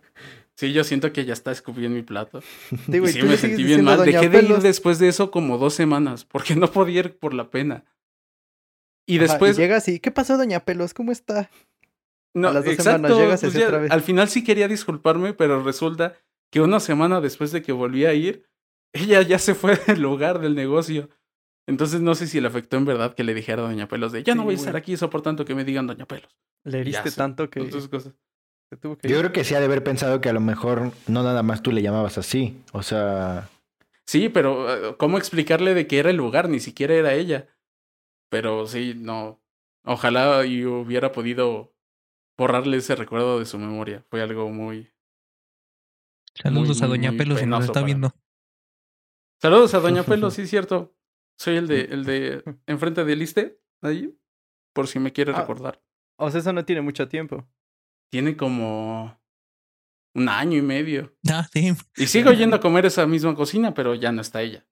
Sí, 0.57 0.73
yo 0.73 0.83
siento 0.83 1.13
que 1.13 1.25
ya 1.25 1.33
está 1.35 1.53
escupí 1.53 1.85
en 1.85 1.95
mi 1.95 2.03
plato. 2.03 2.43
Digo, 2.89 3.07
y 3.07 3.11
y 3.11 3.13
sí 3.13 3.23
me 3.23 3.37
sentí 3.37 3.63
bien 3.63 3.85
mal. 3.85 3.99
Doña 3.99 4.21
Dejé 4.21 4.29
de 4.31 4.43
ir 4.43 4.59
después 4.59 4.99
de 4.99 5.07
eso 5.09 5.31
como 5.31 5.59
dos 5.59 5.75
semanas, 5.75 6.25
porque 6.25 6.57
no 6.57 6.73
podía 6.73 7.01
ir 7.01 7.19
por 7.19 7.35
la 7.35 7.51
pena. 7.51 7.85
Y 9.07 9.17
Ajá, 9.19 9.27
después, 9.29 9.57
llegas 9.57 9.87
y, 9.89 10.01
¿qué 10.01 10.11
pasó, 10.11 10.37
Doña 10.37 10.61
Pelos? 10.65 10.93
¿Cómo 10.95 11.13
está? 11.13 11.49
no, 12.35 12.49
a 12.49 12.53
las 12.53 12.65
dos 12.65 12.75
exacto, 12.75 13.07
semanas 13.09 13.19
llegas 13.19 13.43
y 13.43 13.47
pues 13.47 13.55
ya, 13.55 13.67
otra 13.67 13.79
vez. 13.79 13.91
al 13.91 14.03
final 14.03 14.29
sí 14.29 14.43
quería 14.45 14.67
disculparme, 14.69 15.33
pero 15.35 15.63
resulta 15.63 16.15
que 16.51 16.61
una 16.61 16.81
semana 16.81 17.21
después 17.21 17.53
de 17.53 17.63
que 17.63 17.73
volví 17.73 18.07
a 18.07 18.15
ir, 18.15 18.49
ella 18.93 19.23
ya 19.23 19.39
se 19.39 19.55
fue 19.55 19.77
del 19.77 20.01
lugar 20.01 20.39
del 20.41 20.55
negocio. 20.55 21.09
Entonces 21.67 22.01
no 22.01 22.15
sé 22.15 22.27
si 22.27 22.41
le 22.41 22.49
afectó 22.49 22.77
en 22.79 22.87
verdad 22.87 23.15
que 23.15 23.25
le 23.25 23.35
dijera 23.35 23.63
a 23.63 23.67
Doña 23.69 23.89
Pelos 23.89 24.13
de 24.13 24.23
ya 24.23 24.35
no 24.35 24.43
Sí, 24.43 24.45
voy 24.47 24.55
a 24.55 24.59
estar 24.59 24.77
aquí 24.77 24.97
soportando 24.97 25.45
que 25.45 25.55
me 25.55 25.65
digan 25.65 25.87
Doña 25.87 26.07
Pelos. 26.07 26.35
Le 26.65 26.81
heriste 26.81 27.11
tanto 27.11 27.51
que 27.51 27.61
Otras 27.61 27.89
cosas. 27.89 28.15
se 28.71 28.77
tuvo 28.79 28.97
que 28.97 29.07
Yo 29.07 29.19
creo 29.19 29.33
que 29.33 29.45
sí 29.45 29.55
ha 29.55 29.59
de 29.61 29.67
haber 29.67 29.85
pensado 29.85 30.21
que 30.23 30.31
a 30.31 30.33
lo 30.33 30.41
mejor 30.41 30.93
no 31.07 31.23
nada 31.23 31.43
más 31.43 31.63
tú 31.63 31.71
le 31.71 31.83
llamabas 31.83 32.17
así. 32.17 32.63
O 32.73 32.83
sea, 32.83 33.51
Sí, 34.09 34.31
pero 34.31 34.93
eh, 34.93 34.97
¿cómo 34.97 35.19
explicarle 35.19 35.75
de 35.75 35.87
que 35.87 35.99
era 35.99 36.09
el 36.09 36.17
lugar? 36.17 36.49
Ni 36.49 36.61
siquiera 36.61 36.95
era 36.95 37.13
ella. 37.13 37.47
Pero 38.31 38.67
sí, 38.67 38.95
no. 38.97 39.39
Ojalá 39.85 40.47
y 40.47 40.65
hubiera 40.65 41.13
podido 41.13 41.75
borrarle 42.39 42.79
ese 42.79 42.97
recuerdo 42.97 43.39
de 43.39 43.45
su 43.45 43.59
memoria. 43.59 44.07
Fue 44.09 44.23
algo 44.23 44.49
muy... 44.49 44.91
Saludos 46.43 46.79
Muy, 46.79 46.85
a 46.85 46.89
Doña 46.89 47.13
Pelos 47.13 47.41
si 47.41 47.47
nos 47.47 47.61
está 47.65 47.73
para 47.75 47.87
viendo. 47.87 48.13
Saludos 49.41 49.75
a 49.75 49.81
Doña 49.81 50.03
Pelo, 50.03 50.31
sí, 50.31 50.47
cierto. 50.47 50.95
Soy 51.39 51.57
el 51.57 51.67
de, 51.69 51.83
el 51.83 52.05
de 52.05 52.43
enfrente 52.67 53.05
del 53.05 53.23
Iste, 53.23 53.61
ahí, 53.83 54.13
por 54.73 54.89
si 54.89 54.99
me 54.99 55.13
quiere 55.13 55.33
Ah. 55.33 55.41
recordar. 55.41 55.83
O 56.17 56.31
sea, 56.31 56.41
eso 56.41 56.53
no 56.53 56.65
tiene 56.65 56.83
mucho 56.83 57.09
tiempo. 57.09 57.49
Tiene 58.11 58.37
como 58.37 59.21
un 60.15 60.29
año 60.29 60.59
y 60.59 60.63
medio. 60.63 61.15
Ah, 61.31 61.47
sí. 61.53 61.73
Y 61.97 62.07
sigo 62.07 62.33
yendo 62.33 62.57
a 62.57 62.61
comer 62.61 62.87
esa 62.87 63.07
misma 63.07 63.35
cocina, 63.35 63.75
pero 63.75 63.95
ya 63.95 64.11
no 64.13 64.21
está 64.21 64.43
ella. 64.43 64.67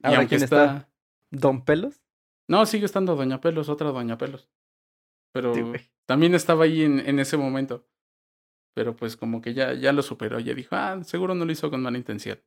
Y 0.00 0.06
Ahora, 0.06 0.18
aunque 0.18 0.36
¿quién 0.36 0.42
está... 0.44 0.64
está? 0.64 0.88
¿Don 1.30 1.64
Pelos? 1.64 2.02
No, 2.48 2.66
sigue 2.66 2.84
estando 2.84 3.16
Doña 3.16 3.40
Pelos, 3.40 3.68
otra 3.70 3.90
Doña 3.90 4.18
Pelos. 4.18 4.50
Pero 5.32 5.54
Sí, 5.54 5.62
también 6.06 6.34
estaba 6.34 6.64
ahí 6.64 6.82
en, 6.82 6.98
en 7.00 7.18
ese 7.20 7.38
momento. 7.38 7.86
Pero 8.74 8.96
pues 8.96 9.16
como 9.16 9.42
que 9.42 9.54
ya, 9.54 9.74
ya 9.74 9.92
lo 9.92 10.02
superó. 10.02 10.40
Ya 10.40 10.54
dijo, 10.54 10.76
ah, 10.76 11.02
seguro 11.04 11.34
no 11.34 11.44
lo 11.44 11.52
hizo 11.52 11.70
con 11.70 11.82
mala 11.82 11.98
intención. 11.98 12.40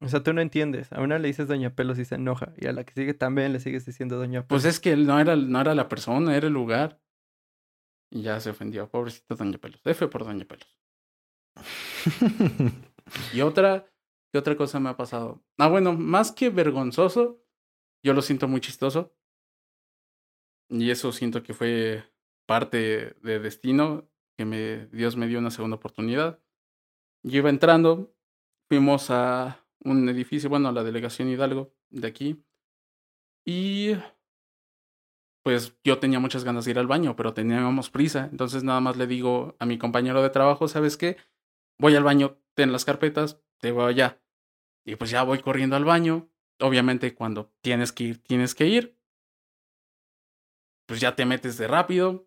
O 0.00 0.08
sea, 0.08 0.22
tú 0.22 0.32
no 0.32 0.40
entiendes. 0.40 0.92
A 0.92 1.00
una 1.00 1.18
le 1.18 1.28
dices 1.28 1.48
Doña 1.48 1.74
Pelos 1.74 1.98
y 1.98 2.04
se 2.04 2.16
enoja. 2.16 2.52
Y 2.56 2.66
a 2.66 2.72
la 2.72 2.84
que 2.84 2.92
sigue 2.92 3.14
también 3.14 3.52
le 3.52 3.60
sigues 3.60 3.86
diciendo 3.86 4.16
Doña 4.16 4.46
Pelos. 4.46 4.62
Pues 4.62 4.64
es 4.64 4.80
que 4.80 4.92
él 4.92 5.06
no 5.06 5.18
era, 5.18 5.36
no 5.36 5.60
era 5.60 5.74
la 5.74 5.88
persona, 5.88 6.36
era 6.36 6.46
el 6.46 6.52
lugar. 6.52 7.00
Y 8.10 8.22
ya 8.22 8.38
se 8.40 8.50
ofendió. 8.50 8.88
Pobrecita 8.88 9.34
Doña 9.34 9.58
Pelos. 9.58 9.80
F 9.84 10.08
por 10.08 10.24
Doña 10.24 10.44
Pelos. 10.44 10.68
Y 13.32 13.42
otra, 13.42 13.86
¿qué 14.32 14.38
otra 14.38 14.56
cosa 14.56 14.80
me 14.80 14.88
ha 14.88 14.96
pasado? 14.96 15.44
Ah, 15.58 15.68
bueno, 15.68 15.92
más 15.92 16.32
que 16.32 16.50
vergonzoso, 16.50 17.44
yo 18.02 18.14
lo 18.14 18.22
siento 18.22 18.48
muy 18.48 18.60
chistoso. 18.60 19.14
Y 20.70 20.90
eso 20.90 21.12
siento 21.12 21.42
que 21.42 21.54
fue 21.54 22.04
parte 22.46 23.14
de 23.22 23.38
destino, 23.38 24.08
que 24.36 24.44
me, 24.44 24.86
Dios 24.86 25.16
me 25.16 25.26
dio 25.26 25.38
una 25.38 25.50
segunda 25.50 25.76
oportunidad. 25.76 26.40
Yo 27.22 27.38
iba 27.38 27.50
entrando, 27.50 28.14
fuimos 28.68 29.10
a 29.10 29.64
un 29.80 30.08
edificio, 30.08 30.50
bueno, 30.50 30.68
a 30.68 30.72
la 30.72 30.84
delegación 30.84 31.28
Hidalgo 31.28 31.72
de 31.90 32.08
aquí. 32.08 32.44
Y 33.46 33.94
pues 35.44 35.76
yo 35.84 35.98
tenía 35.98 36.18
muchas 36.18 36.42
ganas 36.42 36.64
de 36.64 36.72
ir 36.72 36.78
al 36.78 36.86
baño, 36.86 37.16
pero 37.16 37.34
teníamos 37.34 37.90
prisa. 37.90 38.28
Entonces 38.30 38.64
nada 38.64 38.80
más 38.80 38.96
le 38.96 39.06
digo 39.06 39.56
a 39.58 39.66
mi 39.66 39.78
compañero 39.78 40.22
de 40.22 40.30
trabajo, 40.30 40.68
¿sabes 40.68 40.96
qué? 40.96 41.18
Voy 41.78 41.94
al 41.94 42.04
baño, 42.04 42.38
ten 42.54 42.72
las 42.72 42.84
carpetas, 42.84 43.40
te 43.60 43.70
voy 43.70 43.90
allá. 43.90 44.22
Y 44.86 44.96
pues 44.96 45.10
ya 45.10 45.22
voy 45.22 45.40
corriendo 45.40 45.76
al 45.76 45.84
baño. 45.84 46.30
Obviamente 46.60 47.14
cuando 47.14 47.52
tienes 47.60 47.92
que 47.92 48.04
ir, 48.04 48.22
tienes 48.22 48.54
que 48.54 48.66
ir. 48.66 48.98
Pues 50.86 51.00
ya 51.00 51.14
te 51.14 51.26
metes 51.26 51.58
de 51.58 51.66
rápido, 51.66 52.26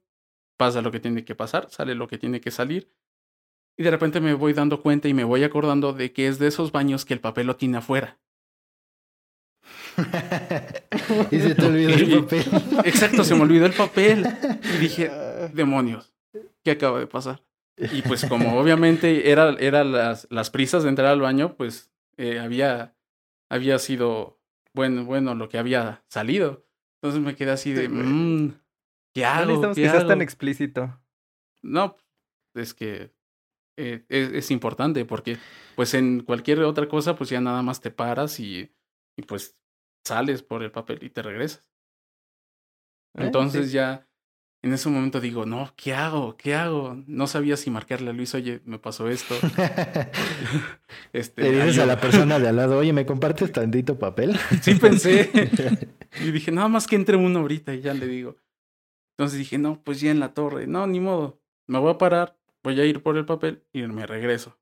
pasa 0.58 0.82
lo 0.82 0.91
que 0.91 0.99
tiene 0.99 1.24
que 1.24 1.36
pasar, 1.36 1.70
sale 1.70 1.95
lo 1.95 2.08
que 2.08 2.18
tiene 2.18 2.41
que 2.41 2.51
salir. 2.51 2.91
Y 3.78 3.84
de 3.84 3.91
repente 3.91 4.20
me 4.20 4.34
voy 4.34 4.53
dando 4.53 4.82
cuenta 4.82 5.08
y 5.08 5.14
me 5.14 5.24
voy 5.24 5.43
acordando 5.43 5.93
de 5.93 6.12
que 6.12 6.28
es 6.28 6.39
de 6.39 6.47
esos 6.47 6.72
baños 6.72 7.05
que 7.05 7.14
el 7.14 7.20
papel 7.20 7.47
lo 7.47 7.55
tiene 7.55 7.78
afuera. 7.78 8.18
y 11.32 11.39
se 11.39 11.55
te 11.55 11.66
olvidó 11.66 11.93
el 11.93 12.22
papel. 12.24 12.45
Exacto, 12.86 13.24
se 13.24 13.36
me 13.36 13.41
olvidó 13.41 13.66
el 13.66 13.74
papel. 13.74 14.26
Y 14.76 14.78
dije, 14.78 15.10
Ah, 15.12 15.49
demonios, 15.53 16.14
¿qué 16.64 16.72
acaba 16.72 16.99
de 16.99 17.08
pasar? 17.08 17.43
Y 17.78 18.01
pues 18.01 18.26
como 18.26 18.60
obviamente 18.60 19.30
era, 19.30 19.55
era 19.60 19.84
las, 19.84 20.28
las 20.32 20.49
prisas 20.49 20.82
de 20.82 20.89
entrar 20.89 21.10
al 21.10 21.22
baño, 21.22 21.55
pues 21.55 21.91
eh, 22.18 22.39
había, 22.39 22.95
había 23.49 23.78
sido 23.78 24.39
bueno, 24.74 25.05
bueno 25.05 25.36
lo 25.36 25.47
que 25.47 25.60
había 25.60 26.03
salido. 26.08 26.66
Entonces 26.95 27.22
me 27.22 27.36
quedé 27.36 27.51
así 27.51 27.74
de, 27.74 27.84
Sí, 27.84 27.89
mmm, 27.89 28.53
¿qué 29.22 29.28
no 29.45 29.45
hago? 29.45 29.45
necesitamos 29.45 29.76
¿Qué 29.76 29.82
que 29.84 29.89
seas 29.89 30.07
tan 30.07 30.22
explícito. 30.22 30.99
No, 31.63 31.97
es 32.55 32.74
que 32.74 33.11
eh, 33.78 34.05
es, 34.09 34.30
es 34.34 34.51
importante 34.51 35.05
porque 35.05 35.38
pues 35.76 35.93
en 35.93 36.22
cualquier 36.22 36.61
otra 36.63 36.88
cosa 36.88 37.15
pues 37.15 37.30
ya 37.30 37.41
nada 37.41 37.61
más 37.61 37.82
te 37.82 37.91
paras 37.91 38.39
y, 38.39 38.72
y 39.18 39.22
pues 39.24 39.57
sales 40.05 40.43
por 40.43 40.63
el 40.63 40.72
papel 40.72 40.99
y 41.03 41.09
te 41.09 41.22
regresas. 41.22 41.65
¿eh? 43.15 43.26
Entonces 43.26 43.68
Sí. 43.68 43.74
ya 43.74 44.07
en 44.63 44.74
ese 44.74 44.89
momento 44.89 45.22
digo, 45.22 45.45
no, 45.45 45.72
¿qué 45.76 45.93
hago? 45.93 46.36
¿Qué 46.36 46.55
hago? 46.55 46.97
No 47.07 47.28
sabía 47.28 47.57
si 47.57 47.70
marcarle 47.70 48.09
a 48.09 48.13
Luis, 48.13 48.34
oye, 48.36 48.61
me 48.65 48.80
pasó 48.80 49.07
esto. 49.07 49.36
este, 51.13 51.41
Le 51.43 51.65
dices 51.65 51.80
a 51.80 51.86
la 51.86 51.99
persona 51.99 52.39
de 52.39 52.47
al 52.49 52.55
lado, 52.55 52.78
oye, 52.78 52.91
¿me 52.93 53.05
compartes 53.07 53.51
tantito 53.51 53.97
papel? 53.99 54.38
Sí 54.61 54.76
pensé. 54.76 55.30
y 56.22 56.32
dije, 56.32 56.51
nada 56.51 56.68
más 56.68 56.88
que 56.88 56.95
entre 56.95 57.18
uno 57.18 57.39
ahorita 57.39 57.74
y 57.76 57.82
ya 57.82 57.93
le 57.93 58.07
digo. 58.07 58.38
Entonces 59.18 59.39
dije, 59.39 59.57
no, 59.57 59.82
pues 59.84 59.99
ya 59.99 60.11
en 60.11 60.20
la 60.20 60.36
torre. 60.36 60.68
No, 60.68 60.86
ni 60.86 60.99
modo. 60.99 61.41
Me 61.65 61.80
voy 61.80 61.89
a 61.89 61.97
parar, 61.97 62.38
voy 62.63 62.80
a 62.80 62.86
ir 62.86 63.01
por 63.01 63.18
el 63.18 63.26
papel 63.26 63.63
y 63.74 63.82
me 63.82 64.05
regreso. 64.05 64.59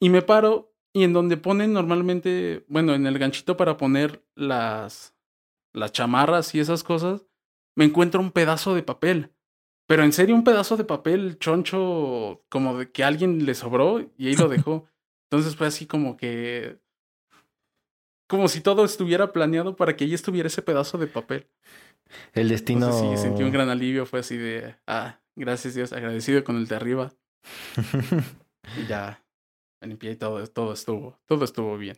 Y 0.00 0.08
me 0.08 0.22
paro 0.22 0.72
y 0.94 1.04
en 1.04 1.12
donde 1.12 1.36
ponen 1.36 1.74
normalmente, 1.74 2.64
bueno, 2.68 2.94
en 2.94 3.06
el 3.06 3.18
ganchito 3.18 3.58
para 3.58 3.76
poner 3.76 4.24
las, 4.34 5.14
las 5.74 5.92
chamarras 5.92 6.54
y 6.54 6.60
esas 6.60 6.82
cosas, 6.82 7.26
me 7.76 7.84
encuentro 7.84 8.20
un 8.20 8.32
pedazo 8.32 8.74
de 8.74 8.82
papel. 8.82 9.34
Pero 9.86 10.04
en 10.04 10.12
serio, 10.14 10.34
un 10.34 10.44
pedazo 10.44 10.78
de 10.78 10.84
papel 10.84 11.38
choncho, 11.38 12.44
como 12.48 12.78
de 12.78 12.90
que 12.90 13.04
alguien 13.04 13.44
le 13.44 13.54
sobró 13.54 14.00
y 14.16 14.28
ahí 14.28 14.36
lo 14.36 14.48
dejó. 14.48 14.86
Entonces 15.30 15.54
fue 15.54 15.66
así 15.66 15.86
como 15.86 16.16
que 16.16 16.80
como 18.28 18.46
si 18.46 18.60
todo 18.60 18.84
estuviera 18.84 19.32
planeado 19.32 19.74
para 19.74 19.96
que 19.96 20.04
ahí 20.04 20.14
estuviera 20.14 20.46
ese 20.46 20.62
pedazo 20.62 20.98
de 20.98 21.06
papel. 21.06 21.48
El 22.32 22.48
destino. 22.48 22.86
Entonces 22.86 23.20
sí, 23.20 23.26
sentí 23.26 23.42
un 23.42 23.50
gran 23.52 23.68
alivio, 23.68 24.06
fue 24.06 24.20
así 24.20 24.36
de, 24.36 24.76
ah, 24.86 25.20
gracias 25.36 25.74
Dios, 25.74 25.92
agradecido 25.92 26.42
con 26.44 26.56
el 26.56 26.66
de 26.66 26.76
arriba. 26.76 27.12
Y 28.76 28.86
ya 28.86 29.24
me 29.80 29.88
limpié 29.88 30.12
y 30.12 30.16
todo, 30.16 30.46
todo 30.46 30.72
estuvo, 30.72 31.18
todo 31.26 31.44
estuvo 31.44 31.78
bien. 31.78 31.96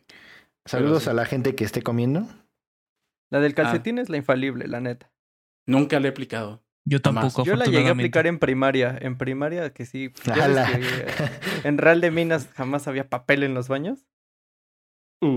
Saludos 0.65 1.03
sí. 1.03 1.09
a 1.09 1.13
la 1.13 1.25
gente 1.25 1.55
que 1.55 1.63
esté 1.63 1.81
comiendo. 1.81 2.27
La 3.31 3.39
del 3.39 3.53
Ah. 3.53 3.55
calcetín 3.55 3.97
es 3.97 4.09
la 4.09 4.17
infalible, 4.17 4.67
la 4.67 4.79
neta. 4.79 5.11
Nunca 5.67 5.99
le 5.99 6.07
he 6.07 6.11
aplicado. 6.11 6.63
Yo 6.85 7.01
tampoco, 7.01 7.43
Yo 7.43 7.55
la 7.55 7.65
llegué 7.65 7.89
a 7.89 7.91
aplicar 7.91 8.25
en 8.27 8.39
primaria. 8.39 8.97
En 8.99 9.17
primaria, 9.17 9.71
que 9.71 9.85
sí. 9.85 10.11
que, 10.11 10.31
eh, 10.31 11.05
en 11.63 11.77
Real 11.77 12.01
de 12.01 12.09
Minas 12.11 12.49
jamás 12.53 12.87
había 12.87 13.07
papel 13.09 13.43
en 13.43 13.53
los 13.53 13.67
baños. 13.67 14.07
Uh, 15.21 15.27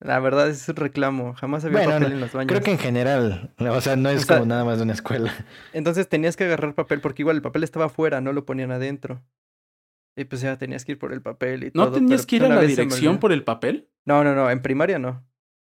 La 0.00 0.20
verdad 0.20 0.48
es 0.48 0.68
un 0.68 0.76
reclamo. 0.76 1.34
Jamás 1.34 1.64
había 1.64 1.78
Bueno, 1.78 1.92
papel 1.94 2.08
no, 2.10 2.14
en 2.14 2.20
los 2.20 2.32
baños. 2.32 2.48
Creo 2.48 2.62
que 2.62 2.70
en 2.70 2.78
general, 2.78 3.52
o 3.58 3.80
sea, 3.80 3.96
no 3.96 4.10
es 4.10 4.22
O 4.22 4.26
sea- 4.26 4.36
como 4.36 4.46
nada 4.48 4.64
más 4.64 4.76
de 4.78 4.84
una 4.84 4.92
escuela. 4.92 5.32
Entonces 5.72 6.08
tenías 6.08 6.36
que 6.36 6.44
agarrar 6.44 6.74
papel 6.74 7.00
porque 7.00 7.22
igual 7.22 7.36
el 7.36 7.42
papel 7.42 7.64
estaba 7.64 7.86
afuera, 7.86 8.20
no 8.20 8.32
lo 8.32 8.44
ponían 8.46 8.70
adentro. 8.70 9.22
Y 10.16 10.24
pues 10.24 10.40
ya 10.40 10.56
tenías 10.56 10.84
que 10.84 10.92
ir 10.92 10.98
por 10.98 11.12
el 11.12 11.22
papel 11.22 11.64
y 11.64 11.66
¿No 11.74 11.84
todo. 11.86 11.94
tenías 11.94 12.22
pero 12.22 12.26
que 12.28 12.36
ir 12.36 12.44
a 12.44 12.48
la 12.48 12.60
dirección 12.62 13.18
por 13.18 13.32
el 13.32 13.44
papel? 13.44 13.88
No, 14.04 14.22
no, 14.24 14.34
no. 14.34 14.50
En 14.50 14.62
primaria 14.62 14.98
no. 14.98 15.24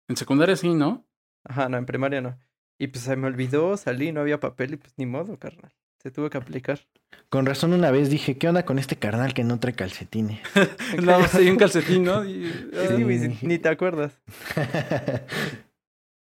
En 0.09 0.17
secundaria 0.17 0.57
sí, 0.57 0.75
¿no? 0.75 1.07
Ajá, 1.45 1.69
no, 1.69 1.77
en 1.77 1.87
primaria 1.87 2.21
no. 2.21 2.39
Y 2.79 2.89
pues 2.89 3.05
se 3.05 3.17
me 3.17 3.27
olvidó, 3.27 3.77
salí, 3.77 4.13
no 4.13 4.21
había 4.21 4.39
papel 4.41 4.75
y 4.75 4.77
pues 4.77 4.95
ni 4.97 5.07
modo, 5.07 5.39
carnal. 5.39 5.73
Se 6.03 6.11
tuvo 6.11 6.31
que 6.31 6.39
aplicar. 6.39 6.81
Con 7.29 7.45
razón 7.47 7.73
una 7.73 7.91
vez 7.91 8.09
dije, 8.11 8.39
¿qué 8.39 8.49
onda 8.49 8.65
con 8.65 8.79
este 8.79 8.97
carnal 8.97 9.35
que 9.35 9.45
no 9.45 9.59
trae 9.59 9.75
calcetines? 9.75 10.41
Más 11.05 11.35
hay 11.35 11.49
un 11.51 11.57
calcetín, 11.57 12.05
¿no? 12.05 12.25
Y- 12.25 12.51
Sí, 12.89 13.03
güey, 13.03 13.19
Sí. 13.35 13.47
ni 13.47 13.59
te 13.59 13.69
acuerdas. 13.69 14.21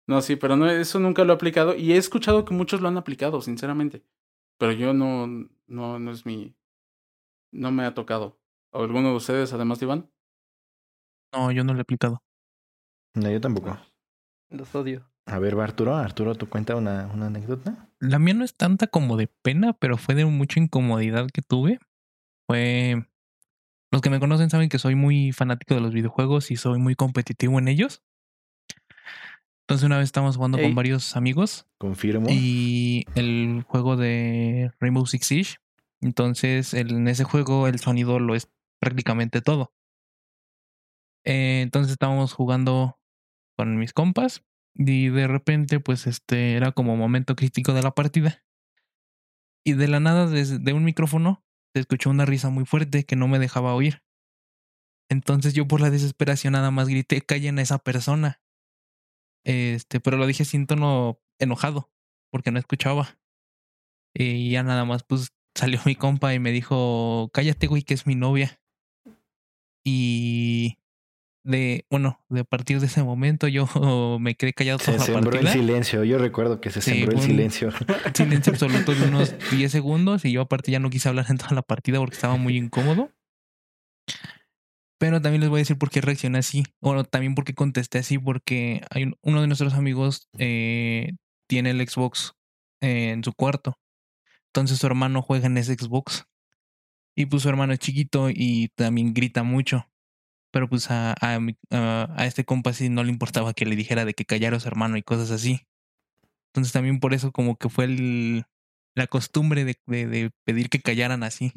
No, 0.05 0.21
sí, 0.21 0.35
pero 0.35 0.57
no, 0.57 0.69
eso 0.69 0.99
nunca 0.99 1.23
lo 1.23 1.31
he 1.31 1.35
aplicado. 1.35 1.75
Y 1.77 1.93
he 1.93 1.97
escuchado 1.97 2.43
que 2.43 2.53
muchos 2.53 2.81
lo 2.81 2.89
han 2.89 2.97
aplicado, 2.97 3.41
sinceramente. 3.41 4.03
Pero 4.59 4.73
yo 4.73 4.93
no, 4.93 5.27
no, 5.65 5.97
no 5.97 6.11
es 6.11 6.25
mi. 6.25 6.57
No 7.53 7.71
me 7.71 7.85
ha 7.85 7.93
tocado. 7.93 8.37
¿O 8.73 8.83
alguno 8.83 9.11
de 9.11 9.15
ustedes, 9.15 9.53
además 9.53 9.79
de 9.79 9.85
Iván? 9.85 10.11
No, 11.31 11.51
yo 11.53 11.63
no 11.63 11.71
lo 11.71 11.79
he 11.79 11.83
aplicado. 11.83 12.21
no, 13.15 13.31
yo 13.31 13.39
tampoco. 13.39 13.77
Los 14.49 14.75
odio. 14.75 15.09
A 15.25 15.39
ver, 15.39 15.57
va 15.57 15.63
Arturo, 15.63 15.95
Arturo, 15.95 16.35
¿tú 16.35 16.49
cuenta 16.49 16.75
una, 16.75 17.07
una 17.07 17.27
anécdota? 17.27 17.89
La 17.99 18.19
mía 18.19 18.33
no 18.33 18.43
es 18.43 18.55
tanta 18.55 18.87
como 18.87 19.15
de 19.15 19.27
pena, 19.27 19.73
pero 19.73 19.97
fue 19.97 20.15
de 20.15 20.25
mucha 20.25 20.59
incomodidad 20.59 21.27
que 21.31 21.41
tuve. 21.41 21.79
fue... 22.47 23.07
Los 23.91 24.01
que 24.01 24.09
me 24.09 24.19
conocen 24.19 24.49
saben 24.49 24.69
que 24.69 24.79
soy 24.79 24.95
muy 24.95 25.31
fanático 25.33 25.75
de 25.75 25.81
los 25.81 25.93
videojuegos 25.93 26.49
y 26.49 26.55
soy 26.55 26.79
muy 26.79 26.95
competitivo 26.95 27.59
en 27.59 27.67
ellos. 27.67 28.01
Entonces 29.61 29.85
una 29.85 29.97
vez 29.97 30.05
estábamos 30.05 30.35
jugando 30.35 30.57
Ey. 30.57 30.65
con 30.65 30.75
varios 30.75 31.15
amigos 31.15 31.67
Confirmo. 31.77 32.27
y 32.29 33.05
el 33.15 33.63
juego 33.67 33.95
de 33.95 34.71
Rainbow 34.79 35.05
Six 35.05 35.25
Siege. 35.25 35.57
Entonces 36.01 36.73
en 36.73 37.07
ese 37.07 37.23
juego 37.23 37.67
el 37.67 37.79
sonido 37.79 38.19
lo 38.19 38.35
es 38.35 38.49
prácticamente 38.79 39.41
todo. 39.41 39.71
Eh, 41.23 41.61
entonces 41.61 41.91
estábamos 41.93 42.33
jugando 42.33 42.99
con 43.55 43.77
mis 43.77 43.93
compas 43.93 44.43
y 44.75 45.09
de 45.09 45.27
repente 45.27 45.79
pues 45.79 46.07
este 46.07 46.55
era 46.55 46.71
como 46.71 46.95
momento 46.95 47.35
crítico 47.35 47.73
de 47.73 47.83
la 47.83 47.91
partida. 47.91 48.43
Y 49.65 49.73
de 49.73 49.87
la 49.87 49.99
nada 49.99 50.27
desde 50.27 50.73
un 50.73 50.83
micrófono 50.83 51.43
se 51.73 51.81
escuchó 51.81 52.09
una 52.09 52.25
risa 52.25 52.49
muy 52.49 52.65
fuerte 52.65 53.05
que 53.05 53.15
no 53.15 53.27
me 53.27 53.39
dejaba 53.39 53.75
oír. 53.75 54.03
Entonces 55.09 55.53
yo 55.53 55.67
por 55.67 55.81
la 55.81 55.89
desesperación 55.89 56.53
nada 56.53 56.71
más 56.71 56.87
grité, 56.87 57.21
callen 57.21 57.59
a 57.59 57.61
esa 57.61 57.79
persona. 57.79 58.41
Este, 59.45 59.99
pero 59.99 60.17
lo 60.17 60.25
dije 60.25 60.45
sin 60.45 60.67
tono 60.67 61.21
enojado, 61.39 61.91
porque 62.31 62.51
no 62.51 62.59
escuchaba. 62.59 63.19
Y 64.13 64.51
ya 64.51 64.63
nada 64.63 64.85
más, 64.85 65.03
pues 65.03 65.33
salió 65.55 65.79
mi 65.85 65.95
compa 65.95 66.33
y 66.33 66.39
me 66.39 66.51
dijo, 66.51 67.29
cállate, 67.33 67.67
güey, 67.67 67.83
que 67.83 67.93
es 67.93 68.07
mi 68.07 68.15
novia. 68.15 68.59
Y 69.85 70.77
de, 71.43 71.85
bueno, 71.89 72.23
de 72.29 72.41
a 72.41 72.43
partir 72.45 72.79
de 72.79 72.85
ese 72.85 73.03
momento 73.03 73.47
yo 73.47 73.67
me 74.19 74.35
quedé 74.35 74.53
callado 74.53 74.79
Se 74.79 74.85
toda 74.85 74.97
la 74.97 75.03
sembró 75.05 75.39
el 75.39 75.47
silencio. 75.49 76.03
Yo 76.03 76.17
recuerdo 76.17 76.61
que 76.61 76.69
se 76.71 76.81
Sí, 76.81 76.91
sembró 76.91 77.13
el 77.17 77.21
silencio. 77.21 77.69
Silencio 78.13 78.53
absoluto 78.53 78.95
de 78.95 79.07
unos 79.07 79.35
10 79.51 79.71
segundos 79.71 80.23
y 80.25 80.31
yo 80.31 80.41
aparte 80.41 80.71
ya 80.71 80.79
no 80.79 80.89
quise 80.89 81.09
hablar 81.09 81.25
en 81.29 81.37
toda 81.37 81.51
la 81.53 81.61
partida 81.61 81.99
porque 81.99 82.15
estaba 82.15 82.37
muy 82.37 82.57
incómodo. 82.57 83.11
Pero 84.99 85.21
también 85.21 85.41
les 85.41 85.49
voy 85.49 85.59
a 85.59 85.63
decir 85.63 85.77
por 85.77 85.89
qué 85.89 86.01
reaccioné 86.01 86.37
así. 86.39 86.63
O 86.79 87.03
también 87.03 87.35
por 87.35 87.43
qué 87.43 87.53
contesté 87.53 87.97
así. 87.99 88.17
Porque 88.17 88.81
hay 88.89 89.03
un- 89.03 89.17
uno 89.21 89.41
de 89.41 89.47
nuestros 89.47 89.73
amigos 89.73 90.29
eh, 90.37 91.11
tiene 91.49 91.71
el 91.71 91.85
Xbox 91.87 92.33
eh, 92.81 93.09
en 93.11 93.23
su 93.23 93.33
cuarto. 93.33 93.77
Entonces 94.47 94.77
su 94.77 94.87
hermano 94.87 95.21
juega 95.21 95.47
en 95.47 95.57
ese 95.57 95.73
Xbox. 95.73 96.25
Y 97.17 97.25
pues 97.25 97.43
su 97.43 97.49
hermano 97.49 97.73
es 97.73 97.79
chiquito 97.79 98.29
y 98.29 98.69
también 98.75 99.13
grita 99.13 99.43
mucho. 99.43 99.85
Pero 100.53 100.69
pues 100.69 100.91
a, 100.91 101.13
a, 101.19 101.39
a- 101.71 102.13
a 102.15 102.25
este 102.27 102.45
compa 102.45 102.73
sí 102.73 102.87
no 102.87 103.03
le 103.03 103.09
importaba 103.09 103.53
que 103.53 103.65
le 103.65 103.75
dijera 103.75 104.05
de 104.05 104.13
que 104.13 104.23
callara 104.23 104.57
a 104.57 104.59
su 104.59 104.67
hermano 104.67 104.95
y 104.97 105.01
cosas 105.01 105.31
así. 105.31 105.61
Entonces 106.53 106.71
también 106.71 106.99
por 106.99 107.15
eso 107.15 107.31
como 107.31 107.57
que 107.57 107.69
fue 107.69 107.85
el, 107.85 108.45
la 108.95 109.07
costumbre 109.07 109.65
de, 109.65 109.79
de, 109.87 110.05
de 110.05 110.31
pedir 110.45 110.69
que 110.69 110.79
callaran 110.79 111.23
así. 111.23 111.53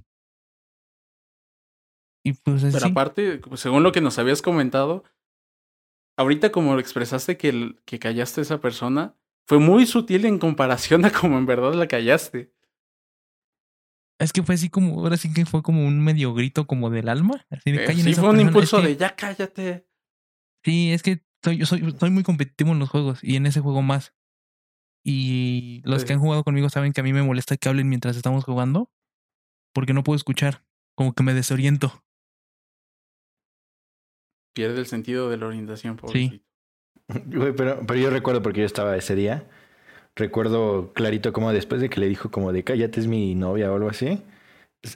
Y 2.25 2.33
pues 2.33 2.65
así. 2.65 2.75
Pero 2.79 2.87
aparte, 2.87 3.41
según 3.57 3.83
lo 3.83 3.93
que 3.93 4.01
nos 4.01 4.19
habías 4.19 4.41
comentado, 4.43 5.05
ahorita 6.17 6.51
como 6.51 6.79
expresaste 6.79 7.37
que, 7.37 7.51
el- 7.51 7.83
que 7.85 7.99
callaste 7.99 8.41
a 8.41 8.43
esa 8.43 8.61
persona, 8.61 9.15
fue 9.47 9.59
muy 9.59 9.87
sutil 9.87 10.25
en 10.25 10.39
comparación 10.39 11.05
a 11.05 11.11
como 11.13 11.39
en 11.39 11.47
verdad 11.47 11.75
la 11.75 11.87
callaste. 11.87 12.53
Es 14.19 14.33
que 14.33 14.43
fue 14.43 14.55
así 14.55 14.71
como, 14.71 15.01
ahora 15.01 15.17
sí 15.17 15.33
que 15.33 15.45
fue 15.45 15.63
como 15.63 15.87
un 15.87 16.03
medio 16.03 16.33
grito 16.35 16.67
como 16.67 16.89
del 16.91 17.09
alma. 17.09 17.47
Así 17.51 17.71
de 17.73 17.83
Eh, 17.85 17.87
"Callen 17.87 18.01
a 18.01 18.05
sí, 18.05 18.15
fue 18.15 18.25
un 18.31 18.37
persona". 18.37 18.49
impulso 18.49 18.77
Es 18.79 18.83
que- 18.83 18.89
de 18.89 18.97
ya 18.97 19.15
cállate. 19.17 19.87
Sí, 20.65 20.91
es 20.93 21.03
que 21.03 21.23
soy, 21.45 21.59
yo 21.59 21.67
soy, 21.67 21.95
soy 21.99 22.11
muy 22.11 22.23
competitivo 22.23 22.73
en 22.73 22.79
los 22.79 22.89
juegos 22.89 23.23
y 23.23 23.37
en 23.37 23.47
ese 23.47 23.61
juego 23.61 23.83
más. 23.83 24.15
Y 25.05 25.83
los 25.85 26.01
Sí. 26.03 26.07
que 26.09 26.15
han 26.15 26.19
jugado 26.21 26.43
conmigo 26.45 26.69
saben 26.71 26.93
que 26.93 27.01
a 27.01 27.05
mí 27.05 27.13
me 27.13 27.23
molesta 27.23 27.57
que 27.57 27.69
hablen 27.69 27.89
mientras 27.89 28.17
estamos 28.17 28.45
jugando 28.45 28.91
porque 29.75 29.93
no 29.93 30.03
puedo 30.03 30.17
escuchar, 30.17 30.65
como 30.97 31.13
que 31.15 31.23
me 31.23 31.35
desoriento. 31.35 32.03
Pierde 34.55 34.81
el 34.81 34.87
sentido 34.87 35.29
de 35.29 35.37
la 35.37 35.47
orientación, 35.47 35.97
pobrecito. 35.97 36.45
Güey, 37.27 37.55
pero, 37.55 37.87
pero 37.87 38.01
yo 38.01 38.11
recuerdo 38.11 38.43
porque 38.43 38.61
yo 38.61 38.67
estaba 38.67 38.97
ese 38.97 39.15
día. 39.15 39.49
Recuerdo 40.17 40.93
clarito 40.95 41.33
como 41.33 41.53
después 41.53 41.81
de 41.81 41.91
que 41.91 42.01
le 42.01 42.09
dijo 42.09 42.31
como 42.31 42.53
de 42.53 42.65
cállate 42.65 43.01
es 43.01 43.07
mi 43.07 43.35
novia 43.35 43.71
o 43.71 43.75
algo 43.77 43.91
así. 43.91 44.23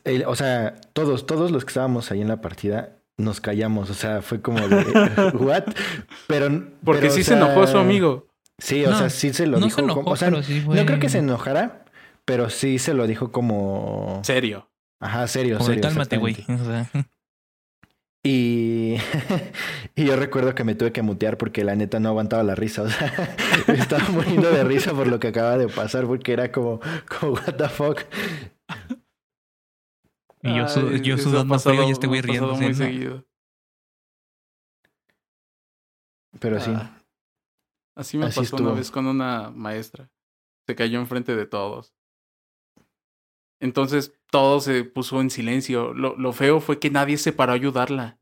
Él- 0.04 0.24
o 0.26 0.34
sea, 0.34 0.76
todos, 0.94 1.26
todos 1.26 1.50
los 1.50 1.64
que 1.64 1.68
estábamos 1.70 2.10
ahí 2.10 2.20
en 2.22 2.28
la 2.28 2.40
partida 2.40 2.96
nos 3.18 3.40
callamos. 3.40 3.90
O 3.90 3.94
sea, 3.94 4.22
fue 4.22 4.40
como 4.40 4.60
de 4.66 4.76
what? 5.38 5.64
Pero 6.26 6.48
Porque 6.84 7.02
pero, 7.02 7.12
sí 7.12 7.20
o 7.20 7.24
se 7.24 7.34
enojó 7.34 7.66
su 7.66 7.76
amigo. 7.78 8.26
Sí, 8.58 8.84
o 8.84 8.90
No, 8.90 8.98
sea, 8.98 9.10
sí 9.10 9.32
se 9.32 9.46
lo 9.46 9.58
no 9.58 9.66
dijo. 9.66 9.76
se 9.76 9.82
enojó, 9.82 10.00
como- 10.02 10.12
o 10.12 10.16
sea, 10.16 10.30
pero 10.30 10.42
sí 10.42 10.60
fue... 10.60 10.76
no 10.76 10.86
creo 10.86 10.98
que 10.98 11.08
se 11.08 11.18
enojara, 11.18 11.84
pero 12.24 12.50
sí 12.50 12.78
se 12.78 12.94
lo 12.94 13.06
dijo 13.06 13.30
como 13.32 14.20
Serio. 14.24 14.68
ajá, 15.00 15.26
serio, 15.26 15.56
Como 15.58 15.68
de, 15.70 15.74
serio. 15.76 15.88
cálmate, 15.88 16.16
güey. 16.18 16.36
O 16.48 16.64
sea, 16.64 16.90
Y, 18.22 18.96
y 19.96 20.04
yo 20.04 20.16
recuerdo 20.16 20.54
que 20.54 20.62
me 20.64 20.74
tuve 20.74 20.92
que 20.92 21.00
mutear 21.02 21.38
porque 21.38 21.64
la 21.64 21.74
neta 21.74 22.00
no 22.00 22.10
aguantaba 22.10 22.42
la 22.42 22.54
risa. 22.54 22.82
O 22.82 22.88
sea, 22.90 23.36
me 23.68 23.74
estaba 23.74 24.06
muriendo 24.10 24.50
de 24.50 24.62
risa 24.64 24.92
por 24.92 25.06
lo 25.06 25.18
que 25.18 25.28
acaba 25.28 25.56
de 25.56 25.68
pasar 25.68 26.06
porque 26.06 26.32
era 26.32 26.52
como, 26.52 26.80
como 27.18 27.32
what 27.32 27.54
the 27.56 27.68
fuck. 27.68 28.00
y 30.42 30.54
yo, 30.56 30.68
su- 30.68 30.88
Ay, 30.88 31.00
yo 31.00 31.16
sudando 31.18 31.54
pasado- 31.54 31.74
frío 31.76 31.88
y 31.88 31.92
este 31.92 32.06
güey 32.06 32.20
riéndose. 32.20 32.62
muy 32.62 32.74
seguido. 32.74 33.24
Pero 36.38 36.60
sí. 36.60 36.70
Ah, 36.74 36.96
así 37.96 38.16
me 38.18 38.26
Así 38.26 38.40
pasó 38.40 38.56
una 38.56 38.72
vez 38.72 38.90
con 38.90 39.06
una 39.06 39.50
maestra. 39.50 40.10
Se 40.66 40.74
cayó 40.76 41.00
enfrente 41.00 41.34
de 41.34 41.46
todos. 41.46 41.94
Entonces 43.60 44.12
todo 44.30 44.60
se 44.60 44.84
puso 44.84 45.20
en 45.20 45.30
silencio. 45.30 45.92
Lo, 45.94 46.16
lo 46.16 46.32
feo 46.32 46.60
fue 46.60 46.78
que 46.78 46.90
nadie 46.90 47.18
se 47.18 47.32
paró 47.32 47.52
a 47.52 47.56
ayudarla. 47.56 48.18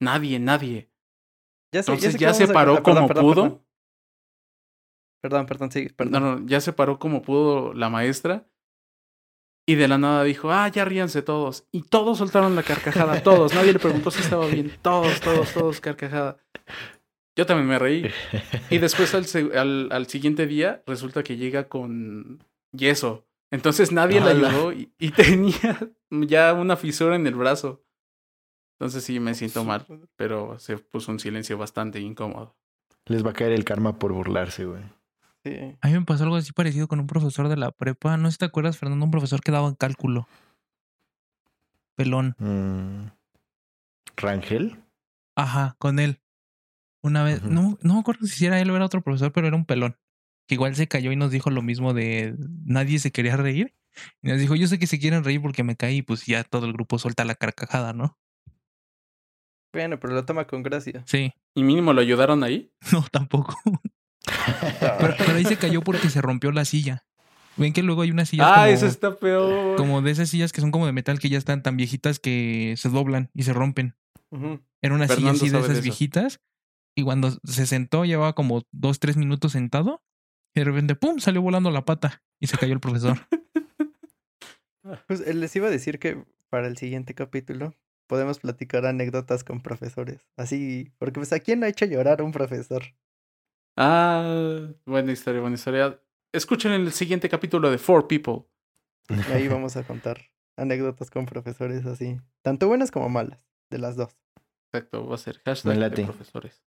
Nadie, 0.00 0.38
nadie. 0.38 0.90
Ya 1.72 1.82
sé, 1.82 1.92
Entonces 1.92 2.12
sé 2.12 2.18
ya 2.18 2.34
se 2.34 2.44
a- 2.44 2.52
paró 2.52 2.82
perdón, 2.82 2.94
como 2.94 3.08
perdón, 3.08 3.24
pudo. 3.24 3.42
Perdón, 3.42 3.62
perdón, 5.22 5.46
perdón, 5.46 5.70
sí, 5.72 5.88
perdón. 5.90 6.22
No, 6.22 6.36
no, 6.40 6.46
ya 6.46 6.60
se 6.60 6.72
paró 6.72 6.98
como 6.98 7.22
pudo 7.22 7.72
la 7.74 7.88
maestra. 7.88 8.46
Y 9.64 9.76
de 9.76 9.86
la 9.86 9.96
nada 9.96 10.24
dijo, 10.24 10.50
ah, 10.50 10.66
ya 10.68 10.84
ríanse 10.84 11.22
todos. 11.22 11.68
Y 11.70 11.82
todos 11.82 12.18
soltaron 12.18 12.56
la 12.56 12.64
carcajada, 12.64 13.22
todos. 13.22 13.54
Nadie 13.54 13.72
le 13.72 13.78
preguntó 13.78 14.10
si 14.10 14.20
estaba 14.20 14.46
bien. 14.48 14.72
Todos, 14.82 15.20
todos, 15.20 15.52
todos, 15.54 15.80
carcajada. 15.80 16.36
Yo 17.38 17.46
también 17.46 17.68
me 17.68 17.78
reí. 17.78 18.10
Y 18.70 18.78
después 18.78 19.14
al, 19.14 19.24
al, 19.56 19.88
al 19.92 20.06
siguiente 20.08 20.46
día 20.48 20.82
resulta 20.86 21.22
que 21.22 21.36
llega 21.36 21.68
con 21.68 22.44
yeso. 22.72 23.24
Entonces 23.52 23.92
nadie 23.92 24.20
le 24.20 24.30
¡Hala! 24.30 24.48
ayudó 24.48 24.72
y, 24.72 24.92
y 24.98 25.10
tenía 25.12 25.78
ya 26.10 26.54
una 26.54 26.76
fisura 26.76 27.14
en 27.14 27.26
el 27.26 27.34
brazo. 27.34 27.84
Entonces 28.72 29.04
sí 29.04 29.20
me 29.20 29.34
siento 29.34 29.62
mal, 29.62 29.86
pero 30.16 30.58
se 30.58 30.78
puso 30.78 31.12
un 31.12 31.20
silencio 31.20 31.56
bastante 31.56 32.00
incómodo. 32.00 32.56
Les 33.04 33.24
va 33.24 33.30
a 33.30 33.34
caer 33.34 33.52
el 33.52 33.64
karma 33.64 33.98
por 33.98 34.12
burlarse, 34.12 34.64
güey. 34.64 34.82
Sí. 35.44 35.76
A 35.80 35.88
mí 35.88 35.92
me 35.94 36.04
pasó 36.04 36.24
algo 36.24 36.36
así 36.36 36.52
parecido 36.52 36.88
con 36.88 36.98
un 36.98 37.06
profesor 37.06 37.48
de 37.48 37.56
la 37.56 37.72
prepa. 37.72 38.16
No 38.16 38.28
sé 38.28 38.32
si 38.32 38.38
te 38.38 38.44
acuerdas, 38.46 38.78
Fernando, 38.78 39.04
un 39.04 39.10
profesor 39.10 39.40
que 39.40 39.52
daba 39.52 39.74
cálculo. 39.76 40.26
Pelón. 41.94 42.34
Mm. 42.38 43.10
¿Rangel? 44.16 44.82
Ajá, 45.36 45.76
con 45.78 45.98
él. 45.98 46.20
Una 47.02 47.24
vez, 47.24 47.42
no, 47.42 47.78
no 47.82 47.94
me 47.94 48.00
acuerdo 48.00 48.26
si 48.26 48.46
era 48.46 48.60
él 48.60 48.70
o 48.70 48.76
era 48.76 48.86
otro 48.86 49.02
profesor, 49.02 49.32
pero 49.32 49.48
era 49.48 49.56
un 49.56 49.66
pelón. 49.66 49.96
Que 50.46 50.54
igual 50.54 50.74
se 50.74 50.88
cayó 50.88 51.12
y 51.12 51.16
nos 51.16 51.30
dijo 51.30 51.50
lo 51.50 51.62
mismo 51.62 51.94
de 51.94 52.34
nadie 52.64 52.98
se 52.98 53.12
quería 53.12 53.36
reír. 53.36 53.74
Y 54.22 54.28
nos 54.28 54.38
dijo, 54.40 54.54
yo 54.56 54.66
sé 54.66 54.78
que 54.78 54.86
se 54.86 54.98
quieren 54.98 55.22
reír 55.24 55.40
porque 55.42 55.62
me 55.64 55.76
caí, 55.76 55.98
y 55.98 56.02
pues 56.02 56.24
ya 56.26 56.44
todo 56.44 56.66
el 56.66 56.72
grupo 56.72 56.98
suelta 56.98 57.24
la 57.24 57.34
carcajada, 57.34 57.92
¿no? 57.92 58.18
Bueno, 59.72 59.98
pero 59.98 60.14
lo 60.14 60.24
toma 60.24 60.46
con 60.46 60.62
gracia. 60.62 61.02
Sí, 61.06 61.32
Y 61.54 61.62
mínimo 61.62 61.92
lo 61.92 62.00
ayudaron 62.00 62.42
ahí. 62.44 62.72
no, 62.92 63.04
tampoco. 63.10 63.56
Pero, 65.00 65.14
pero 65.18 65.32
ahí 65.34 65.44
se 65.44 65.56
cayó 65.56 65.82
porque 65.82 66.08
se 66.08 66.20
rompió 66.20 66.52
la 66.52 66.64
silla. 66.64 67.04
Ven 67.56 67.72
que 67.72 67.82
luego 67.82 68.02
hay 68.02 68.12
unas 68.12 68.28
sillas 68.28 68.46
Ah, 68.48 68.54
como, 68.62 68.66
eso 68.66 68.86
está 68.86 69.16
peor. 69.16 69.76
como 69.76 70.00
de 70.00 70.12
esas 70.12 70.28
sillas 70.28 70.52
que 70.52 70.60
son 70.60 70.70
como 70.70 70.86
de 70.86 70.92
metal 70.92 71.18
que 71.18 71.28
ya 71.28 71.38
están 71.38 71.62
tan 71.62 71.76
viejitas 71.76 72.20
que 72.20 72.74
se 72.78 72.88
doblan 72.88 73.30
y 73.34 73.42
se 73.42 73.52
rompen. 73.52 73.96
Ujú. 74.30 74.60
Era 74.80 74.94
una 74.94 75.08
Fernando 75.08 75.34
silla 75.34 75.46
así 75.46 75.50
de 75.50 75.58
esas 75.58 75.70
eso. 75.78 75.82
viejitas. 75.82 76.40
Y 76.94 77.02
cuando 77.02 77.32
se 77.44 77.66
sentó, 77.66 78.04
llevaba 78.04 78.34
como 78.34 78.62
dos, 78.70 79.00
tres 79.00 79.16
minutos 79.16 79.52
sentado. 79.52 80.00
Y 80.54 80.60
de 80.60 80.64
repente, 80.64 80.94
¡pum! 80.94 81.18
salió 81.18 81.42
volando 81.42 81.70
la 81.70 81.84
pata. 81.84 82.22
Y 82.40 82.46
se 82.46 82.58
cayó 82.58 82.72
el 82.72 82.80
profesor. 82.80 83.18
Pues 85.06 85.20
eh, 85.20 85.32
les 85.32 85.54
iba 85.54 85.68
a 85.68 85.70
decir 85.70 86.00
que 86.00 86.24
para 86.50 86.66
el 86.66 86.76
siguiente 86.76 87.14
capítulo 87.14 87.72
podemos 88.08 88.40
platicar 88.40 88.84
anécdotas 88.84 89.44
con 89.44 89.62
profesores. 89.62 90.28
Así, 90.36 90.92
porque 90.98 91.20
pues 91.20 91.32
a 91.32 91.38
quién 91.38 91.60
no 91.60 91.66
ha 91.66 91.68
hecho 91.68 91.86
llorar 91.86 92.20
un 92.20 92.32
profesor. 92.32 92.82
Ah, 93.76 94.68
buena 94.84 95.12
historia, 95.12 95.40
buena 95.40 95.54
historia. 95.54 96.02
Escuchen 96.32 96.72
el 96.72 96.92
siguiente 96.92 97.28
capítulo 97.28 97.70
de 97.70 97.78
Four 97.78 98.08
People. 98.08 98.44
Y 99.08 99.32
ahí 99.32 99.48
vamos 99.48 99.76
a 99.76 99.84
contar 99.84 100.20
anécdotas 100.56 101.10
con 101.10 101.26
profesores 101.26 101.86
así. 101.86 102.20
Tanto 102.42 102.68
buenas 102.68 102.90
como 102.90 103.08
malas, 103.08 103.40
de 103.70 103.78
las 103.78 103.96
dos. 103.96 104.16
Exacto, 104.72 105.06
va 105.06 105.14
a 105.14 105.18
ser 105.18 105.40
hashtag 105.44 105.94
de 105.94 106.04
profesores. 106.04 106.62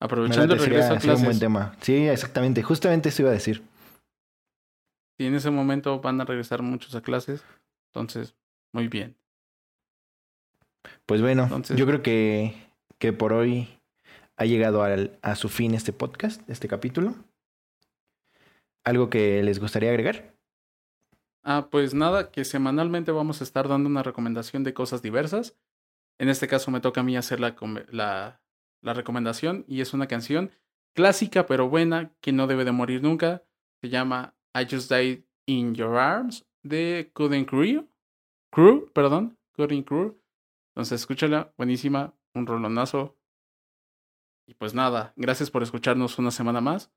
Aprovechando 0.00 0.54
el 0.54 0.60
regreso 0.60 0.90
a 0.90 0.94
un 0.94 1.00
clases. 1.00 1.24
buen 1.24 1.38
tema. 1.38 1.74
Sí, 1.80 2.06
exactamente. 2.06 2.62
Justamente 2.62 3.08
eso 3.08 3.22
iba 3.22 3.30
a 3.30 3.34
decir. 3.34 3.62
Y 5.18 5.26
en 5.26 5.34
ese 5.34 5.50
momento 5.50 6.00
van 6.00 6.20
a 6.20 6.24
regresar 6.24 6.62
muchos 6.62 6.94
a 6.94 7.00
clases. 7.02 7.42
Entonces, 7.92 8.36
muy 8.72 8.86
bien. 8.88 9.16
Pues 11.06 11.20
bueno, 11.20 11.44
Entonces- 11.44 11.76
yo 11.76 11.86
creo 11.86 12.02
que, 12.02 12.54
que 12.98 13.12
por 13.12 13.32
hoy 13.32 13.68
ha 14.36 14.44
llegado 14.44 14.82
al- 14.82 15.18
a 15.22 15.34
su 15.34 15.48
fin 15.48 15.74
este 15.74 15.92
podcast, 15.92 16.48
este 16.48 16.68
capítulo. 16.68 17.14
¿Algo 18.84 19.10
que 19.10 19.42
les 19.42 19.58
gustaría 19.58 19.90
agregar? 19.90 20.32
Ah, 21.42 21.68
pues 21.70 21.94
nada, 21.94 22.30
que 22.30 22.44
semanalmente 22.44 23.10
vamos 23.10 23.40
a 23.40 23.44
estar 23.44 23.68
dando 23.68 23.88
una 23.88 24.02
recomendación 24.02 24.64
de 24.64 24.74
cosas 24.74 25.02
diversas. 25.02 25.56
En 26.20 26.28
este 26.28 26.46
caso 26.46 26.70
me 26.70 26.80
toca 26.80 27.00
a 27.00 27.04
mí 27.04 27.16
hacer 27.16 27.40
la, 27.40 27.56
la, 27.90 28.40
la 28.82 28.94
recomendación 28.94 29.64
y 29.68 29.80
es 29.80 29.94
una 29.94 30.06
canción 30.06 30.50
clásica 30.94 31.46
pero 31.46 31.68
buena 31.68 32.12
que 32.20 32.32
no 32.32 32.46
debe 32.46 32.64
de 32.64 32.72
morir 32.72 33.02
nunca. 33.02 33.44
Se 33.80 33.88
llama 33.88 34.34
I 34.54 34.66
Just 34.70 34.92
Died 34.92 35.24
in 35.46 35.74
Your 35.74 35.96
Arms 35.96 36.46
de 36.62 37.10
Cutting 37.14 37.44
Crew. 37.44 37.88
Crew, 38.50 38.90
perdón, 38.92 39.38
Cutting 39.56 39.82
Crew. 39.82 40.20
Entonces 40.74 41.00
escúchala, 41.00 41.52
buenísima, 41.56 42.14
un 42.34 42.46
rolonazo. 42.46 43.16
Y 44.46 44.54
pues 44.54 44.74
nada, 44.74 45.12
gracias 45.16 45.50
por 45.50 45.62
escucharnos 45.62 46.18
una 46.18 46.30
semana 46.30 46.60
más. 46.60 46.90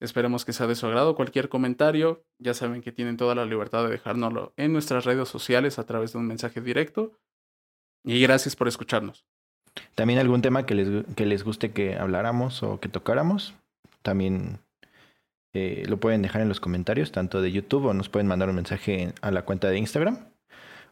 Esperemos 0.00 0.44
que 0.44 0.52
sea 0.52 0.66
de 0.66 0.76
su 0.76 0.86
agrado. 0.86 1.16
Cualquier 1.16 1.48
comentario, 1.48 2.24
ya 2.38 2.54
saben 2.54 2.82
que 2.82 2.92
tienen 2.92 3.16
toda 3.16 3.34
la 3.34 3.44
libertad 3.44 3.84
de 3.84 3.90
dejárnoslo 3.90 4.54
en 4.56 4.72
nuestras 4.72 5.04
redes 5.04 5.28
sociales 5.28 5.78
a 5.78 5.86
través 5.86 6.12
de 6.12 6.18
un 6.18 6.26
mensaje 6.26 6.60
directo. 6.60 7.18
Y 8.04 8.22
gracias 8.22 8.54
por 8.54 8.68
escucharnos. 8.68 9.26
También 9.94 10.18
algún 10.18 10.42
tema 10.42 10.66
que 10.66 10.74
les, 10.74 11.04
que 11.14 11.26
les 11.26 11.44
guste 11.44 11.70
que 11.72 11.96
habláramos 11.96 12.62
o 12.62 12.80
que 12.80 12.88
tocáramos. 12.88 13.54
También 14.02 14.58
eh, 15.54 15.84
lo 15.88 15.98
pueden 15.98 16.22
dejar 16.22 16.42
en 16.42 16.48
los 16.48 16.60
comentarios, 16.60 17.10
tanto 17.12 17.40
de 17.42 17.52
YouTube 17.52 17.86
o 17.86 17.94
nos 17.94 18.08
pueden 18.08 18.26
mandar 18.28 18.48
un 18.48 18.54
mensaje 18.56 19.02
en- 19.02 19.14
a 19.22 19.30
la 19.30 19.44
cuenta 19.44 19.68
de 19.68 19.78
Instagram. 19.78 20.18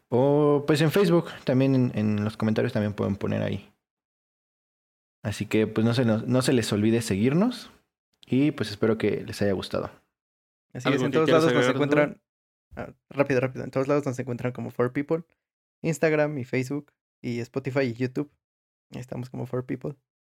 O 0.09 0.63
pues 0.65 0.81
en 0.81 0.91
Facebook, 0.91 1.25
también 1.43 1.75
en, 1.75 1.91
en 1.95 2.23
los 2.23 2.37
comentarios 2.37 2.73
también 2.73 2.93
pueden 2.93 3.15
poner 3.17 3.41
ahí. 3.41 3.69
Así 5.23 5.45
que 5.45 5.67
pues 5.67 5.85
no 5.85 5.93
se, 5.93 6.05
nos- 6.05 6.25
no 6.27 6.41
se 6.41 6.53
les 6.53 6.71
olvide 6.71 7.01
seguirnos 7.01 7.69
y 8.25 8.51
pues 8.51 8.69
espero 8.69 8.97
que 8.97 9.23
les 9.25 9.41
haya 9.41 9.53
gustado. 9.53 9.89
Así 10.73 10.87
¿Algo 10.87 10.99
es, 11.01 11.05
en 11.05 11.11
todos 11.11 11.29
lados 11.29 11.53
nos 11.53 11.67
encuentran. 11.67 12.21
ah, 12.75 12.89
rápido, 13.09 13.39
rápido. 13.39 13.63
En 13.63 13.71
todos 13.71 13.87
lados 13.87 14.05
nos 14.05 14.17
encuentran 14.19 14.51
como 14.53 14.69
For 14.71 14.91
People. 14.93 15.23
Instagram 15.81 16.37
y 16.37 16.43
Facebook 16.45 16.91
y 17.21 17.39
Spotify 17.39 17.81
y 17.81 17.93
YouTube. 17.93 18.31
Estamos 18.91 19.29
como 19.29 19.45
For 19.45 19.65
People. 19.65 19.95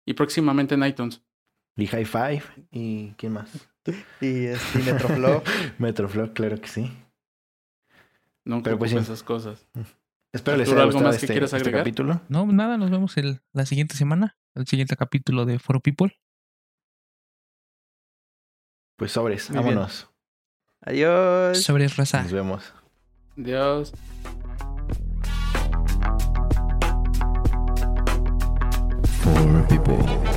Y 0.06 0.14
próximamente 0.14 0.76
en 0.76 0.84
iTunes. 0.86 1.22
Y 1.76 1.86
High 1.88 2.06
Five 2.06 2.43
y 2.72 3.12
¿quién 3.18 3.34
más? 3.34 3.50
Y 4.22 4.45
este, 4.48 4.80
y 4.80 4.84
Metroflow. 4.84 5.41
Metroflow, 5.78 6.34
claro 6.34 6.60
que 6.60 6.68
sí. 6.68 6.91
Nunca 8.43 8.66
Pero 8.66 8.80
pues 8.80 8.91
sí. 8.91 8.98
esas 8.98 9.24
cosas. 9.24 9.66
Espero 10.34 10.58
les 10.58 10.68
haya 10.68 10.80
¿algo 10.82 10.91
gustado 10.91 11.06
más 11.10 11.18
que 11.20 11.26
este, 11.26 11.34
quieras 11.34 11.54
este 11.54 11.72
capítulo. 11.72 12.22
No, 12.28 12.45
nada, 12.48 12.78
nos 12.78 12.91
vemos 12.91 13.16
el, 13.18 13.41
la 13.54 13.66
siguiente 13.66 13.95
semana, 13.95 14.38
el 14.56 14.68
siguiente 14.68 14.95
capítulo 14.98 15.45
de 15.45 15.60
Foro 15.60 15.80
People. 15.80 16.18
Pues 18.98 19.12
sobres, 19.12 19.50
Muy 19.50 19.60
bien. 19.64 19.76
vámonos. 19.76 20.10
Adiós. 20.82 21.64
Sobre 21.64 21.88
raza. 21.88 22.24
Nos 22.24 22.32
vemos. 22.34 22.74
Adiós. 23.38 23.93
people. 29.88 30.36